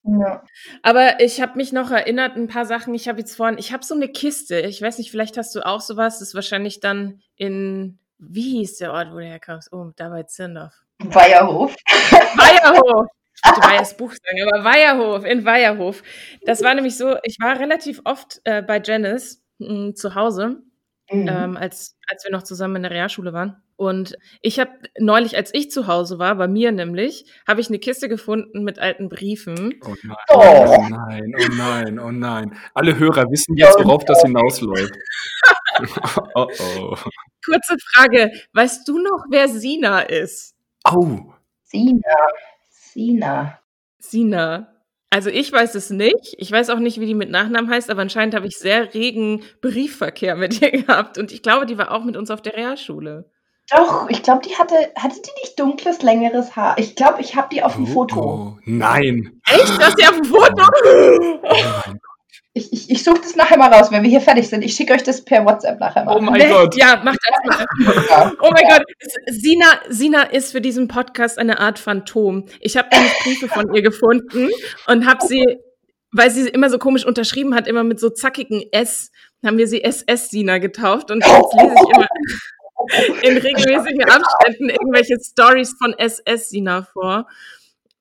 Ja. 0.04 0.42
Aber 0.82 1.20
ich 1.20 1.40
habe 1.40 1.56
mich 1.56 1.72
noch 1.72 1.90
erinnert, 1.90 2.36
ein 2.36 2.48
paar 2.48 2.64
Sachen. 2.64 2.94
Ich 2.94 3.08
habe 3.08 3.18
jetzt 3.18 3.36
vorhin, 3.36 3.58
ich 3.58 3.72
habe 3.72 3.84
so 3.84 3.94
eine 3.94 4.08
Kiste. 4.08 4.60
Ich 4.60 4.80
weiß 4.80 4.98
nicht, 4.98 5.10
vielleicht 5.10 5.36
hast 5.36 5.54
du 5.54 5.64
auch 5.66 5.80
sowas. 5.80 6.18
Das 6.18 6.28
ist 6.28 6.34
wahrscheinlich 6.34 6.80
dann 6.80 7.20
in, 7.36 7.98
wie 8.18 8.58
hieß 8.58 8.78
der 8.78 8.92
Ort, 8.92 9.12
wo 9.12 9.18
du 9.18 9.24
herkommst? 9.24 9.72
Oh, 9.72 9.90
da 9.96 10.08
bei 10.08 10.22
Zindorf. 10.22 10.74
Weierhof. 10.98 11.74
Weierhof. 11.90 13.06
Ich 13.34 13.50
wollte 13.50 13.68
Weihers 13.68 13.96
Buch 13.96 14.12
sagen, 14.12 14.48
aber 14.50 14.64
Weierhof, 14.64 15.24
in 15.24 15.44
Weierhof. 15.44 16.02
Das 16.44 16.62
war 16.64 16.74
nämlich 16.74 16.96
so, 16.96 17.16
ich 17.22 17.36
war 17.40 17.58
relativ 17.60 18.00
oft 18.04 18.40
äh, 18.44 18.62
bei 18.62 18.80
Janice 18.82 19.44
mh, 19.58 19.68
hm, 19.68 19.94
zu 19.94 20.16
Hause, 20.16 20.62
mhm. 21.10 21.28
ähm, 21.28 21.56
als, 21.56 21.96
als 22.06 22.24
wir 22.24 22.30
noch 22.30 22.42
zusammen 22.42 22.76
in 22.76 22.82
der 22.82 22.90
Realschule 22.90 23.32
waren. 23.32 23.62
Und 23.76 24.16
ich 24.42 24.58
habe 24.58 24.70
neulich, 24.98 25.36
als 25.36 25.54
ich 25.54 25.70
zu 25.70 25.86
Hause 25.86 26.18
war, 26.18 26.34
bei 26.34 26.48
mir 26.48 26.72
nämlich, 26.72 27.26
habe 27.46 27.60
ich 27.60 27.68
eine 27.68 27.78
Kiste 27.78 28.08
gefunden 28.08 28.64
mit 28.64 28.78
alten 28.78 29.08
Briefen. 29.08 29.74
Oh 29.84 29.94
nein, 30.02 30.16
oh. 30.30 30.38
oh 30.38 30.88
nein, 30.88 31.34
oh 31.36 31.54
nein, 31.56 31.98
oh 31.98 32.10
nein. 32.10 32.58
Alle 32.74 32.98
Hörer 32.98 33.30
wissen 33.30 33.56
jetzt, 33.56 33.78
worauf 33.78 34.04
das 34.04 34.22
hinausläuft. 34.22 34.94
oh 36.34 36.48
oh. 36.58 36.96
Kurze 37.44 37.76
Frage, 37.92 38.32
weißt 38.52 38.86
du 38.88 38.98
noch, 38.98 39.24
wer 39.30 39.48
Sina 39.48 40.00
ist? 40.00 40.54
Oh. 40.84 41.32
Sina. 41.62 42.00
Sina. 42.70 43.58
Sina. 43.98 44.77
Also 45.10 45.30
ich 45.30 45.50
weiß 45.50 45.74
es 45.74 45.90
nicht. 45.90 46.34
Ich 46.38 46.52
weiß 46.52 46.70
auch 46.70 46.78
nicht, 46.78 47.00
wie 47.00 47.06
die 47.06 47.14
mit 47.14 47.30
Nachnamen 47.30 47.70
heißt, 47.70 47.90
aber 47.90 48.02
anscheinend 48.02 48.34
habe 48.34 48.46
ich 48.46 48.58
sehr 48.58 48.92
regen 48.92 49.42
Briefverkehr 49.60 50.36
mit 50.36 50.60
ihr 50.60 50.70
gehabt. 50.70 51.18
Und 51.18 51.32
ich 51.32 51.42
glaube, 51.42 51.66
die 51.66 51.78
war 51.78 51.92
auch 51.92 52.04
mit 52.04 52.16
uns 52.16 52.30
auf 52.30 52.42
der 52.42 52.54
Realschule. 52.54 53.30
Doch, 53.70 54.08
ich 54.08 54.22
glaube, 54.22 54.40
die 54.46 54.56
hatte, 54.56 54.74
hatte 54.96 55.16
die 55.16 55.40
nicht 55.42 55.58
dunkles, 55.58 56.02
längeres 56.02 56.56
Haar? 56.56 56.78
Ich 56.78 56.94
glaube, 56.96 57.20
ich 57.20 57.36
habe 57.36 57.48
die 57.52 57.62
auf 57.62 57.74
dem 57.74 57.84
oh, 57.84 57.92
Foto. 57.92 58.20
Oh, 58.20 58.58
nein. 58.64 59.40
Echt? 59.46 59.68
Du 59.68 59.78
hast 59.78 59.98
die 59.98 60.06
auf 60.06 60.16
dem 60.16 60.24
Foto? 60.24 60.64
Oh 60.64 61.38
mein 61.42 62.00
ich, 62.58 62.72
ich, 62.72 62.90
ich 62.90 63.04
suche 63.04 63.20
das 63.20 63.36
nachher 63.36 63.56
mal 63.56 63.72
raus, 63.72 63.90
wenn 63.90 64.02
wir 64.02 64.10
hier 64.10 64.20
fertig 64.20 64.48
sind. 64.48 64.62
Ich 64.62 64.74
schicke 64.74 64.92
euch 64.92 65.02
das 65.02 65.24
per 65.24 65.44
WhatsApp 65.44 65.78
nachher 65.78 66.04
mal. 66.04 66.16
Oh 66.16 66.20
mein 66.20 66.40
nee, 66.40 66.48
Gott. 66.48 66.76
Ja, 66.76 67.00
mach 67.02 67.14
das 67.14 67.66
mal. 67.78 68.32
oh 68.40 68.50
mein 68.52 68.64
ja. 68.68 68.78
Gott. 68.78 68.86
Sina, 69.26 69.66
Sina 69.88 70.22
ist 70.24 70.52
für 70.52 70.60
diesen 70.60 70.88
Podcast 70.88 71.38
eine 71.38 71.60
Art 71.60 71.78
Phantom. 71.78 72.46
Ich 72.60 72.76
habe 72.76 72.88
nämlich 72.92 73.12
Briefe 73.22 73.48
von 73.48 73.72
ihr 73.74 73.82
gefunden 73.82 74.48
und 74.86 75.06
habe 75.06 75.24
sie, 75.24 75.44
weil 76.10 76.30
sie 76.30 76.48
immer 76.48 76.68
so 76.68 76.78
komisch 76.78 77.06
unterschrieben 77.06 77.54
hat, 77.54 77.68
immer 77.68 77.84
mit 77.84 78.00
so 78.00 78.10
zackigen 78.10 78.62
S, 78.72 79.12
haben 79.44 79.58
wir 79.58 79.68
sie 79.68 79.84
SS 79.84 80.30
Sina 80.30 80.58
getauft 80.58 81.10
und 81.10 81.24
jetzt 81.24 81.54
lese 81.54 81.74
ich 81.74 81.96
immer 81.96 82.08
in 83.22 83.38
regelmäßigen 83.38 84.04
Abständen 84.04 84.70
irgendwelche 84.70 85.16
Stories 85.20 85.74
von 85.78 85.94
SS 85.96 86.50
Sina 86.50 86.82
vor. 86.92 87.26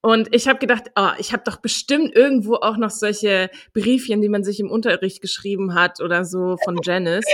Und 0.08 0.34
ich 0.34 0.48
habe 0.48 0.58
gedacht, 0.58 0.84
oh, 0.96 1.10
ich 1.18 1.34
habe 1.34 1.44
doch 1.44 1.58
bestimmt 1.58 2.16
irgendwo 2.16 2.56
auch 2.56 2.78
noch 2.78 2.92
solche 2.92 3.50
Briefchen, 3.74 4.22
die 4.22 4.30
man 4.30 4.42
sich 4.42 4.62
im 4.62 4.72
Unterricht 4.72 5.22
geschrieben 5.22 5.76
hat 5.76 6.00
oder 6.00 6.24
so 6.24 6.56
von 6.64 6.78
Janice. 6.82 7.26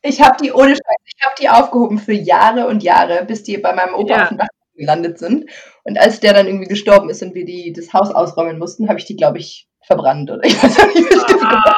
Ich 0.00 0.20
habe 0.20 0.36
die 0.40 0.52
ohne 0.52 0.76
Scheiß, 0.76 0.96
ich 1.06 1.26
habe 1.26 1.34
die 1.40 1.48
aufgehoben 1.48 1.98
für 1.98 2.12
Jahre 2.12 2.68
und 2.68 2.84
Jahre, 2.84 3.24
bis 3.24 3.42
die 3.42 3.58
bei 3.58 3.74
meinem 3.74 3.96
Opa 3.96 4.14
ja. 4.14 4.22
auf 4.22 4.28
dem 4.28 4.38
Dach 4.38 4.46
gelandet 4.76 5.18
sind. 5.18 5.50
Und 5.82 5.98
als 5.98 6.20
der 6.20 6.34
dann 6.34 6.46
irgendwie 6.46 6.68
gestorben 6.68 7.10
ist 7.10 7.20
und 7.20 7.34
wir 7.34 7.44
die, 7.44 7.72
das 7.72 7.92
Haus 7.92 8.14
ausräumen 8.14 8.60
mussten, 8.60 8.88
habe 8.88 9.00
ich 9.00 9.06
die, 9.06 9.16
glaube 9.16 9.38
ich, 9.38 9.66
verbrannt 9.84 10.30
oder 10.30 10.44
ich 10.44 10.62
weiß 10.62 10.94
nicht, 10.94 11.10
was 11.10 11.34
ich 11.34 11.42
ah. 11.42 11.74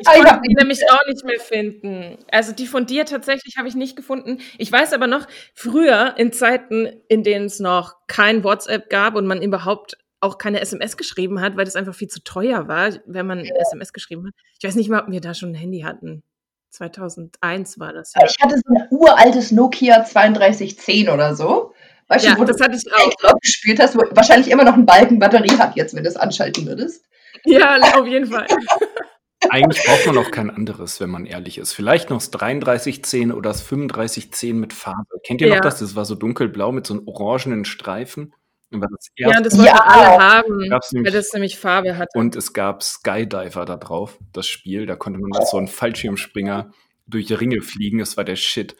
Ich 0.00 0.06
konnte 0.06 0.40
die 0.46 0.54
nämlich 0.54 0.80
auch 0.90 1.06
nicht 1.06 1.24
mehr 1.24 1.40
finden. 1.40 2.18
Also 2.30 2.52
die 2.52 2.66
von 2.66 2.86
dir 2.86 3.04
tatsächlich 3.04 3.56
habe 3.56 3.68
ich 3.68 3.74
nicht 3.74 3.96
gefunden. 3.96 4.38
Ich 4.58 4.70
weiß 4.70 4.92
aber 4.92 5.06
noch, 5.06 5.26
früher 5.54 6.14
in 6.16 6.32
Zeiten, 6.32 6.88
in 7.08 7.22
denen 7.22 7.46
es 7.46 7.60
noch 7.60 7.96
kein 8.06 8.44
WhatsApp 8.44 8.90
gab 8.90 9.14
und 9.14 9.26
man 9.26 9.42
überhaupt 9.42 9.96
auch 10.20 10.38
keine 10.38 10.60
SMS 10.60 10.96
geschrieben 10.96 11.40
hat, 11.40 11.56
weil 11.56 11.66
das 11.66 11.76
einfach 11.76 11.94
viel 11.94 12.08
zu 12.08 12.22
teuer 12.24 12.66
war, 12.66 12.90
wenn 13.06 13.26
man 13.26 13.44
ja. 13.44 13.54
SMS 13.56 13.92
geschrieben 13.92 14.26
hat. 14.26 14.34
Ich 14.58 14.66
weiß 14.66 14.74
nicht 14.74 14.88
mal, 14.88 15.02
ob 15.02 15.10
wir 15.10 15.20
da 15.20 15.34
schon 15.34 15.50
ein 15.50 15.54
Handy 15.54 15.80
hatten. 15.80 16.22
2001 16.70 17.78
war 17.78 17.92
das. 17.92 18.14
Ja. 18.14 18.26
Ich 18.26 18.36
hatte 18.42 18.56
so 18.56 18.74
ein 18.74 18.88
uraltes 18.90 19.52
Nokia 19.52 20.00
3210 20.00 21.08
oder 21.08 21.36
so. 21.36 21.72
Weißt 22.08 22.24
ja, 22.24 22.34
du, 22.34 22.40
wo 22.40 22.44
das 22.44 22.56
du 22.56 22.64
hatte 22.64 22.76
ich 22.76 22.84
auch. 23.24 23.40
gespielt 23.40 23.80
hast, 23.80 23.96
wo 23.96 24.02
wahrscheinlich 24.10 24.50
immer 24.50 24.64
noch 24.64 24.74
einen 24.74 24.86
Balken 24.86 25.18
Batterie 25.18 25.56
hat 25.58 25.76
jetzt, 25.76 25.94
wenn 25.94 26.02
du 26.02 26.08
es 26.08 26.16
anschalten 26.16 26.66
würdest. 26.66 27.04
Ja, 27.44 27.78
auf 27.96 28.06
jeden 28.06 28.26
Fall. 28.26 28.46
Eigentlich 29.50 29.84
braucht 29.84 30.06
man 30.06 30.18
auch 30.18 30.30
kein 30.30 30.50
anderes, 30.50 31.00
wenn 31.00 31.10
man 31.10 31.26
ehrlich 31.26 31.58
ist. 31.58 31.72
Vielleicht 31.72 32.10
noch 32.10 32.18
das 32.18 32.30
3310 32.30 33.32
oder 33.32 33.50
das 33.50 33.66
3510 33.66 34.58
mit 34.58 34.72
Farbe. 34.72 35.20
Kennt 35.24 35.40
ihr 35.40 35.48
ja. 35.48 35.54
noch 35.56 35.62
das? 35.62 35.78
Das 35.78 35.96
war 35.96 36.04
so 36.04 36.14
dunkelblau 36.14 36.72
mit 36.72 36.86
so 36.86 36.94
einem 36.94 37.08
orangenen 37.08 37.64
Streifen. 37.64 38.34
Das 38.70 39.10
ja, 39.16 39.40
das 39.40 39.56
wollten 39.56 39.66
ja. 39.66 39.84
alle 39.86 40.18
haben, 40.18 40.70
weil 40.70 41.12
das 41.12 41.32
nämlich 41.32 41.58
Farbe 41.58 41.96
hatte. 41.96 42.18
Und 42.18 42.34
es 42.34 42.52
gab 42.52 42.82
Skydiver 42.82 43.64
da 43.64 43.76
drauf, 43.76 44.18
das 44.32 44.48
Spiel. 44.48 44.86
Da 44.86 44.96
konnte 44.96 45.20
man 45.20 45.30
mit 45.30 45.48
so 45.48 45.58
einem 45.58 45.68
Fallschirmspringer 45.68 46.72
durch 47.06 47.30
Ringe 47.40 47.60
fliegen. 47.62 47.98
Das 47.98 48.16
war 48.16 48.24
der 48.24 48.36
Shit. 48.36 48.76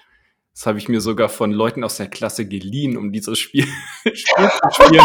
Das 0.54 0.66
habe 0.66 0.78
ich 0.78 0.88
mir 0.88 1.00
sogar 1.00 1.28
von 1.28 1.50
Leuten 1.50 1.82
aus 1.82 1.96
der 1.96 2.06
Klasse 2.06 2.46
geliehen, 2.46 2.96
um 2.96 3.10
dieses 3.10 3.38
Spiel, 3.40 3.66
Spiel 4.14 4.48
zu 4.48 4.70
spielen 4.84 5.00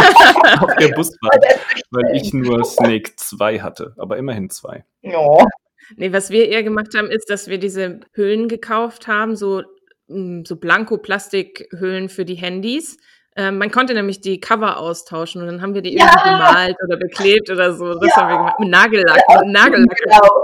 auf 0.59 0.75
der 0.75 0.89
Busfahrt, 0.89 1.43
weil 1.89 2.15
ich 2.15 2.33
nur 2.33 2.63
Snake 2.63 3.13
2 3.15 3.59
hatte, 3.59 3.95
aber 3.97 4.17
immerhin 4.17 4.51
2. 4.51 4.85
Ja. 5.01 5.47
Nee, 5.95 6.13
was 6.13 6.29
wir 6.29 6.47
eher 6.49 6.61
gemacht 6.61 6.89
haben, 6.95 7.09
ist, 7.09 7.31
dass 7.31 7.47
wir 7.47 7.57
diese 7.57 7.99
Hüllen 8.13 8.47
gekauft 8.47 9.07
haben, 9.07 9.35
so, 9.35 9.63
mm, 10.07 10.43
so 10.45 10.55
Blanko-Plastikhüllen 10.55 12.09
für 12.09 12.25
die 12.25 12.35
Handys, 12.35 12.97
Ähm, 13.35 13.57
man 13.57 13.71
konnte 13.71 13.93
nämlich 13.93 14.21
die 14.21 14.39
Cover 14.41 14.77
austauschen 14.77 15.41
und 15.41 15.47
dann 15.47 15.61
haben 15.61 15.73
wir 15.73 15.81
die 15.81 15.93
ja. 15.95 16.05
irgendwie 16.05 16.29
gemalt 16.29 16.75
oder 16.83 16.97
beklebt 16.97 17.49
oder 17.49 17.73
so. 17.73 17.93
Das 17.93 18.09
ja. 18.09 18.17
haben 18.17 18.29
wir 18.29 18.37
gemacht 18.37 18.59
mit 18.59 18.69
Nagellack. 18.69 19.21
Ja, 19.29 19.39
mit 19.41 19.53
Nagellack. 19.53 19.97
Genau. 20.03 20.38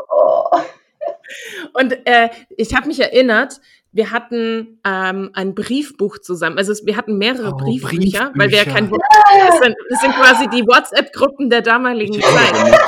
Und 1.76 2.08
äh, 2.08 2.30
ich 2.58 2.74
habe 2.74 2.88
mich 2.88 3.00
erinnert, 3.00 3.60
wir 3.92 4.12
hatten 4.12 4.80
ähm, 4.86 5.30
ein 5.34 5.56
Briefbuch 5.56 6.18
zusammen. 6.20 6.58
Also 6.58 6.74
wir 6.86 6.98
hatten 6.98 7.18
mehrere 7.18 7.54
oh, 7.54 7.58
Briefbücher, 7.58 7.98
Briefbücher, 7.98 8.32
weil 8.36 8.50
wir 8.50 8.58
ja 8.58 8.66
kein 8.66 8.90
das 8.90 9.60
sind, 9.60 9.76
das 9.90 10.02
sind 10.02 10.14
quasi 10.16 10.48
die 10.50 10.64
WhatsApp-Gruppen 10.64 11.50
der 11.50 11.62
damaligen 11.62 12.22
Zeit. 12.22 12.80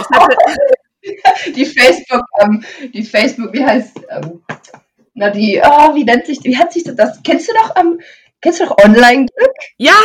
die 1.56 1.66
Facebook, 1.66 2.26
ähm, 2.42 2.64
die 2.94 3.04
Facebook, 3.04 3.54
wie 3.54 3.66
heißt, 3.66 4.00
ähm, 4.10 4.42
na 5.14 5.30
die, 5.30 5.62
oh, 5.64 5.96
wie 5.96 6.04
nennt 6.04 6.26
sich, 6.26 6.44
wie 6.44 6.58
hat 6.58 6.74
sich 6.74 6.84
das? 6.84 7.22
Kennst 7.24 7.50
du 7.50 7.54
doch, 7.54 7.76
ähm, 7.78 8.00
kennst 8.42 8.60
du 8.60 8.66
doch 8.66 8.78
Online-Glück? 8.84 9.54
Ja! 9.78 9.96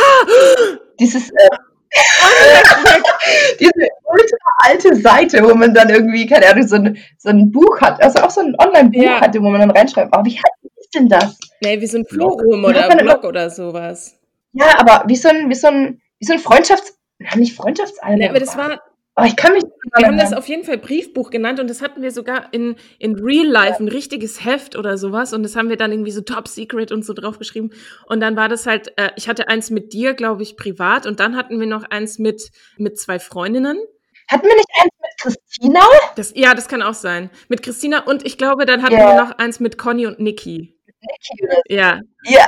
Dieses, 0.99 1.29
äh, 1.29 1.49
diese 3.59 3.87
ultra 4.03 4.37
alte 4.57 4.95
Seite, 4.95 5.43
wo 5.43 5.53
man 5.53 5.73
dann 5.73 5.89
irgendwie, 5.89 6.25
keine 6.25 6.47
Ahnung, 6.47 6.67
so 6.67 6.75
ein, 6.75 6.97
so 7.17 7.29
ein 7.29 7.51
Buch 7.51 7.81
hat, 7.81 8.01
also 8.01 8.23
auch 8.23 8.29
so 8.29 8.41
ein 8.41 8.55
Online-Buch 8.57 9.03
ja. 9.03 9.21
hatte, 9.21 9.41
wo 9.41 9.49
man 9.49 9.61
dann 9.61 9.71
reinschreibt, 9.71 10.15
oh, 10.15 10.23
wie 10.23 10.35
heißt 10.35 10.95
denn 10.95 11.09
das? 11.09 11.37
Nee, 11.61 11.79
wie 11.79 11.87
so 11.87 11.97
ein 11.99 12.05
Forum 12.05 12.63
oder 12.65 12.89
ein 12.89 12.97
Blog 12.97 13.23
oder 13.23 13.49
sowas. 13.49 14.15
Ja, 14.53 14.79
aber 14.79 15.03
wie 15.07 15.15
so 15.15 15.29
ein, 15.29 15.49
wie 15.49 15.55
so 15.55 15.67
ein, 15.67 16.01
wie 16.19 16.25
so 16.25 16.33
ein 16.33 16.39
Freundschafts-, 16.39 16.93
nicht 17.35 17.55
Freundschaftsalbum. 17.55 18.19
Nee, 18.19 18.29
aber 18.29 18.39
das 18.39 18.57
war, 18.57 18.81
Oh, 19.15 19.23
ich 19.25 19.35
kann 19.35 19.53
mich. 19.53 19.63
Wir 19.95 20.07
haben 20.07 20.17
das 20.17 20.33
auf 20.33 20.47
jeden 20.47 20.63
Fall 20.63 20.79
Briefbuch 20.79 21.29
genannt 21.29 21.59
und 21.59 21.69
das 21.69 21.83
hatten 21.83 22.01
wir 22.01 22.09
sogar 22.09 22.51
in, 22.51 22.75
in 22.97 23.13
Real 23.15 23.45
Life, 23.45 23.81
ein 23.81 23.87
richtiges 23.87 24.43
Heft 24.43 24.75
oder 24.75 24.97
sowas. 24.97 25.33
Und 25.33 25.43
das 25.43 25.55
haben 25.55 25.69
wir 25.69 25.77
dann 25.77 25.91
irgendwie 25.91 26.11
so 26.11 26.21
Top 26.21 26.47
Secret 26.47 26.91
und 26.91 27.05
so 27.05 27.13
draufgeschrieben. 27.13 27.73
Und 28.07 28.21
dann 28.21 28.35
war 28.35 28.49
das 28.49 28.65
halt, 28.65 28.91
äh, 28.97 29.11
ich 29.15 29.29
hatte 29.29 29.49
eins 29.49 29.69
mit 29.69 29.93
dir, 29.93 30.15
glaube 30.15 30.41
ich, 30.41 30.57
privat. 30.57 31.05
Und 31.05 31.19
dann 31.19 31.35
hatten 31.35 31.59
wir 31.59 31.67
noch 31.67 31.83
eins 31.83 32.17
mit, 32.17 32.49
mit 32.77 32.99
zwei 32.99 33.19
Freundinnen. 33.19 33.77
Hatten 34.29 34.47
wir 34.47 34.55
nicht 34.55 34.69
eins 34.81 34.91
mit 34.99 35.21
Christina? 35.21 35.81
Das, 36.15 36.33
ja, 36.35 36.55
das 36.55 36.67
kann 36.67 36.81
auch 36.81 36.95
sein. 36.95 37.29
Mit 37.49 37.61
Christina 37.61 38.03
und 38.05 38.25
ich 38.25 38.39
glaube, 38.39 38.65
dann 38.65 38.81
hatten 38.81 38.95
yeah. 38.95 39.15
wir 39.15 39.23
noch 39.23 39.37
eins 39.37 39.59
mit 39.59 39.77
Conny 39.77 40.07
und 40.07 40.19
Niki. 40.19 40.75
Ja. 41.67 42.01
Ja. 42.23 42.45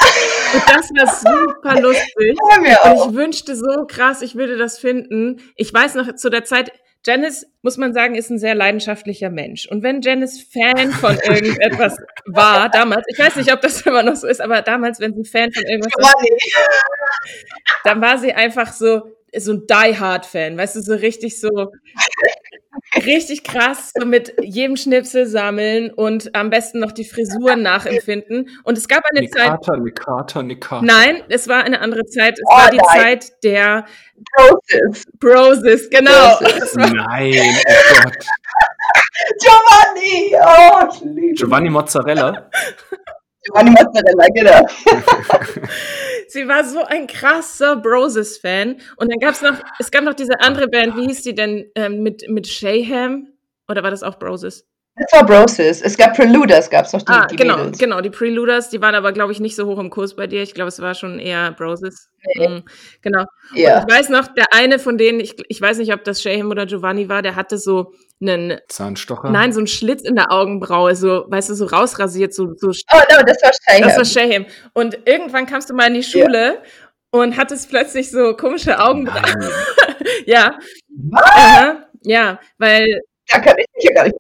Und 0.54 0.64
das 0.70 0.90
war 0.92 1.52
super 1.54 1.82
lustig. 1.82 2.38
und 2.42 2.66
ich 2.66 3.16
wünschte 3.16 3.56
so 3.56 3.86
krass, 3.88 4.22
ich 4.22 4.36
würde 4.36 4.58
das 4.58 4.78
finden. 4.78 5.42
Ich 5.56 5.74
weiß 5.74 5.96
noch 5.96 6.16
zu 6.16 6.30
der 6.30 6.44
Zeit, 6.44 6.72
Janice, 7.06 7.46
muss 7.62 7.78
man 7.78 7.94
sagen, 7.94 8.16
ist 8.16 8.32
ein 8.32 8.40
sehr 8.40 8.56
leidenschaftlicher 8.56 9.30
Mensch. 9.30 9.68
Und 9.68 9.84
wenn 9.84 10.02
Janice 10.02 10.42
Fan 10.42 10.92
von 10.92 11.18
irgendetwas 11.20 11.98
war, 12.26 12.70
damals, 12.70 13.06
ich 13.08 13.20
weiß 13.20 13.36
nicht, 13.36 13.54
ob 13.54 13.62
das 13.62 13.82
immer 13.82 14.02
noch 14.02 14.16
so 14.16 14.28
ist, 14.28 14.42
aber 14.42 14.64
damals, 14.64 15.00
wenn 15.00 15.14
sie 15.14 15.30
Fan 15.30 15.52
von 15.52 15.64
irgendwas 15.64 15.94
war, 15.98 16.14
dann 17.84 18.02
war 18.02 18.18
sie 18.18 18.34
einfach 18.34 18.74
so, 18.74 19.04
so 19.38 19.54
ein 19.54 19.68
Die 19.68 20.00
Hard 20.00 20.26
Fan, 20.26 20.58
weißt 20.58 20.78
du, 20.78 20.82
so 20.82 20.96
richtig 20.96 21.40
so 21.40 21.72
richtig 22.96 23.44
krass, 23.44 23.92
so 23.98 24.06
mit 24.06 24.34
jedem 24.42 24.78
Schnipsel 24.78 25.26
sammeln 25.26 25.92
und 25.92 26.36
am 26.36 26.50
besten 26.50 26.80
noch 26.80 26.92
die 26.92 27.06
Frisuren 27.06 27.62
nachempfinden. 27.62 28.50
Und 28.64 28.78
es 28.78 28.88
gab 28.88 29.04
eine 29.10 29.22
Nikata, 29.22 29.62
Zeit. 29.62 29.80
Nikata, 29.80 30.44
Nikata. 30.44 30.86
Nein, 30.86 31.24
es 31.30 31.48
war 31.48 31.64
eine 31.64 31.82
andere 31.82 32.06
Zeit. 32.06 32.40
Es 32.40 32.46
oh, 32.46 32.56
war 32.56 32.72
die 32.72 32.78
nein. 32.78 33.00
Zeit 33.00 33.44
der 33.44 33.86
Broses. 34.36 35.06
Broses, 35.20 35.90
genau. 35.90 36.38
Broses. 36.40 36.76
Nein, 36.76 37.56
oh 37.68 38.04
Gott. 38.04 38.26
Giovanni! 39.40 40.36
Oh, 40.42 40.90
ich 40.94 41.02
liebe 41.02 41.34
Giovanni 41.34 41.70
Mozzarella. 41.70 42.50
Giovanni 43.46 43.72
Mozzarella, 43.72 44.28
genau. 44.34 44.68
sie 46.28 46.48
war 46.48 46.64
so 46.64 46.84
ein 46.84 47.08
krasser 47.08 47.76
Broses-Fan. 47.76 48.78
Und 48.98 49.12
dann 49.12 49.20
gab 49.20 49.34
es 49.34 49.42
noch, 49.42 49.56
es 49.80 49.92
gab 49.92 50.04
noch 50.04 50.16
diese 50.16 50.40
andere 50.42 50.68
Band, 50.68 50.96
wie 50.98 51.08
hieß 51.08 51.22
die 51.22 51.36
denn, 51.36 51.66
ähm, 51.76 52.02
mit, 52.02 52.28
mit 52.30 52.48
Shayham? 52.48 53.28
Oder 53.68 53.84
war 53.84 53.92
das 53.92 54.04
auch 54.04 54.18
Broses? 54.18 54.66
Das 54.98 55.12
war 55.12 55.26
Broses. 55.26 55.82
Es 55.82 55.98
gab 55.98 56.16
Preluders, 56.16 56.70
gab 56.70 56.86
es 56.86 56.94
noch 56.94 57.02
die, 57.02 57.12
ah, 57.12 57.26
die 57.26 57.36
genau, 57.36 57.58
Mädels. 57.58 57.78
genau, 57.78 58.00
die 58.00 58.10
Preluders, 58.10 58.70
die 58.70 58.82
waren 58.82 58.96
aber, 58.96 59.12
glaube 59.12 59.34
ich, 59.34 59.42
nicht 59.42 59.56
so 59.58 59.66
hoch 59.66 59.78
im 59.78 59.90
Kurs 59.90 60.16
bei 60.16 60.26
dir. 60.26 60.42
Ich 60.42 60.54
glaube, 60.54 60.70
es 60.70 60.82
war 60.82 60.96
schon 60.96 61.20
eher 61.20 61.52
Broses. 61.52 62.10
Nee. 62.36 62.48
Mhm, 62.48 62.64
genau. 63.02 63.26
Ja. 63.54 63.82
Und 63.82 63.90
ich 63.92 63.98
weiß 63.98 64.10
noch, 64.10 64.28
der 64.28 64.46
eine 64.54 64.80
von 64.80 64.98
denen, 64.98 65.20
ich, 65.20 65.36
ich 65.50 65.62
weiß 65.62 65.80
nicht, 65.80 65.94
ob 65.94 66.06
das 66.06 66.22
Shaham 66.22 66.50
oder 66.50 66.66
Giovanni 66.66 67.10
war, 67.10 67.22
der 67.22 67.36
hatte 67.36 67.58
so 67.58 67.92
einen 68.22 68.60
Zahnstocher. 68.68 69.30
Nein, 69.30 69.54
so 69.54 69.60
einen 69.60 69.68
Schlitz 69.68 70.02
in 70.04 70.16
der 70.16 70.32
Augenbraue, 70.32 70.96
so, 70.96 71.26
weißt 71.28 71.50
du, 71.50 71.54
so 71.54 71.66
rausrasiert, 71.66 72.34
so. 72.34 72.54
so 72.56 72.70
oh, 72.70 73.00
no, 73.10 73.24
das 73.26 73.38
war 73.42 73.52
Shaham. 73.54 73.82
Das 73.82 73.98
war 73.98 74.06
Shaham. 74.06 74.46
Und 74.74 75.00
irgendwann 75.06 75.46
kamst 75.46 75.70
du 75.70 75.74
mal 75.74 75.88
in 75.88 75.96
die 75.96 76.04
Schule 76.04 76.56
ja. 76.56 76.62
und 77.12 77.38
hattest 77.38 77.70
plötzlich 77.70 78.10
so 78.12 78.36
komische 78.36 78.80
Augenbrauen. 78.80 79.50
ja. 80.26 80.58
Was? 80.90 81.76
ja, 82.02 82.40
weil. 82.58 83.02
Da 83.28 83.40
kann 83.40 83.58
ich 83.58 83.66
mich 83.76 83.84
ja 83.86 83.94
gar 83.94 84.04
nicht 84.06 84.16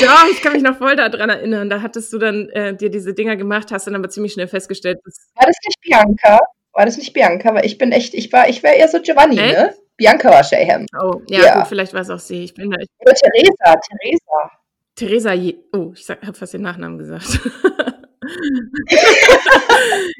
ja, 0.00 0.24
ich 0.30 0.42
kann 0.42 0.52
mich 0.52 0.62
noch 0.62 0.78
voll 0.78 0.96
daran 0.96 1.30
erinnern. 1.30 1.70
Da 1.70 1.80
hattest 1.80 2.12
du 2.12 2.18
dann 2.18 2.48
äh, 2.50 2.74
dir 2.74 2.90
diese 2.90 3.14
Dinger 3.14 3.36
gemacht, 3.36 3.70
hast 3.70 3.86
dann 3.86 3.94
aber 3.94 4.08
ziemlich 4.08 4.32
schnell 4.32 4.48
festgestellt, 4.48 4.98
dass. 5.04 5.28
War 5.34 5.46
das 5.46 5.56
nicht 5.64 5.80
Bianca? 5.80 6.40
War 6.72 6.84
das 6.84 6.96
nicht 6.98 7.12
Bianca? 7.12 7.54
Weil 7.54 7.64
ich 7.64 7.78
bin 7.78 7.92
echt, 7.92 8.14
ich 8.14 8.32
war, 8.32 8.48
ich 8.48 8.62
wäre 8.62 8.74
eher 8.74 8.88
so 8.88 9.00
Giovanni, 9.00 9.38
echt? 9.38 9.54
ne? 9.54 9.74
Bianca 9.96 10.30
war 10.30 10.44
Shayham. 10.44 10.86
Oh, 11.00 11.22
ja, 11.28 11.40
ja. 11.40 11.58
gut, 11.58 11.68
vielleicht 11.68 11.94
war 11.94 12.02
es 12.02 12.10
auch 12.10 12.18
sie. 12.18 12.44
Ich 12.44 12.54
bin 12.54 12.70
da. 12.70 12.78
Ich 12.78 12.88
Oder 12.98 13.14
Theresa, 13.14 13.80
Theresa. 13.80 14.50
Theresa, 14.94 15.32
Je 15.32 15.56
oh, 15.72 15.92
ich 15.94 16.08
habe 16.08 16.34
fast 16.34 16.54
den 16.54 16.62
Nachnamen 16.62 16.98
gesagt. 16.98 17.26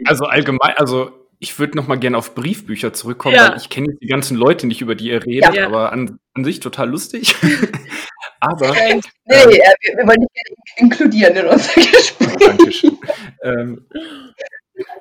also 0.04 0.26
allgemein, 0.26 0.74
also 0.76 1.10
ich 1.38 1.58
würde 1.58 1.76
noch 1.76 1.86
mal 1.86 1.98
gerne 1.98 2.16
auf 2.16 2.34
Briefbücher 2.34 2.92
zurückkommen, 2.92 3.34
ja. 3.34 3.50
weil 3.50 3.58
ich 3.58 3.68
kenne 3.68 3.88
die 4.00 4.06
ganzen 4.06 4.36
Leute 4.36 4.66
nicht, 4.66 4.80
über 4.80 4.94
die 4.94 5.08
ihr 5.08 5.24
redet, 5.24 5.54
ja. 5.54 5.66
aber 5.66 5.92
an, 5.92 6.18
an 6.34 6.44
sich 6.44 6.60
total 6.60 6.90
lustig. 6.90 7.34
Aber. 8.40 8.72
Nee, 8.72 8.90
ähm, 8.90 9.00
wir, 9.28 9.48
wir, 9.48 10.06
wollen 10.06 10.20
dich 10.20 10.76
inkludieren 10.76 11.36
in 11.36 11.46
unser 11.46 11.74
Gespräch. 11.74 12.36
Dankeschön. 12.38 12.98
Ähm, 13.42 13.86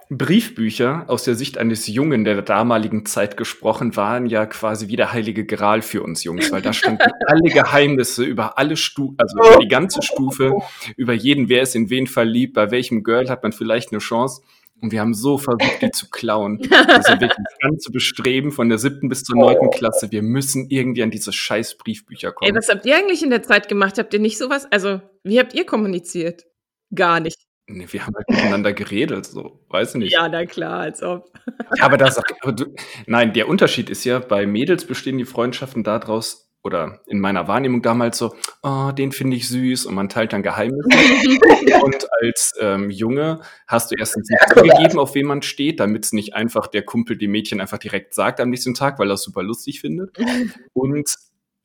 Briefbücher 0.09 1.05
aus 1.07 1.23
der 1.23 1.35
Sicht 1.35 1.57
eines 1.57 1.87
Jungen 1.87 2.23
der 2.23 2.41
damaligen 2.41 3.05
Zeit 3.05 3.37
gesprochen 3.37 3.95
waren 3.95 4.27
ja 4.27 4.45
quasi 4.45 4.87
wie 4.87 4.95
der 4.95 5.13
heilige 5.13 5.45
Gral 5.45 5.81
für 5.81 6.03
uns 6.03 6.23
Jungs, 6.23 6.51
weil 6.51 6.61
da 6.61 6.73
standen 6.73 7.03
alle 7.27 7.49
Geheimnisse 7.49 8.23
über 8.23 8.57
alle 8.57 8.77
Stufen, 8.77 9.17
also 9.17 9.37
über 9.37 9.59
die 9.59 9.67
ganze 9.67 10.01
Stufe, 10.01 10.53
über 10.95 11.13
jeden, 11.13 11.49
wer 11.49 11.63
ist 11.63 11.75
in 11.75 11.89
wen 11.89 12.07
verliebt, 12.07 12.53
bei 12.53 12.71
welchem 12.71 13.03
Girl 13.03 13.29
hat 13.29 13.43
man 13.43 13.51
vielleicht 13.51 13.91
eine 13.91 13.99
Chance. 13.99 14.41
Und 14.81 14.91
wir 14.91 14.99
haben 14.99 15.13
so 15.13 15.37
versucht, 15.37 15.81
die 15.81 15.91
zu 15.91 16.09
klauen. 16.09 16.59
Also 16.87 17.13
wirklich 17.13 17.31
das 17.31 17.57
ganze 17.61 17.91
Bestreben 17.91 18.51
von 18.51 18.69
der 18.69 18.77
siebten 18.77 19.09
bis 19.09 19.23
zur 19.23 19.37
neunten 19.37 19.69
Klasse. 19.71 20.11
Wir 20.11 20.21
müssen 20.21 20.67
irgendwie 20.69 21.01
an 21.01 21.11
diese 21.11 21.31
scheiß 21.33 21.77
Briefbücher 21.77 22.31
kommen. 22.31 22.49
Ey, 22.49 22.55
was 22.55 22.69
habt 22.69 22.85
ihr 22.85 22.95
eigentlich 22.95 23.23
in 23.23 23.29
der 23.29 23.41
Zeit 23.41 23.67
gemacht? 23.67 23.97
Habt 23.97 24.13
ihr 24.13 24.19
nicht 24.19 24.37
sowas? 24.37 24.67
Also, 24.71 25.01
wie 25.23 25.39
habt 25.39 25.53
ihr 25.53 25.65
kommuniziert? 25.65 26.45
Gar 26.93 27.21
nicht. 27.21 27.44
Nee, 27.67 27.87
wir 27.89 28.05
haben 28.05 28.13
halt 28.15 28.29
miteinander 28.29 28.73
geredet, 28.73 29.25
so, 29.25 29.59
weiß 29.69 29.95
ich 29.95 29.99
nicht. 29.99 30.13
Ja, 30.13 30.29
na 30.29 30.45
klar, 30.45 30.81
als 30.81 31.01
ob. 31.01 31.31
Ja, 31.77 31.85
aber 31.85 31.97
das, 31.97 32.19
aber 32.41 32.51
du, 32.51 32.65
nein, 33.07 33.33
der 33.33 33.47
Unterschied 33.47 33.89
ist 33.89 34.03
ja, 34.03 34.19
bei 34.19 34.45
Mädels 34.45 34.85
bestehen 34.85 35.17
die 35.17 35.25
Freundschaften 35.25 35.83
daraus, 35.83 36.45
oder 36.65 36.99
in 37.05 37.19
meiner 37.19 37.47
Wahrnehmung 37.47 37.83
damals 37.83 38.17
so, 38.17 38.35
oh, 38.63 38.91
den 38.91 39.11
finde 39.11 39.37
ich 39.37 39.47
süß 39.47 39.85
und 39.85 39.93
man 39.93 40.09
teilt 40.09 40.33
dann 40.33 40.41
Geheimnisse. 40.41 40.89
und 41.83 42.07
als 42.21 42.55
ähm, 42.59 42.89
Junge 42.89 43.41
hast 43.67 43.91
du 43.91 43.95
erstens 43.97 44.27
nicht 44.29 44.49
zugegeben, 44.49 44.97
auf 44.97 45.13
wen 45.13 45.27
man 45.27 45.43
steht, 45.43 45.79
damit 45.79 46.05
es 46.05 46.11
nicht 46.11 46.33
einfach 46.33 46.65
der 46.65 46.81
Kumpel 46.81 47.17
dem 47.17 47.31
Mädchen 47.31 47.61
einfach 47.61 47.77
direkt 47.77 48.15
sagt 48.15 48.39
am 48.39 48.49
nächsten 48.49 48.73
Tag, 48.73 48.97
weil 48.97 49.11
er 49.11 49.13
es 49.13 49.21
super 49.21 49.43
lustig 49.43 49.79
findet. 49.79 50.17
und 50.73 51.07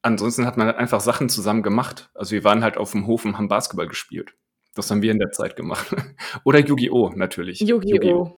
ansonsten 0.03 0.45
hat 0.45 0.59
man 0.59 0.67
halt 0.67 0.77
einfach 0.77 1.01
Sachen 1.01 1.31
zusammen 1.31 1.63
gemacht. 1.63 2.11
Also 2.15 2.33
wir 2.33 2.45
waren 2.45 2.63
halt 2.63 2.77
auf 2.77 2.93
dem 2.93 3.07
Hof 3.07 3.25
und 3.25 3.39
haben 3.39 3.49
Basketball 3.49 3.89
gespielt. 3.89 4.35
Das 4.74 4.90
haben 4.90 5.02
wir 5.02 5.11
in 5.11 5.18
der 5.18 5.30
Zeit 5.30 5.56
gemacht. 5.56 5.94
Oder 6.44 6.61
Yu-Gi-Oh! 6.61 7.11
natürlich. 7.14 7.61
Yu-Gi-Oh! 7.61 8.04
Yu 8.04 8.12
-Oh! 8.12 8.37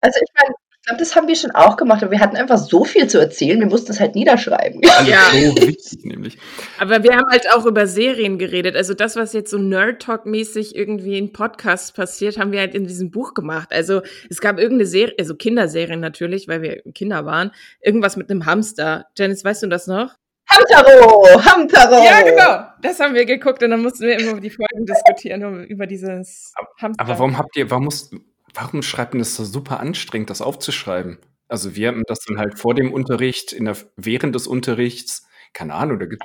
Also 0.00 0.18
ich 0.22 0.30
meine, 0.40 0.54
ich 0.82 0.86
glaube, 0.86 0.98
das 0.98 1.14
haben 1.14 1.28
wir 1.28 1.36
schon 1.36 1.52
auch 1.52 1.76
gemacht, 1.76 2.02
aber 2.02 2.10
wir 2.10 2.18
hatten 2.18 2.36
einfach 2.36 2.58
so 2.58 2.84
viel 2.84 3.06
zu 3.06 3.20
erzählen, 3.20 3.60
wir 3.60 3.68
mussten 3.68 3.92
es 3.92 4.00
halt 4.00 4.16
niederschreiben. 4.16 4.80
Ja. 4.82 5.30
So 5.32 5.56
wichtig 5.68 6.04
nämlich. 6.04 6.38
Aber 6.80 7.04
wir 7.04 7.12
haben 7.12 7.30
halt 7.30 7.52
auch 7.52 7.66
über 7.66 7.86
Serien 7.86 8.36
geredet. 8.36 8.74
Also 8.74 8.92
das, 8.92 9.14
was 9.14 9.32
jetzt 9.32 9.52
so 9.52 9.58
Nerd-Talk-mäßig 9.58 10.74
irgendwie 10.74 11.18
in 11.18 11.32
Podcasts 11.32 11.92
passiert, 11.92 12.36
haben 12.36 12.50
wir 12.50 12.58
halt 12.58 12.74
in 12.74 12.84
diesem 12.84 13.12
Buch 13.12 13.34
gemacht. 13.34 13.68
Also 13.72 14.02
es 14.28 14.40
gab 14.40 14.58
irgendeine 14.58 14.86
Serie, 14.86 15.14
also 15.20 15.36
Kinderserien 15.36 16.00
natürlich, 16.00 16.48
weil 16.48 16.62
wir 16.62 16.82
Kinder 16.92 17.24
waren, 17.26 17.52
irgendwas 17.80 18.16
mit 18.16 18.28
einem 18.28 18.44
Hamster. 18.46 19.06
Janice, 19.16 19.44
weißt 19.44 19.62
du 19.62 19.68
das 19.68 19.86
noch? 19.86 20.16
Hamtaro! 20.52 21.44
Hamtaro! 21.44 22.04
Ja, 22.04 22.22
genau. 22.22 22.68
Das 22.80 23.00
haben 23.00 23.14
wir 23.14 23.24
geguckt 23.24 23.62
und 23.62 23.70
dann 23.70 23.82
mussten 23.82 24.04
wir 24.04 24.18
immer 24.18 24.32
über 24.32 24.40
die 24.40 24.50
Folgen 24.50 24.86
diskutieren, 24.86 25.64
über 25.64 25.86
dieses 25.86 26.52
Hamster. 26.80 27.02
Aber 27.02 27.18
warum 27.18 27.38
habt 27.38 27.56
ihr, 27.56 27.70
warum 27.70 27.84
musst, 27.84 28.14
Warum 28.54 28.82
schreibt 28.82 29.14
man 29.14 29.20
das 29.20 29.34
so 29.34 29.44
super 29.44 29.80
anstrengend, 29.80 30.30
das 30.30 30.42
aufzuschreiben? 30.42 31.18
Also 31.48 31.74
wir 31.74 31.88
haben 31.88 32.02
das 32.06 32.20
dann 32.20 32.38
halt 32.38 32.58
vor 32.58 32.74
dem 32.74 32.92
Unterricht, 32.92 33.52
in 33.52 33.66
der, 33.66 33.76
während 33.96 34.34
des 34.34 34.46
Unterrichts 34.46 35.26
keine 35.54 35.74
Ahnung, 35.74 35.98
da 35.98 36.06
gibt 36.06 36.22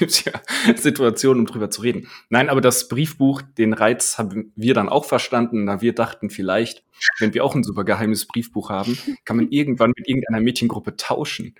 es 0.00 0.24
ja, 0.24 0.32
ja 0.66 0.76
Situationen, 0.76 1.40
um 1.40 1.46
drüber 1.46 1.68
zu 1.68 1.82
reden. 1.82 2.08
Nein, 2.28 2.48
aber 2.48 2.60
das 2.60 2.86
Briefbuch, 2.86 3.42
den 3.42 3.72
Reiz 3.72 4.18
haben 4.18 4.52
wir 4.54 4.72
dann 4.72 4.88
auch 4.88 5.04
verstanden, 5.04 5.66
da 5.66 5.80
wir 5.80 5.94
dachten 5.94 6.30
vielleicht, 6.30 6.84
wenn 7.18 7.34
wir 7.34 7.44
auch 7.44 7.56
ein 7.56 7.64
super 7.64 7.82
geheimes 7.82 8.26
Briefbuch 8.28 8.70
haben, 8.70 8.96
kann 9.24 9.36
man 9.36 9.48
irgendwann 9.50 9.92
mit 9.96 10.08
irgendeiner 10.08 10.40
Mädchengruppe 10.40 10.96
tauschen. 10.96 11.56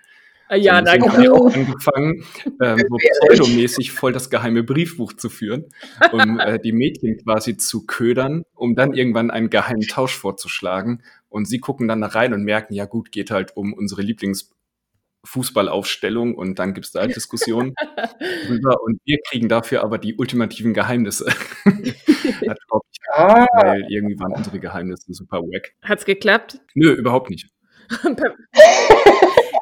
Ah, 0.53 0.55
ja, 0.55 0.79
so, 0.79 0.85
danke. 0.85 1.11
haben 1.11 1.21
wir 1.23 1.33
auch 1.33 1.45
angefangen, 1.55 2.23
ähm, 2.61 2.77
so 2.77 2.97
pseudomäßig 2.97 3.91
voll 3.91 4.13
das 4.13 4.29
geheime 4.29 4.61
Briefbuch 4.61 5.13
zu 5.13 5.29
führen, 5.29 5.65
um 6.11 6.39
äh, 6.39 6.59
die 6.59 6.73
Mädchen 6.73 7.17
quasi 7.17 7.57
zu 7.57 7.87
ködern, 7.87 8.43
um 8.53 8.75
dann 8.75 8.93
irgendwann 8.93 9.31
einen 9.31 9.49
geheimen 9.49 9.87
Tausch 9.87 10.15
vorzuschlagen. 10.15 11.01
Und 11.29 11.47
sie 11.47 11.57
gucken 11.57 11.87
dann 11.87 12.01
da 12.01 12.07
rein 12.07 12.35
und 12.35 12.43
merken, 12.43 12.75
ja 12.75 12.85
gut, 12.85 13.11
geht 13.11 13.31
halt 13.31 13.57
um 13.57 13.73
unsere 13.73 14.03
Lieblingsfußballaufstellung 14.03 16.35
und 16.35 16.59
dann 16.59 16.75
gibt's 16.75 16.91
da 16.91 16.99
halt 16.99 17.15
Diskussionen 17.15 17.73
drüber 18.45 18.83
und 18.83 19.01
wir 19.05 19.17
kriegen 19.27 19.49
dafür 19.49 19.83
aber 19.83 19.97
die 19.97 20.13
ultimativen 20.17 20.75
Geheimnisse. 20.75 21.25
Hat 21.65 22.59
überhaupt 22.67 22.85
nicht 22.91 23.01
geklappt, 23.01 23.49
weil 23.63 23.85
irgendwie 23.89 24.19
waren 24.19 24.33
unsere 24.33 24.59
Geheimnisse 24.59 25.15
super 25.15 25.39
wack. 25.39 25.73
Hat's 25.81 26.05
geklappt? 26.05 26.59
Nö, 26.75 26.93
überhaupt 26.93 27.31
nicht. 27.31 27.49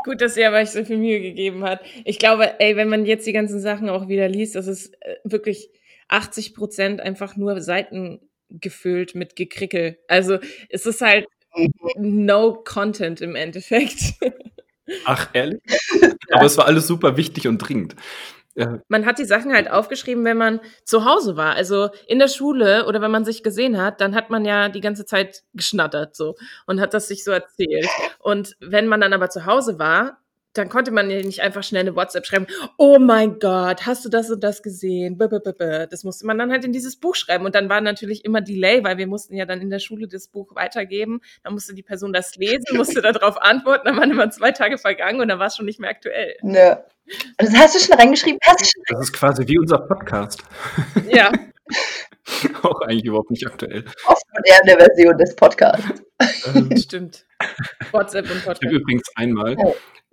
Gut, 0.04 0.22
dass 0.22 0.38
aber 0.38 0.58
euch 0.58 0.72
so 0.72 0.84
viel 0.84 0.97
Mühe 0.97 1.22
gegeben 1.22 1.64
hat. 1.64 1.82
Ich 2.06 2.20
glaube, 2.20 2.60
ey, 2.60 2.76
wenn 2.76 2.89
man 2.89 3.06
jetzt 3.06 3.28
die 3.28 3.34
ganzen 3.34 3.60
Sachen 3.60 3.89
auch 3.89 4.08
wieder 4.08 4.28
liest, 4.28 4.56
das 4.56 4.68
ist 4.68 4.95
äh, 5.02 5.16
wirklich 5.24 5.70
80 6.08 6.54
Prozent 6.54 7.02
einfach 7.02 7.36
nur 7.36 7.62
Seiten 7.62 8.20
gefüllt 8.49 9.16
mit 9.16 9.36
Gekrickel. 9.36 9.97
Also 10.08 10.39
es 10.70 10.86
ist 10.86 11.02
halt 11.02 11.26
no 11.97 12.62
content 12.64 13.22
im 13.22 13.36
Endeffekt. 13.36 14.16
Ach, 15.06 15.30
ehrlich? 15.34 15.62
Aber 16.32 16.45
es 16.45 16.58
war 16.58 16.66
alles 16.66 16.88
super 16.88 17.18
wichtig 17.18 17.47
und 17.47 17.60
dringend. 17.60 17.95
Ja. 18.56 18.80
Man 18.89 19.06
hat 19.06 19.18
die 19.18 19.26
Sachen 19.26 19.54
halt 19.54 19.70
aufgeschrieben, 19.72 20.26
wenn 20.26 20.38
man 20.38 20.60
zu 20.84 21.06
Hause 21.06 21.38
war. 21.38 21.56
Also 21.56 21.89
in 22.08 22.20
der 22.20 22.28
Schule 22.28 22.86
oder 22.86 23.02
wenn 23.02 23.12
man 23.12 23.26
sich 23.26 23.43
gesehen 23.43 23.82
hat, 23.82 24.02
dann 24.02 24.16
hat 24.16 24.30
man 24.30 24.45
ja 24.45 24.70
die 24.70 24.82
ganze 24.82 25.06
Zeit 25.06 25.43
geschnattert 25.54 26.16
so 26.16 26.36
und 26.66 26.82
hat 26.82 26.93
das 26.93 27.08
sich 27.08 27.24
so 27.24 27.32
erzählt. 27.32 27.88
Und 28.20 28.56
wenn 28.60 28.88
man 28.88 29.02
dann 29.02 29.14
aber 29.14 29.30
zu 29.30 29.45
Hause 29.45 29.80
war, 29.80 30.20
dann 30.54 30.70
konnte 30.70 30.91
man 30.91 31.10
ja 31.10 31.18
nicht 31.22 31.41
einfach 31.41 31.64
schnell 31.64 31.82
eine 31.82 31.95
WhatsApp 31.95 32.26
schreiben, 32.26 32.47
oh 32.78 32.99
mein 32.99 33.39
Gott, 33.39 33.86
hast 33.86 34.04
du 34.04 34.10
das 34.10 34.30
und 34.30 34.43
das 34.43 34.62
gesehen? 34.62 35.18
Das 35.18 36.04
musste 36.04 36.26
man 36.26 36.38
dann 36.38 36.52
halt 36.52 36.66
in 36.66 36.74
dieses 36.74 36.97
Buch 36.97 37.16
schreiben. 37.16 37.45
Und 37.45 37.56
dann 37.56 37.70
war 37.70 37.82
natürlich 37.82 38.26
immer 38.26 38.41
Delay, 38.41 38.84
weil 38.84 38.97
wir 38.97 39.08
mussten 39.08 39.36
ja 39.36 39.45
dann 39.45 39.62
in 39.62 39.70
der 39.70 39.80
Schule 39.80 40.08
das 40.08 40.28
Buch 40.28 40.54
weitergeben. 40.56 41.22
Dann 41.43 41.54
musste 41.54 41.74
die 41.74 41.84
Person 41.84 42.12
das 42.12 42.36
lesen, 42.36 42.76
musste 42.76 43.02
darauf 43.02 43.41
antworten. 43.41 43.86
Dann 43.86 43.97
waren 43.97 44.12
immer 44.12 44.30
zwei 44.30 44.52
Tage 44.52 44.78
vergangen 44.78 45.22
und 45.22 45.28
dann 45.30 45.39
war 45.39 45.47
es 45.47 45.56
schon 45.56 45.66
nicht 45.66 45.80
mehr 45.80 45.89
aktuell. 45.89 46.36
Nö. 46.41 46.76
Das 47.38 47.54
hast 47.56 47.76
du 47.76 47.80
schon 47.80 47.97
reingeschrieben? 47.97 48.39
Hast 48.45 48.62
du 48.62 48.66
schon 48.66 48.84
Das 48.88 49.02
ist 49.02 49.14
quasi 49.14 49.47
wie 49.47 49.58
unser 49.58 49.80
Podcast. 49.80 50.43
Ja. 51.10 51.32
Auch 52.63 52.82
eigentlich 52.82 53.05
überhaupt 53.05 53.32
nicht 53.32 53.45
aktuell. 53.45 53.86
Oft 54.05 54.24
moderne 54.36 54.86
Version 54.86 55.17
des 55.17 55.36
Podcasts. 55.36 56.03
Ähm, 56.53 56.76
Stimmt. 56.78 57.26
WhatsApp 57.91 58.26
und 58.26 58.38
Ich 58.38 58.45
habe 58.45 58.53
Podcast. 58.59 58.74
übrigens 58.74 59.03
einmal, 59.15 59.55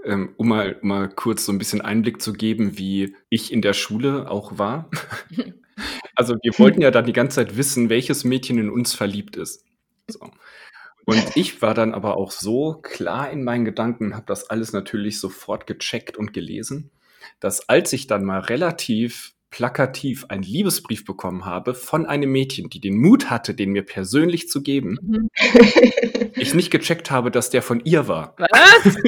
ähm, 0.05 0.35
um 0.37 0.49
mal, 0.49 0.79
um 0.81 0.89
mal 0.89 1.09
kurz 1.09 1.45
so 1.45 1.53
ein 1.53 1.59
bisschen 1.59 1.81
Einblick 1.81 2.23
zu 2.23 2.33
geben, 2.33 2.79
wie 2.79 3.15
ich 3.29 3.53
in 3.53 3.63
der 3.63 3.75
Schule 3.75 4.31
auch 4.31 4.59
war. 4.59 4.91
Also 6.17 6.35
wir 6.43 6.59
wollten 6.59 6.83
ja 6.83 6.91
dann 6.91 7.07
die 7.07 7.13
ganze 7.13 7.37
Zeit 7.37 7.57
wissen, 7.57 7.89
welches 7.89 8.25
Mädchen 8.25 8.59
in 8.59 8.69
uns 8.69 8.95
verliebt 8.95 9.37
ist. 9.37 9.65
So. 10.09 10.29
Und 11.05 11.37
ich 11.37 11.63
war 11.63 11.73
dann 11.73 11.95
aber 11.95 12.17
auch 12.17 12.33
so 12.33 12.81
klar 12.83 13.31
in 13.31 13.45
meinen 13.45 13.65
Gedanken 13.65 14.07
und 14.07 14.15
habe 14.15 14.27
das 14.27 14.51
alles 14.51 14.73
natürlich 14.73 15.21
sofort 15.21 15.69
gecheckt 15.69 16.17
und 16.17 16.33
gelesen, 16.33 16.91
dass 17.39 17.69
als 17.69 17.93
ich 17.93 18.09
dann 18.09 18.25
mal 18.25 18.41
relativ 18.41 19.33
plakativ 19.51 20.27
einen 20.29 20.43
Liebesbrief 20.43 21.05
bekommen 21.05 21.45
habe 21.45 21.75
von 21.75 22.07
einem 22.07 22.31
Mädchen, 22.31 22.69
die 22.69 22.81
den 22.81 22.99
Mut 22.99 23.31
hatte, 23.31 23.55
den 23.55 23.71
mir 23.71 23.83
persönlich 23.83 24.49
zu 24.49 24.63
geben, 24.63 24.99
Mhm. 25.01 25.31
ich 26.37 26.55
nicht 26.55 26.71
gecheckt 26.71 27.11
habe, 27.11 27.31
dass 27.31 27.51
der 27.51 27.63
von 27.63 27.81
ihr 27.85 28.09
war. 28.09 28.35
Was? 28.39 28.97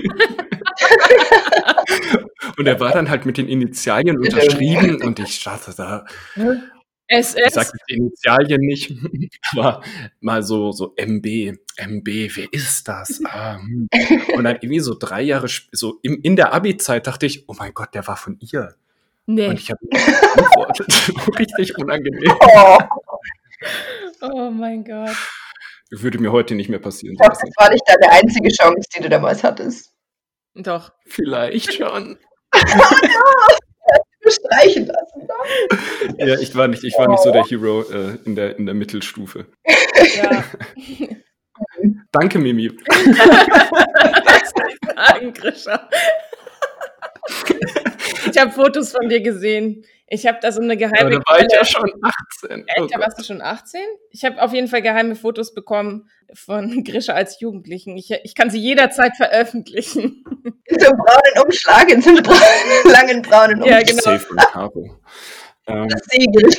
Und 2.57 2.67
er 2.67 2.81
war 2.81 2.93
dann 2.93 3.09
halt 3.09 3.27
mit 3.27 3.39
den 3.39 3.49
Initialien 3.49 4.19
unterschrieben 4.19 5.01
und 5.03 5.19
ich 5.19 5.43
dachte 5.43 5.73
da, 5.77 6.05
ich 6.37 7.17
SS? 7.17 7.55
sag 7.55 7.73
die 7.89 7.95
Initialien 7.95 8.61
nicht, 8.61 8.93
aber 9.53 9.83
mal 10.21 10.43
so, 10.43 10.71
so 10.71 10.95
MB, 10.97 11.57
MB, 11.77 12.07
wer 12.07 12.53
ist 12.53 12.87
das? 12.87 13.21
Ah, 13.25 13.59
hm. 13.59 13.89
und 14.35 14.45
dann 14.45 14.57
irgendwie 14.57 14.81
so 14.81 14.95
drei 14.99 15.23
Jahre, 15.23 15.49
so 15.73 15.99
im, 16.03 16.21
in 16.23 16.37
der 16.37 16.53
Abi-Zeit 16.53 17.07
dachte 17.07 17.27
ich, 17.27 17.49
oh 17.49 17.55
mein 17.59 17.73
Gott, 17.75 17.95
der 17.95 18.07
war 18.07 18.17
von 18.17 18.39
ihr. 18.41 18.77
Nee. 19.35 19.47
Und 19.49 19.59
ich 19.61 19.71
habe 19.71 19.81
geantwortet. 19.89 21.13
Richtig 21.39 21.79
unangenehm. 21.79 22.35
Oh, 22.41 22.79
Oh 24.23 24.51
mein 24.51 24.85
Gott. 24.85 25.17
Würde 25.91 26.19
mir 26.19 26.33
heute 26.33 26.55
nicht 26.55 26.69
mehr 26.69 26.79
passieren. 26.79 27.17
das 27.19 27.41
war 27.57 27.71
nicht 27.71 27.83
deine 27.87 28.11
einzige 28.13 28.49
Chance, 28.49 28.89
die 28.97 29.03
du 29.03 29.09
damals 29.09 29.43
hattest. 29.43 29.93
Doch. 30.55 30.93
Vielleicht 31.07 31.75
schon. 31.75 32.19
Streichen 34.27 34.87
lassen. 34.87 35.27
Ne? 36.19 36.27
Ja, 36.29 36.39
ich 36.39 36.55
war 36.55 36.69
nicht, 36.69 36.85
ich 36.85 36.95
war 36.99 37.09
nicht 37.09 37.23
so 37.23 37.33
der 37.33 37.45
Hero 37.45 37.83
äh, 37.83 38.19
in, 38.25 38.37
der, 38.37 38.59
in 38.59 38.67
der 38.67 38.75
Mittelstufe. 38.75 39.47
Ja. 40.17 40.45
Danke, 42.13 42.39
Mimi. 42.39 42.67
Ich 42.67 43.17
sagen, 44.95 45.33
Grisha? 45.33 45.89
Ich 48.31 48.41
habe 48.41 48.51
Fotos 48.53 48.93
von 48.93 49.09
dir 49.09 49.21
gesehen. 49.21 49.85
Ich 50.13 50.27
habe 50.27 50.39
da 50.43 50.51
so 50.51 50.61
eine 50.61 50.73
Aber 50.73 50.79
geheime 50.81 51.11
da 51.11 51.17
war 51.29 51.41
ich 51.41 51.53
ja 51.53 51.65
schon 51.65 51.89
18. 52.43 52.65
Oh 52.79 52.87
Gott. 52.87 52.99
warst 53.01 53.19
du 53.21 53.23
schon 53.25 53.41
18? 53.41 53.81
Ich 54.11 54.25
habe 54.25 54.43
auf 54.43 54.53
jeden 54.53 54.67
Fall 54.67 54.83
geheime 54.83 55.15
Fotos 55.15 55.55
bekommen 55.55 56.09
von 56.35 56.83
Grisha 56.85 57.13
als 57.13 57.41
Jugendlichen. 57.41 57.97
Ich, 57.97 58.11
ich 58.11 58.35
kann 58.35 58.51
sie 58.51 58.59
jederzeit 58.59 59.17
veröffentlichen. 59.17 60.25
In 60.65 60.81
so 60.81 60.87
einem 60.89 60.99
braunen 60.99 61.45
Umschlag, 61.47 61.93
in 61.93 62.03
so 62.03 62.11
einem 62.11 62.23
braunen, 62.25 62.41
langen 62.93 63.23
braunen 63.23 63.63
Ja, 63.65 63.79
Umschlag. 63.79 63.87
genau. 63.87 64.03
Safe 64.03 64.29
und 64.31 64.39
Caro. 64.39 65.01
Ähm, 65.69 65.89
Das 65.89 66.03
Siegel. 66.11 66.51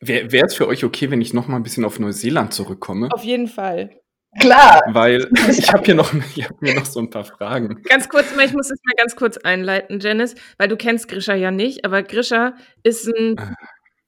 Wäre 0.00 0.46
es 0.46 0.54
für 0.54 0.68
euch 0.68 0.84
okay, 0.84 1.10
wenn 1.10 1.20
ich 1.20 1.34
noch 1.34 1.48
mal 1.48 1.56
ein 1.56 1.62
bisschen 1.64 1.84
auf 1.84 1.98
Neuseeland 1.98 2.54
zurückkomme? 2.54 3.08
Auf 3.12 3.24
jeden 3.24 3.48
Fall. 3.48 3.90
Klar. 4.40 4.82
Weil 4.92 5.28
ich 5.50 5.72
habe 5.72 5.84
hier 5.84 5.94
noch, 5.94 6.12
ich 6.34 6.44
hab 6.44 6.60
mir 6.60 6.74
noch 6.74 6.86
so 6.86 7.00
ein 7.00 7.10
paar 7.10 7.24
Fragen. 7.24 7.82
Ganz 7.84 8.08
kurz 8.08 8.34
mal, 8.34 8.44
ich 8.44 8.52
muss 8.52 8.68
das 8.68 8.78
mal 8.84 8.94
ganz 8.96 9.16
kurz 9.16 9.36
einleiten, 9.38 10.00
Janice, 10.00 10.34
weil 10.58 10.68
du 10.68 10.76
kennst 10.76 11.08
Grisha 11.08 11.34
ja 11.34 11.50
nicht, 11.50 11.84
aber 11.84 12.02
Grisha 12.02 12.54
ist 12.82 13.08
ein 13.08 13.36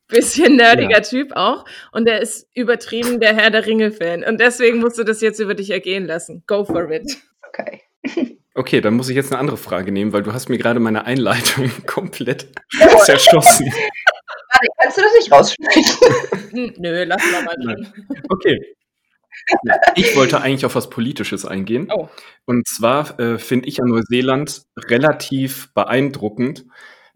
bisschen 0.08 0.56
nerdiger 0.56 0.90
Ja. 0.96 1.00
Typ 1.00 1.32
auch 1.34 1.64
und 1.92 2.08
er 2.08 2.20
ist 2.20 2.48
übertrieben 2.54 3.20
der 3.20 3.34
Herr 3.34 3.50
der 3.50 3.66
Ringe-Fan 3.66 4.24
und 4.24 4.40
deswegen 4.40 4.78
musst 4.78 4.98
du 4.98 5.04
das 5.04 5.20
jetzt 5.20 5.40
über 5.40 5.54
dich 5.54 5.70
ergehen 5.70 6.06
lassen. 6.06 6.44
Go 6.46 6.64
for 6.64 6.90
it. 6.90 7.16
Okay. 7.48 7.82
Okay, 8.58 8.80
dann 8.80 8.94
muss 8.94 9.10
ich 9.10 9.16
jetzt 9.16 9.30
eine 9.32 9.38
andere 9.38 9.58
Frage 9.58 9.92
nehmen, 9.92 10.14
weil 10.14 10.22
du 10.22 10.32
hast 10.32 10.48
mir 10.48 10.56
gerade 10.56 10.80
meine 10.80 11.04
Einleitung 11.04 11.70
komplett 11.86 12.46
zerschossen. 13.04 13.66
Warte, 13.66 14.68
kannst 14.80 14.96
du 14.96 15.02
das 15.02 15.12
nicht 15.12 15.30
rausschneiden? 15.30 15.84
Hm, 16.52 16.74
Nö, 16.78 17.04
lass 17.04 17.22
mal 17.32 17.44
mal 17.44 17.54
drin. 17.62 17.86
Okay. 18.30 18.58
Ich 19.94 20.16
wollte 20.16 20.40
eigentlich 20.40 20.66
auf 20.66 20.74
was 20.74 20.90
Politisches 20.90 21.44
eingehen. 21.44 21.88
Oh. 21.92 22.08
Und 22.44 22.66
zwar 22.66 23.18
äh, 23.20 23.38
finde 23.38 23.68
ich 23.68 23.80
an 23.80 23.88
Neuseeland 23.88 24.62
relativ 24.76 25.72
beeindruckend, 25.74 26.66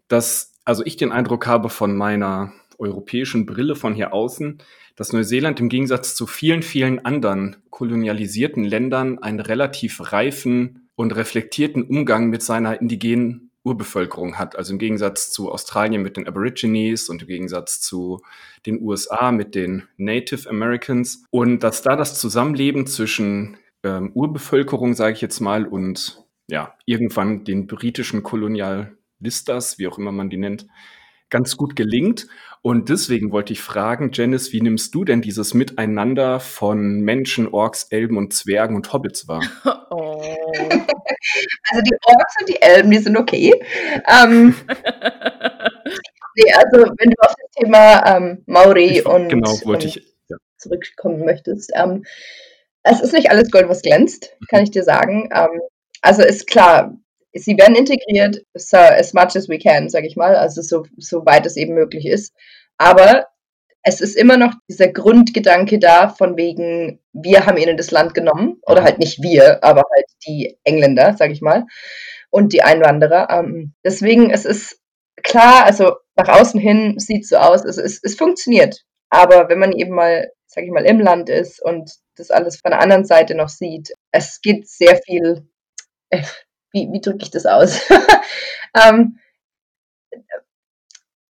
dass, 0.07 0.53
also 0.65 0.83
ich 0.85 0.97
den 0.97 1.11
Eindruck 1.11 1.47
habe 1.47 1.69
von 1.69 1.95
meiner 1.95 2.53
europäischen 2.77 3.45
Brille 3.45 3.75
von 3.75 3.93
hier 3.93 4.13
außen, 4.13 4.57
dass 4.95 5.13
Neuseeland 5.13 5.59
im 5.59 5.69
Gegensatz 5.69 6.15
zu 6.15 6.27
vielen, 6.27 6.63
vielen 6.63 7.05
anderen 7.05 7.57
kolonialisierten 7.69 8.63
Ländern 8.63 9.19
einen 9.19 9.39
relativ 9.39 10.11
reifen 10.11 10.89
und 10.95 11.15
reflektierten 11.15 11.83
Umgang 11.83 12.29
mit 12.29 12.43
seiner 12.43 12.81
indigenen 12.81 13.50
Urbevölkerung 13.63 14.37
hat. 14.37 14.55
Also 14.55 14.73
im 14.73 14.79
Gegensatz 14.79 15.31
zu 15.31 15.51
Australien 15.51 16.01
mit 16.01 16.17
den 16.17 16.27
Aborigines 16.27 17.09
und 17.09 17.21
im 17.21 17.27
Gegensatz 17.27 17.79
zu 17.81 18.21
den 18.65 18.81
USA 18.81 19.31
mit 19.31 19.55
den 19.55 19.83
Native 19.97 20.49
Americans. 20.49 21.25
Und 21.29 21.59
dass 21.59 21.81
da 21.81 21.95
das 21.95 22.19
Zusammenleben 22.19 22.87
zwischen 22.87 23.57
ähm, 23.83 24.11
Urbevölkerung, 24.13 24.93
sage 24.93 25.13
ich 25.13 25.21
jetzt 25.21 25.39
mal, 25.39 25.65
und 25.65 26.23
ja, 26.47 26.73
irgendwann 26.85 27.43
den 27.43 27.67
britischen 27.67 28.23
Kolonialistas, 28.23 29.77
wie 29.77 29.87
auch 29.87 29.97
immer 29.97 30.11
man 30.11 30.29
die 30.29 30.37
nennt, 30.37 30.67
ganz 31.31 31.57
gut 31.57 31.75
gelingt. 31.75 32.27
Und 32.61 32.89
deswegen 32.89 33.31
wollte 33.31 33.53
ich 33.53 33.61
fragen, 33.61 34.11
Janice, 34.13 34.53
wie 34.53 34.61
nimmst 34.61 34.93
du 34.93 35.03
denn 35.03 35.23
dieses 35.23 35.55
Miteinander 35.55 36.39
von 36.39 37.01
Menschen, 37.01 37.47
Orks, 37.47 37.87
Elben 37.89 38.17
und 38.17 38.33
Zwergen 38.33 38.75
und 38.75 38.93
Hobbits 38.93 39.27
wahr? 39.27 39.41
Oh. 39.93 40.21
Also 41.69 41.81
die 41.83 41.95
Orks 42.05 42.35
und 42.39 42.49
die 42.49 42.61
Elben, 42.61 42.91
die 42.91 42.97
sind 42.99 43.17
okay. 43.17 43.53
Ähm, 44.07 44.55
nee, 46.35 46.51
also 46.53 46.85
wenn 46.97 47.09
du 47.09 47.15
auf 47.19 47.35
das 47.35 47.51
Thema 47.57 48.05
ähm, 48.05 48.43
Maori 48.45 48.99
Ich- 48.99 49.05
und, 49.05 49.27
genau, 49.29 49.49
wollte 49.65 49.87
und 49.87 49.97
ich. 49.97 50.15
Ja. 50.29 50.37
zurückkommen 50.57 51.25
möchtest. 51.25 51.71
Ähm, 51.75 52.05
es 52.83 53.01
ist 53.01 53.13
nicht 53.13 53.29
alles 53.29 53.51
Gold, 53.51 53.67
was 53.67 53.81
glänzt, 53.81 54.35
kann 54.49 54.63
ich 54.63 54.71
dir 54.71 54.83
sagen. 54.83 55.29
Ähm, 55.33 55.59
also 56.01 56.23
ist 56.23 56.47
klar, 56.47 56.97
sie 57.33 57.57
werden 57.57 57.75
integriert, 57.75 58.41
so 58.53 58.77
as 58.77 59.13
much 59.13 59.35
as 59.35 59.47
we 59.49 59.57
can, 59.57 59.89
sage 59.89 60.07
ich 60.07 60.15
mal, 60.15 60.35
also 60.35 60.61
so, 60.61 60.83
so 60.97 61.25
weit 61.25 61.45
es 61.45 61.57
eben 61.57 61.73
möglich 61.73 62.05
ist. 62.05 62.33
Aber 62.77 63.27
es 63.83 64.01
ist 64.01 64.15
immer 64.15 64.37
noch 64.37 64.53
dieser 64.69 64.89
Grundgedanke 64.89 65.79
da, 65.79 66.09
von 66.09 66.37
wegen, 66.37 66.99
wir 67.13 67.45
haben 67.45 67.57
ihnen 67.57 67.77
das 67.77 67.91
Land 67.91 68.13
genommen, 68.13 68.59
oder 68.65 68.83
halt 68.83 68.99
nicht 68.99 69.21
wir, 69.21 69.63
aber 69.63 69.83
halt 69.93 70.05
die 70.27 70.57
Engländer, 70.63 71.15
sage 71.17 71.33
ich 71.33 71.41
mal, 71.41 71.65
und 72.29 72.53
die 72.53 72.63
Einwanderer. 72.63 73.29
Ähm, 73.31 73.73
deswegen, 73.83 74.29
es 74.29 74.45
ist 74.45 74.79
klar, 75.23 75.65
also 75.65 75.95
nach 76.15 76.29
außen 76.39 76.59
hin 76.59 76.99
sieht 76.99 77.23
es 77.23 77.29
so 77.29 77.37
aus, 77.37 77.65
es, 77.65 77.77
es, 77.77 77.99
es 78.03 78.15
funktioniert. 78.15 78.81
Aber 79.09 79.49
wenn 79.49 79.59
man 79.59 79.71
eben 79.73 79.93
mal, 79.95 80.31
sage 80.45 80.67
ich 80.67 80.73
mal, 80.73 80.85
im 80.85 80.99
Land 80.99 81.29
ist 81.29 81.61
und 81.63 81.91
das 82.15 82.31
alles 82.31 82.59
von 82.59 82.71
der 82.71 82.81
anderen 82.81 83.05
Seite 83.05 83.35
noch 83.35 83.49
sieht, 83.49 83.93
es 84.11 84.41
geht 84.41 84.67
sehr 84.69 84.99
viel, 85.05 85.47
äh, 86.09 86.23
wie, 86.71 86.91
wie 86.91 87.01
drücke 87.01 87.23
ich 87.23 87.31
das 87.31 87.45
aus? 87.45 87.81
ähm, 88.85 89.19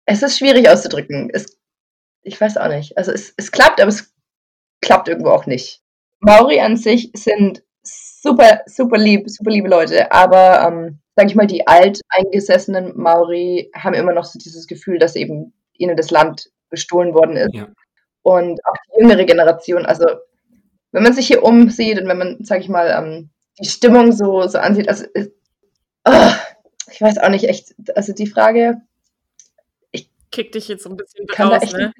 es 0.06 0.22
ist 0.22 0.38
schwierig 0.38 0.68
auszudrücken. 0.68 1.30
Es, 1.32 1.58
ich 2.22 2.40
weiß 2.40 2.56
auch 2.56 2.68
nicht. 2.68 2.96
Also 2.96 3.12
es, 3.12 3.32
es 3.36 3.52
klappt, 3.52 3.80
aber 3.80 3.88
es 3.88 4.14
klappt 4.80 5.08
irgendwo 5.08 5.30
auch 5.30 5.46
nicht. 5.46 5.82
Maori 6.20 6.60
an 6.60 6.76
sich 6.76 7.10
sind 7.14 7.62
super, 7.82 8.62
super 8.66 8.98
lieb, 8.98 9.28
super 9.28 9.50
liebe 9.50 9.68
Leute, 9.68 10.10
aber 10.10 10.66
ähm, 10.66 11.00
sage 11.16 11.28
ich 11.28 11.34
mal, 11.34 11.46
die 11.46 11.66
alteingesessenen 11.66 12.96
Maori 12.96 13.70
haben 13.74 13.94
immer 13.94 14.12
noch 14.12 14.24
so 14.24 14.38
dieses 14.38 14.66
Gefühl, 14.66 14.98
dass 14.98 15.16
eben 15.16 15.52
ihnen 15.74 15.96
das 15.96 16.10
Land 16.10 16.50
gestohlen 16.70 17.14
worden 17.14 17.36
ist. 17.36 17.54
Ja. 17.54 17.68
Und 18.22 18.60
auch 18.64 18.74
die 18.86 19.02
jüngere 19.02 19.24
Generation, 19.24 19.84
also 19.84 20.06
wenn 20.92 21.02
man 21.02 21.12
sich 21.12 21.26
hier 21.26 21.42
umsieht 21.42 22.00
und 22.00 22.08
wenn 22.08 22.18
man, 22.18 22.44
sage 22.44 22.62
ich 22.62 22.68
mal, 22.68 22.88
ähm, 22.96 23.30
die 23.60 23.68
Stimmung 23.68 24.12
so, 24.12 24.46
so 24.46 24.58
ansieht, 24.58 24.88
also 24.88 25.04
oh, 26.04 26.30
ich 26.90 27.00
weiß 27.00 27.18
auch 27.18 27.28
nicht 27.28 27.48
echt, 27.48 27.74
also 27.96 28.12
die 28.12 28.26
Frage, 28.26 28.82
kick 30.34 30.50
dich 30.50 30.66
jetzt 30.66 30.82
so 30.82 30.90
ein 30.90 30.96
bisschen 30.96 31.26
kann 31.28 31.48
raus, 31.48 31.72
ne? 31.72 31.92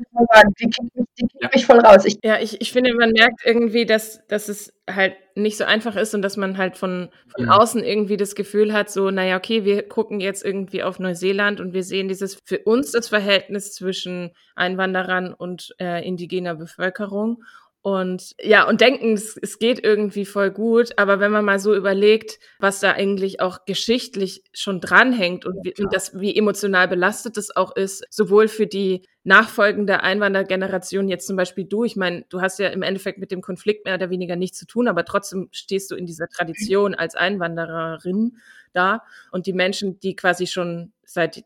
Die 0.59 0.64
kickt 0.66 0.96
mich, 0.96 1.07
die 1.18 1.22
kickt 1.22 1.42
ja. 1.42 1.50
mich 1.55 1.66
voll 1.66 1.78
raus. 1.78 2.05
Ich 2.05 2.18
ja, 2.24 2.38
ich, 2.40 2.61
ich 2.61 2.72
finde, 2.72 2.92
man 2.94 3.11
merkt 3.11 3.42
irgendwie, 3.44 3.86
dass, 3.86 4.26
dass 4.26 4.48
es 4.48 4.72
halt 4.90 5.14
nicht 5.36 5.57
so 5.57 5.64
einfach 5.64 5.94
ist 5.94 6.14
und 6.14 6.22
dass 6.22 6.36
man 6.36 6.59
halt 6.59 6.76
von, 6.76 7.11
von 7.28 7.46
ja. 7.46 7.52
außen 7.52 7.84
irgendwie 7.84 8.16
das 8.16 8.34
Gefühl 8.34 8.72
hat, 8.72 8.90
so, 8.90 9.11
naja, 9.11 9.36
okay, 9.36 9.64
wir 9.64 9.88
gucken 9.88 10.20
jetzt 10.20 10.44
irgendwie 10.44 10.82
auf 10.82 10.98
Neuseeland 10.98 11.61
und 11.61 11.74
wir 11.74 11.84
sehen 11.84 12.09
dieses 12.09 12.36
für 12.44 12.59
uns 12.59 12.90
das 12.90 13.09
Verhältnis 13.09 13.72
zwischen 13.72 14.32
Einwanderern 14.57 15.32
und 15.32 15.74
äh, 15.78 16.05
indigener 16.07 16.57
Bevölkerung 16.57 17.44
und 17.85 18.35
ja, 18.41 18.66
und 18.66 18.80
denken, 18.80 19.12
es, 19.12 19.37
es 19.37 19.59
geht 19.59 19.85
irgendwie 19.85 20.24
voll 20.24 20.51
gut. 20.51 20.99
Aber 20.99 21.20
wenn 21.20 21.30
man 21.30 21.45
mal 21.45 21.59
so 21.59 21.74
überlegt, 21.74 22.39
was 22.59 22.80
da 22.80 22.93
eigentlich 22.93 23.43
auch 23.43 23.66
geschichtlich 23.66 24.43
schon 24.55 24.80
dranhängt 24.80 25.45
und 25.45 25.59
wie, 25.62 25.74
und 25.82 25.93
das, 25.93 26.18
wie 26.18 26.35
emotional 26.35 26.89
belastet 26.89 27.37
es 27.37 27.55
auch 27.55 27.76
ist, 27.76 28.03
sowohl 28.09 28.49
für 28.49 28.66
die 28.66 29.07
nachfolgende 29.22 30.03
Einwandergeneration, 30.03 31.09
jetzt 31.09 31.26
zum 31.26 31.37
Beispiel 31.37 31.66
du, 31.66 31.85
ich 31.85 31.95
meine, 31.95 32.24
du 32.30 32.41
hast 32.41 32.59
ja 32.59 32.68
im 32.68 32.80
Endeffekt 32.80 33.18
mit 33.18 33.30
dem 33.30 33.43
Konflikt 33.43 33.85
mehr 33.85 33.97
oder 33.97 34.09
weniger 34.09 34.37
nichts 34.37 34.59
zu 34.59 34.66
tun, 34.66 34.89
aber 34.89 35.05
trotzdem 35.05 35.51
stehst 35.53 35.91
du 35.91 35.95
in 35.95 36.07
dieser 36.07 36.28
Tradition 36.28 36.95
als 36.95 37.14
Einwandererin 37.14 38.39
da. 38.72 39.03
Und 39.30 39.45
die 39.45 39.53
Menschen, 39.53 40.01
die 40.01 40.16
quasi 40.16 40.47
schon 40.47 40.95
seit 41.05 41.45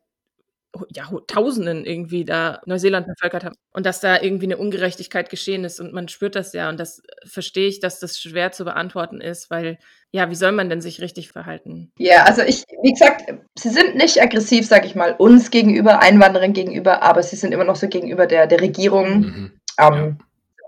ja, 0.94 1.10
Tausenden 1.26 1.84
irgendwie 1.84 2.24
da 2.24 2.60
Neuseeland 2.66 3.06
bevölkert 3.06 3.44
haben. 3.44 3.56
Und 3.72 3.86
dass 3.86 4.00
da 4.00 4.20
irgendwie 4.20 4.46
eine 4.46 4.56
Ungerechtigkeit 4.56 5.30
geschehen 5.30 5.64
ist 5.64 5.80
und 5.80 5.92
man 5.92 6.08
spürt 6.08 6.34
das 6.34 6.52
ja. 6.52 6.68
Und 6.68 6.78
das 6.78 7.02
verstehe 7.24 7.68
ich, 7.68 7.80
dass 7.80 8.00
das 8.00 8.18
schwer 8.18 8.52
zu 8.52 8.64
beantworten 8.64 9.20
ist, 9.20 9.50
weil, 9.50 9.78
ja, 10.10 10.30
wie 10.30 10.34
soll 10.34 10.52
man 10.52 10.68
denn 10.68 10.80
sich 10.80 11.00
richtig 11.00 11.30
verhalten? 11.32 11.92
Ja, 11.98 12.24
also 12.24 12.42
ich, 12.42 12.64
wie 12.82 12.92
gesagt, 12.92 13.32
sie 13.58 13.70
sind 13.70 13.96
nicht 13.96 14.20
aggressiv, 14.20 14.66
sag 14.66 14.84
ich 14.84 14.94
mal, 14.94 15.14
uns 15.18 15.50
gegenüber, 15.50 16.00
Einwanderern 16.00 16.52
gegenüber, 16.52 17.02
aber 17.02 17.22
sie 17.22 17.36
sind 17.36 17.52
immer 17.52 17.64
noch 17.64 17.76
so 17.76 17.88
gegenüber 17.88 18.26
der, 18.26 18.46
der 18.46 18.60
Regierung 18.60 19.20
mhm. 19.20 19.60
ähm, 19.78 19.94
ein 19.94 20.18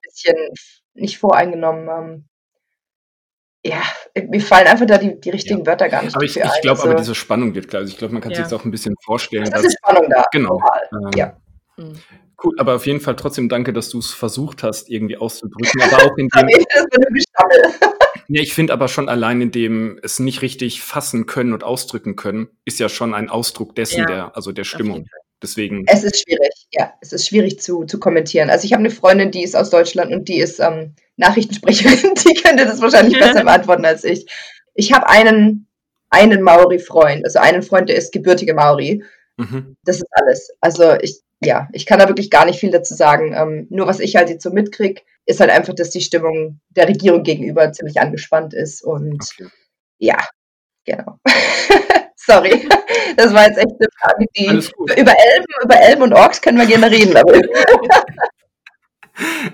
bisschen 0.03 0.37
nicht 0.95 1.19
voreingenommen. 1.19 1.89
Ähm, 1.89 2.25
ja, 3.65 3.83
mir 4.29 4.41
fallen 4.41 4.67
einfach 4.67 4.87
da 4.87 4.99
die, 4.99 5.21
die 5.21 5.31
richtigen 5.31 5.61
ja. 5.61 5.67
Wörter 5.67 5.89
gar 5.89 6.03
nicht. 6.03 6.15
Aber 6.15 6.25
ich, 6.25 6.37
ich 6.37 6.43
glaube, 6.63 6.81
also, 6.81 6.91
aber 6.91 6.95
diese 6.95 7.15
Spannung 7.15 7.55
wird 7.55 7.69
klar. 7.69 7.81
Also 7.81 7.93
ich 7.93 7.99
glaube, 7.99 8.15
man 8.15 8.23
kann 8.23 8.33
ja. 8.33 8.37
sich 8.37 8.45
jetzt 8.45 8.53
auch 8.53 8.65
ein 8.65 8.71
bisschen 8.71 8.95
vorstellen. 9.05 9.45
Also 9.45 9.57
dass, 9.57 9.65
ist 9.67 9.79
Spannung 9.79 10.09
da. 10.11 10.25
Genau. 10.33 10.61
Ähm, 10.93 11.11
ja. 11.15 11.37
Hm. 11.77 11.95
Cool, 12.43 12.55
aber 12.59 12.77
auf 12.77 12.87
jeden 12.87 13.01
Fall 13.01 13.17
trotzdem 13.17 13.49
danke, 13.49 13.73
dass 13.73 13.91
du 13.91 13.99
es 13.99 14.13
versucht 14.13 14.63
hast, 14.63 14.89
irgendwie 14.89 15.19
auszudrücken. 15.19 15.83
Aber 15.83 16.05
auch 16.05 16.17
in 16.17 16.29
dem. 16.35 16.49
ja, 18.29 18.43
ich 18.43 18.55
finde 18.55 18.73
aber 18.73 18.89
schon 18.89 19.09
allein 19.09 19.41
in 19.43 19.51
dem 19.51 19.99
es 20.03 20.19
nicht 20.19 20.41
richtig 20.43 20.81
fassen 20.83 21.27
können 21.27 21.53
und 21.53 21.65
ausdrücken 21.65 22.17
können, 22.17 22.49
ist 22.65 22.81
ja 22.81 22.89
schon 22.89 23.13
ein 23.13 23.29
Ausdruck 23.29 23.75
dessen, 23.75 24.01
ja. 24.01 24.07
der, 24.07 24.37
also 24.37 24.53
der 24.53 24.65
Stimmung. 24.65 25.07
Deswegen. 25.43 25.84
Es 25.86 26.05
ist 26.05 26.20
schwierig, 26.20 26.53
ja. 26.72 26.93
Es 27.01 27.12
ist 27.12 27.26
schwierig 27.26 27.61
zu, 27.61 27.84
zu 27.84 27.99
kommentieren. 27.99 28.51
Also 28.51 28.64
ich 28.64 28.72
habe 28.72 28.80
eine 28.80 28.91
Freundin, 28.91 29.30
die 29.30 29.43
ist 29.43 29.57
aus 29.57 29.70
Deutschland 29.70 30.12
und 30.12 30.28
die 30.28 30.38
ist 30.38 30.61
ähm, 30.61 30.95
Nachrichtensprecherin, 31.16 32.14
die 32.26 32.34
könnte 32.34 32.66
das 32.66 32.80
wahrscheinlich 32.80 33.18
besser 33.18 33.45
beantworten 33.45 33.84
als 33.84 34.05
ich. 34.05 34.26
Ich 34.74 34.93
habe 34.93 35.09
einen, 35.09 35.66
einen 36.11 36.43
Maori-Freund, 36.43 37.24
also 37.24 37.38
einen 37.38 37.62
Freund, 37.62 37.88
der 37.88 37.97
ist 37.97 38.12
gebürtiger 38.12 38.55
Maori. 38.55 39.03
Mhm. 39.36 39.76
Das 39.84 39.97
ist 39.97 40.09
alles. 40.12 40.51
Also 40.61 40.95
ich, 41.01 41.20
ja, 41.43 41.68
ich 41.72 41.86
kann 41.86 41.99
da 41.99 42.09
wirklich 42.09 42.30
gar 42.30 42.45
nicht 42.45 42.61
viel 42.61 42.70
dazu 42.70 42.95
sagen. 42.95 43.34
Ähm, 43.34 43.66
nur 43.70 43.86
was 43.86 44.01
ich 44.01 44.16
halt 44.16 44.28
jetzt 44.28 44.43
so 44.43 44.51
mitkriege, 44.51 45.01
ist 45.24 45.41
halt 45.41 45.51
einfach, 45.51 45.74
dass 45.74 45.91
die 45.91 46.01
Stimmung 46.03 46.61
der 46.70 46.88
Regierung 46.88 47.22
gegenüber 47.22 47.72
ziemlich 47.72 48.01
angespannt 48.01 48.53
ist 48.53 48.82
und 48.82 49.22
okay. 49.38 49.49
ja, 49.99 50.18
genau. 50.84 51.18
Sorry, 52.27 52.68
das 53.16 53.33
war 53.33 53.47
jetzt 53.47 53.59
echt 53.59 53.66
eine 53.66 53.89
Frage, 53.99 54.27
die 54.37 54.47
über 55.01 55.12
Elben, 55.12 55.47
über 55.64 55.77
Elben 55.77 56.03
und 56.03 56.12
Orks 56.12 56.41
können 56.41 56.59
wir 56.59 56.66
gerne 56.66 56.91
reden. 56.91 57.14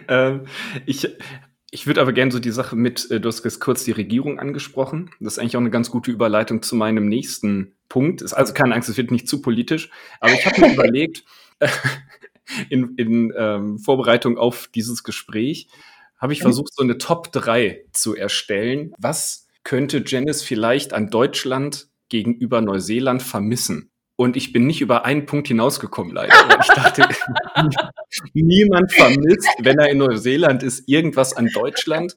Ähm, 0.07 0.47
ich 0.85 1.09
ich 1.73 1.89
würde 1.89 2.01
aber 2.01 2.13
gerne 2.13 2.31
so 2.31 2.39
die 2.39 2.53
Sache 2.53 2.77
mit, 2.77 3.11
äh, 3.11 3.21
du 3.21 3.29
hast 3.29 3.59
kurz 3.59 3.83
die 3.83 3.91
Regierung 3.91 4.39
angesprochen. 4.39 5.11
Das 5.19 5.33
ist 5.33 5.39
eigentlich 5.41 5.57
auch 5.57 5.61
eine 5.61 5.71
ganz 5.71 5.91
gute 5.91 6.13
Überleitung 6.13 6.63
zu 6.63 6.77
meinem 6.77 7.09
nächsten 7.09 7.75
Punkt. 7.89 8.23
Ist 8.23 8.33
also 8.33 8.55
keine 8.55 8.75
Angst, 8.75 8.89
es 8.89 8.97
wird 8.97 9.11
nicht 9.11 9.29
zu 9.29 9.43
politisch. 9.43 9.91
Aber 10.21 10.33
ich 10.33 10.47
habe 10.47 10.61
mir 10.61 10.73
überlegt, 10.73 11.25
in, 12.71 12.95
in 12.97 13.33
ähm, 13.37 13.79
Vorbereitung 13.79 14.39
auf 14.39 14.69
dieses 14.75 15.03
Gespräch, 15.03 15.69
habe 16.19 16.33
ich 16.33 16.41
versucht, 16.41 16.73
so 16.75 16.83
eine 16.83 16.99
Top 16.99 17.33
3 17.33 17.85
zu 17.93 18.15
erstellen. 18.15 18.93
Was 18.99 19.49
könnte 19.65 20.03
Janice 20.07 20.43
vielleicht 20.43 20.93
an 20.93 21.11
Deutschland 21.11 21.89
gegenüber 22.09 22.61
Neuseeland 22.61 23.23
vermissen. 23.23 23.91
Und 24.19 24.35
ich 24.37 24.53
bin 24.53 24.67
nicht 24.67 24.81
über 24.81 25.05
einen 25.05 25.27
Punkt 25.27 25.49
hinausgekommen, 25.49 26.15
leider. 26.15 26.33
Ich 26.61 26.69
dachte, 26.69 27.07
niemand 28.33 28.91
vermisst, 28.91 29.49
wenn 29.59 29.79
er 29.79 29.91
in 29.91 29.99
Neuseeland 29.99 30.63
ist, 30.63 30.89
irgendwas 30.89 31.37
an 31.37 31.51
Deutschland. 31.53 32.17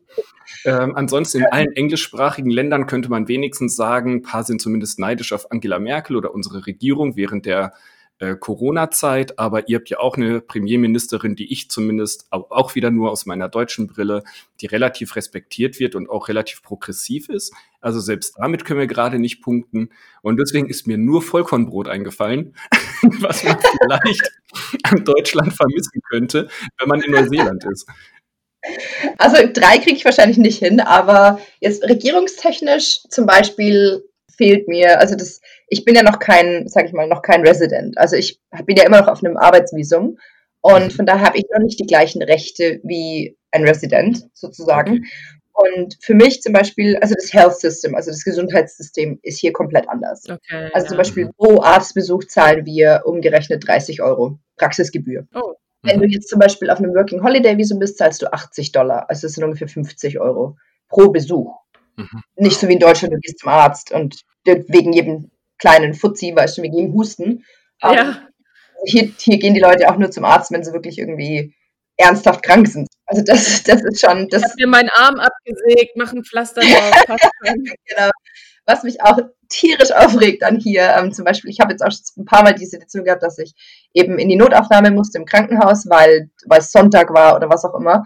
Ähm, 0.63 0.95
ansonsten 0.95 1.39
in 1.39 1.45
allen 1.47 1.73
englischsprachigen 1.73 2.51
Ländern 2.51 2.87
könnte 2.87 3.09
man 3.09 3.27
wenigstens 3.27 3.75
sagen, 3.75 4.15
ein 4.15 4.21
paar 4.21 4.45
sind 4.45 4.61
zumindest 4.61 4.97
neidisch 4.97 5.33
auf 5.33 5.51
Angela 5.51 5.77
Merkel 5.77 6.15
oder 6.15 6.33
unsere 6.33 6.65
Regierung 6.65 7.17
während 7.17 7.45
der 7.45 7.73
äh, 8.19 8.35
Corona-Zeit, 8.35 9.39
aber 9.39 9.69
ihr 9.69 9.77
habt 9.77 9.89
ja 9.89 9.99
auch 9.99 10.17
eine 10.17 10.41
Premierministerin, 10.41 11.35
die 11.35 11.51
ich 11.51 11.69
zumindest 11.69 12.27
auch 12.31 12.75
wieder 12.75 12.91
nur 12.91 13.11
aus 13.11 13.25
meiner 13.25 13.49
deutschen 13.49 13.87
Brille, 13.87 14.23
die 14.61 14.65
relativ 14.65 15.15
respektiert 15.15 15.79
wird 15.79 15.95
und 15.95 16.09
auch 16.09 16.27
relativ 16.27 16.61
progressiv 16.61 17.29
ist. 17.29 17.53
Also 17.81 17.99
selbst 18.01 18.35
damit 18.37 18.65
können 18.65 18.79
wir 18.79 18.87
gerade 18.87 19.19
nicht 19.19 19.41
punkten. 19.41 19.89
Und 20.21 20.37
deswegen 20.37 20.69
ist 20.69 20.85
mir 20.85 20.97
nur 20.97 21.21
Vollkornbrot 21.21 21.87
eingefallen, 21.87 22.55
was 23.19 23.43
man 23.43 23.57
vielleicht 23.57 24.31
an 24.83 25.05
Deutschland 25.05 25.53
vermissen 25.53 26.01
könnte, 26.09 26.49
wenn 26.77 26.89
man 26.89 27.01
in 27.01 27.11
Neuseeland 27.11 27.63
ist. 27.71 27.87
Also 29.17 29.37
drei 29.53 29.77
kriege 29.77 29.95
ich 29.95 30.03
wahrscheinlich 30.03 30.37
nicht 30.37 30.59
hin, 30.59 30.81
aber 30.81 31.39
jetzt 31.61 31.83
regierungstechnisch 31.83 33.03
zum 33.09 33.25
Beispiel 33.25 34.03
fehlt 34.39 34.69
mir, 34.69 34.99
also 35.01 35.15
das, 35.15 35.41
ich 35.67 35.83
bin 35.83 35.95
ja 35.95 36.01
noch 36.01 36.17
kein, 36.17 36.65
sag 36.67 36.85
ich 36.85 36.93
mal, 36.93 37.07
noch 37.07 37.21
kein 37.21 37.45
Resident. 37.45 37.97
Also 37.97 38.15
ich 38.15 38.39
bin 38.65 38.77
ja 38.77 38.85
immer 38.85 39.01
noch 39.01 39.09
auf 39.09 39.21
einem 39.21 39.35
Arbeitsvisum 39.35 40.17
und 40.61 40.85
mhm. 40.85 40.91
von 40.91 41.05
daher 41.05 41.27
habe 41.27 41.37
ich 41.37 41.43
noch 41.51 41.61
nicht 41.61 41.77
die 41.77 41.85
gleichen 41.85 42.21
Rechte 42.21 42.79
wie 42.83 43.37
ein 43.51 43.67
Resident 43.67 44.29
sozusagen. 44.33 45.05
Und 45.51 45.97
für 45.99 46.13
mich 46.13 46.41
zum 46.41 46.53
Beispiel, 46.53 46.95
also 47.01 47.15
das 47.15 47.33
Health 47.33 47.59
System, 47.59 47.93
also 47.93 48.11
das 48.11 48.23
Gesundheitssystem 48.23 49.19
ist 49.23 49.39
hier 49.39 49.51
komplett 49.51 49.89
anders. 49.89 50.23
Okay, 50.29 50.69
also 50.73 50.85
ja. 50.85 50.87
zum 50.87 50.97
Beispiel 50.97 51.25
mhm. 51.25 51.31
pro 51.37 51.61
Arztbesuch 51.61 52.23
zahlen 52.23 52.65
wir 52.65 53.01
umgerechnet 53.03 53.67
30 53.67 54.01
Euro 54.01 54.39
Praxisgebühr. 54.55 55.27
Oh. 55.35 55.55
Wenn 55.81 55.97
mhm. 55.97 56.03
du 56.03 56.07
jetzt 56.07 56.29
zum 56.29 56.39
Beispiel 56.39 56.69
auf 56.69 56.79
einem 56.79 56.95
Working 56.95 57.21
Holiday 57.23 57.57
Visum 57.57 57.79
bist, 57.79 57.97
zahlst 57.97 58.21
du 58.21 58.31
80 58.31 58.71
Dollar. 58.71 59.09
Also 59.09 59.27
das 59.27 59.33
sind 59.33 59.43
ungefähr 59.43 59.67
50 59.67 60.21
Euro 60.21 60.55
pro 60.87 61.09
Besuch. 61.09 61.53
Mhm. 61.99 62.23
Nicht 62.37 62.59
so 62.59 62.67
wie 62.69 62.73
in 62.73 62.79
Deutschland, 62.79 63.13
du 63.13 63.19
gehst 63.19 63.39
zum 63.39 63.49
Arzt 63.49 63.91
und 63.91 64.23
wegen 64.45 64.93
jedem 64.93 65.31
kleinen 65.57 65.93
Fuzzi, 65.93 66.33
weißt 66.35 66.57
du, 66.57 66.61
wegen 66.63 66.77
jedem 66.77 66.93
Husten. 66.93 67.45
Ja. 67.81 68.01
Um, 68.01 68.15
hier, 68.85 69.11
hier 69.17 69.39
gehen 69.39 69.53
die 69.53 69.59
Leute 69.59 69.89
auch 69.89 69.97
nur 69.97 70.09
zum 70.11 70.25
Arzt, 70.25 70.51
wenn 70.51 70.63
sie 70.63 70.73
wirklich 70.73 70.97
irgendwie 70.97 71.53
ernsthaft 71.97 72.43
krank 72.43 72.67
sind. 72.67 72.87
Also 73.05 73.23
das, 73.23 73.63
das 73.63 73.83
ist 73.83 73.99
schon. 73.99 74.29
Das 74.29 74.41
ich 74.41 74.49
habe 74.49 74.55
mir 74.59 74.67
meinen 74.67 74.89
Arm 74.89 75.19
abgesägt, 75.19 75.97
mache 75.97 76.17
ein 76.17 76.23
Pflaster 76.23 76.61
drauf. 76.61 77.19
genau. 77.43 78.09
was 78.65 78.83
mich 78.83 79.01
auch 79.01 79.19
tierisch 79.49 79.91
aufregt 79.91 80.43
dann 80.43 80.59
hier, 80.59 80.95
ähm, 80.95 81.11
zum 81.11 81.25
Beispiel, 81.25 81.49
ich 81.49 81.59
habe 81.59 81.71
jetzt 81.71 81.83
auch 81.83 81.91
ein 82.17 82.25
paar 82.25 82.43
Mal 82.43 82.53
die 82.53 82.67
Situation 82.67 83.03
gehabt, 83.03 83.23
dass 83.23 83.39
ich 83.39 83.53
eben 83.93 84.19
in 84.19 84.29
die 84.29 84.35
Notaufnahme 84.35 84.91
musste 84.91 85.17
im 85.17 85.25
Krankenhaus, 85.25 85.89
weil, 85.89 86.29
weil 86.45 86.59
es 86.59 86.71
Sonntag 86.71 87.13
war 87.13 87.35
oder 87.35 87.49
was 87.49 87.65
auch 87.65 87.73
immer. 87.73 88.03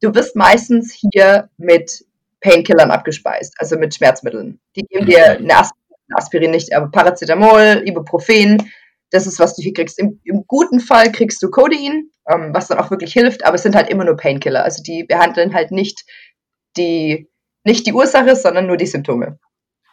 Du 0.00 0.14
wirst 0.14 0.34
meistens 0.34 0.92
hier 0.92 1.48
mit 1.56 2.04
Painkillern 2.40 2.90
abgespeist, 2.90 3.54
also 3.58 3.76
mit 3.76 3.94
Schmerzmitteln. 3.94 4.60
Die 4.76 4.82
geben 4.82 5.06
dir 5.06 5.38
eine 5.38 5.68
Aspirin 6.14 6.50
nicht, 6.50 6.72
aber 6.74 6.90
Paracetamol, 6.90 7.82
Ibuprofen, 7.84 8.70
das 9.10 9.26
ist, 9.26 9.40
was 9.40 9.56
du 9.56 9.62
hier 9.62 9.72
kriegst. 9.72 9.98
Im, 9.98 10.20
im 10.24 10.44
guten 10.46 10.80
Fall 10.80 11.10
kriegst 11.12 11.42
du 11.42 11.50
Codein, 11.50 12.10
ähm, 12.28 12.50
was 12.52 12.68
dann 12.68 12.78
auch 12.78 12.90
wirklich 12.90 13.12
hilft, 13.12 13.44
aber 13.44 13.56
es 13.56 13.62
sind 13.62 13.74
halt 13.74 13.88
immer 13.88 14.04
nur 14.04 14.16
Painkiller. 14.16 14.64
Also 14.64 14.82
die 14.82 15.04
behandeln 15.04 15.54
halt 15.54 15.70
nicht 15.72 16.04
die, 16.76 17.28
nicht 17.64 17.86
die 17.86 17.92
Ursache, 17.92 18.36
sondern 18.36 18.66
nur 18.66 18.76
die 18.76 18.86
Symptome. 18.86 19.38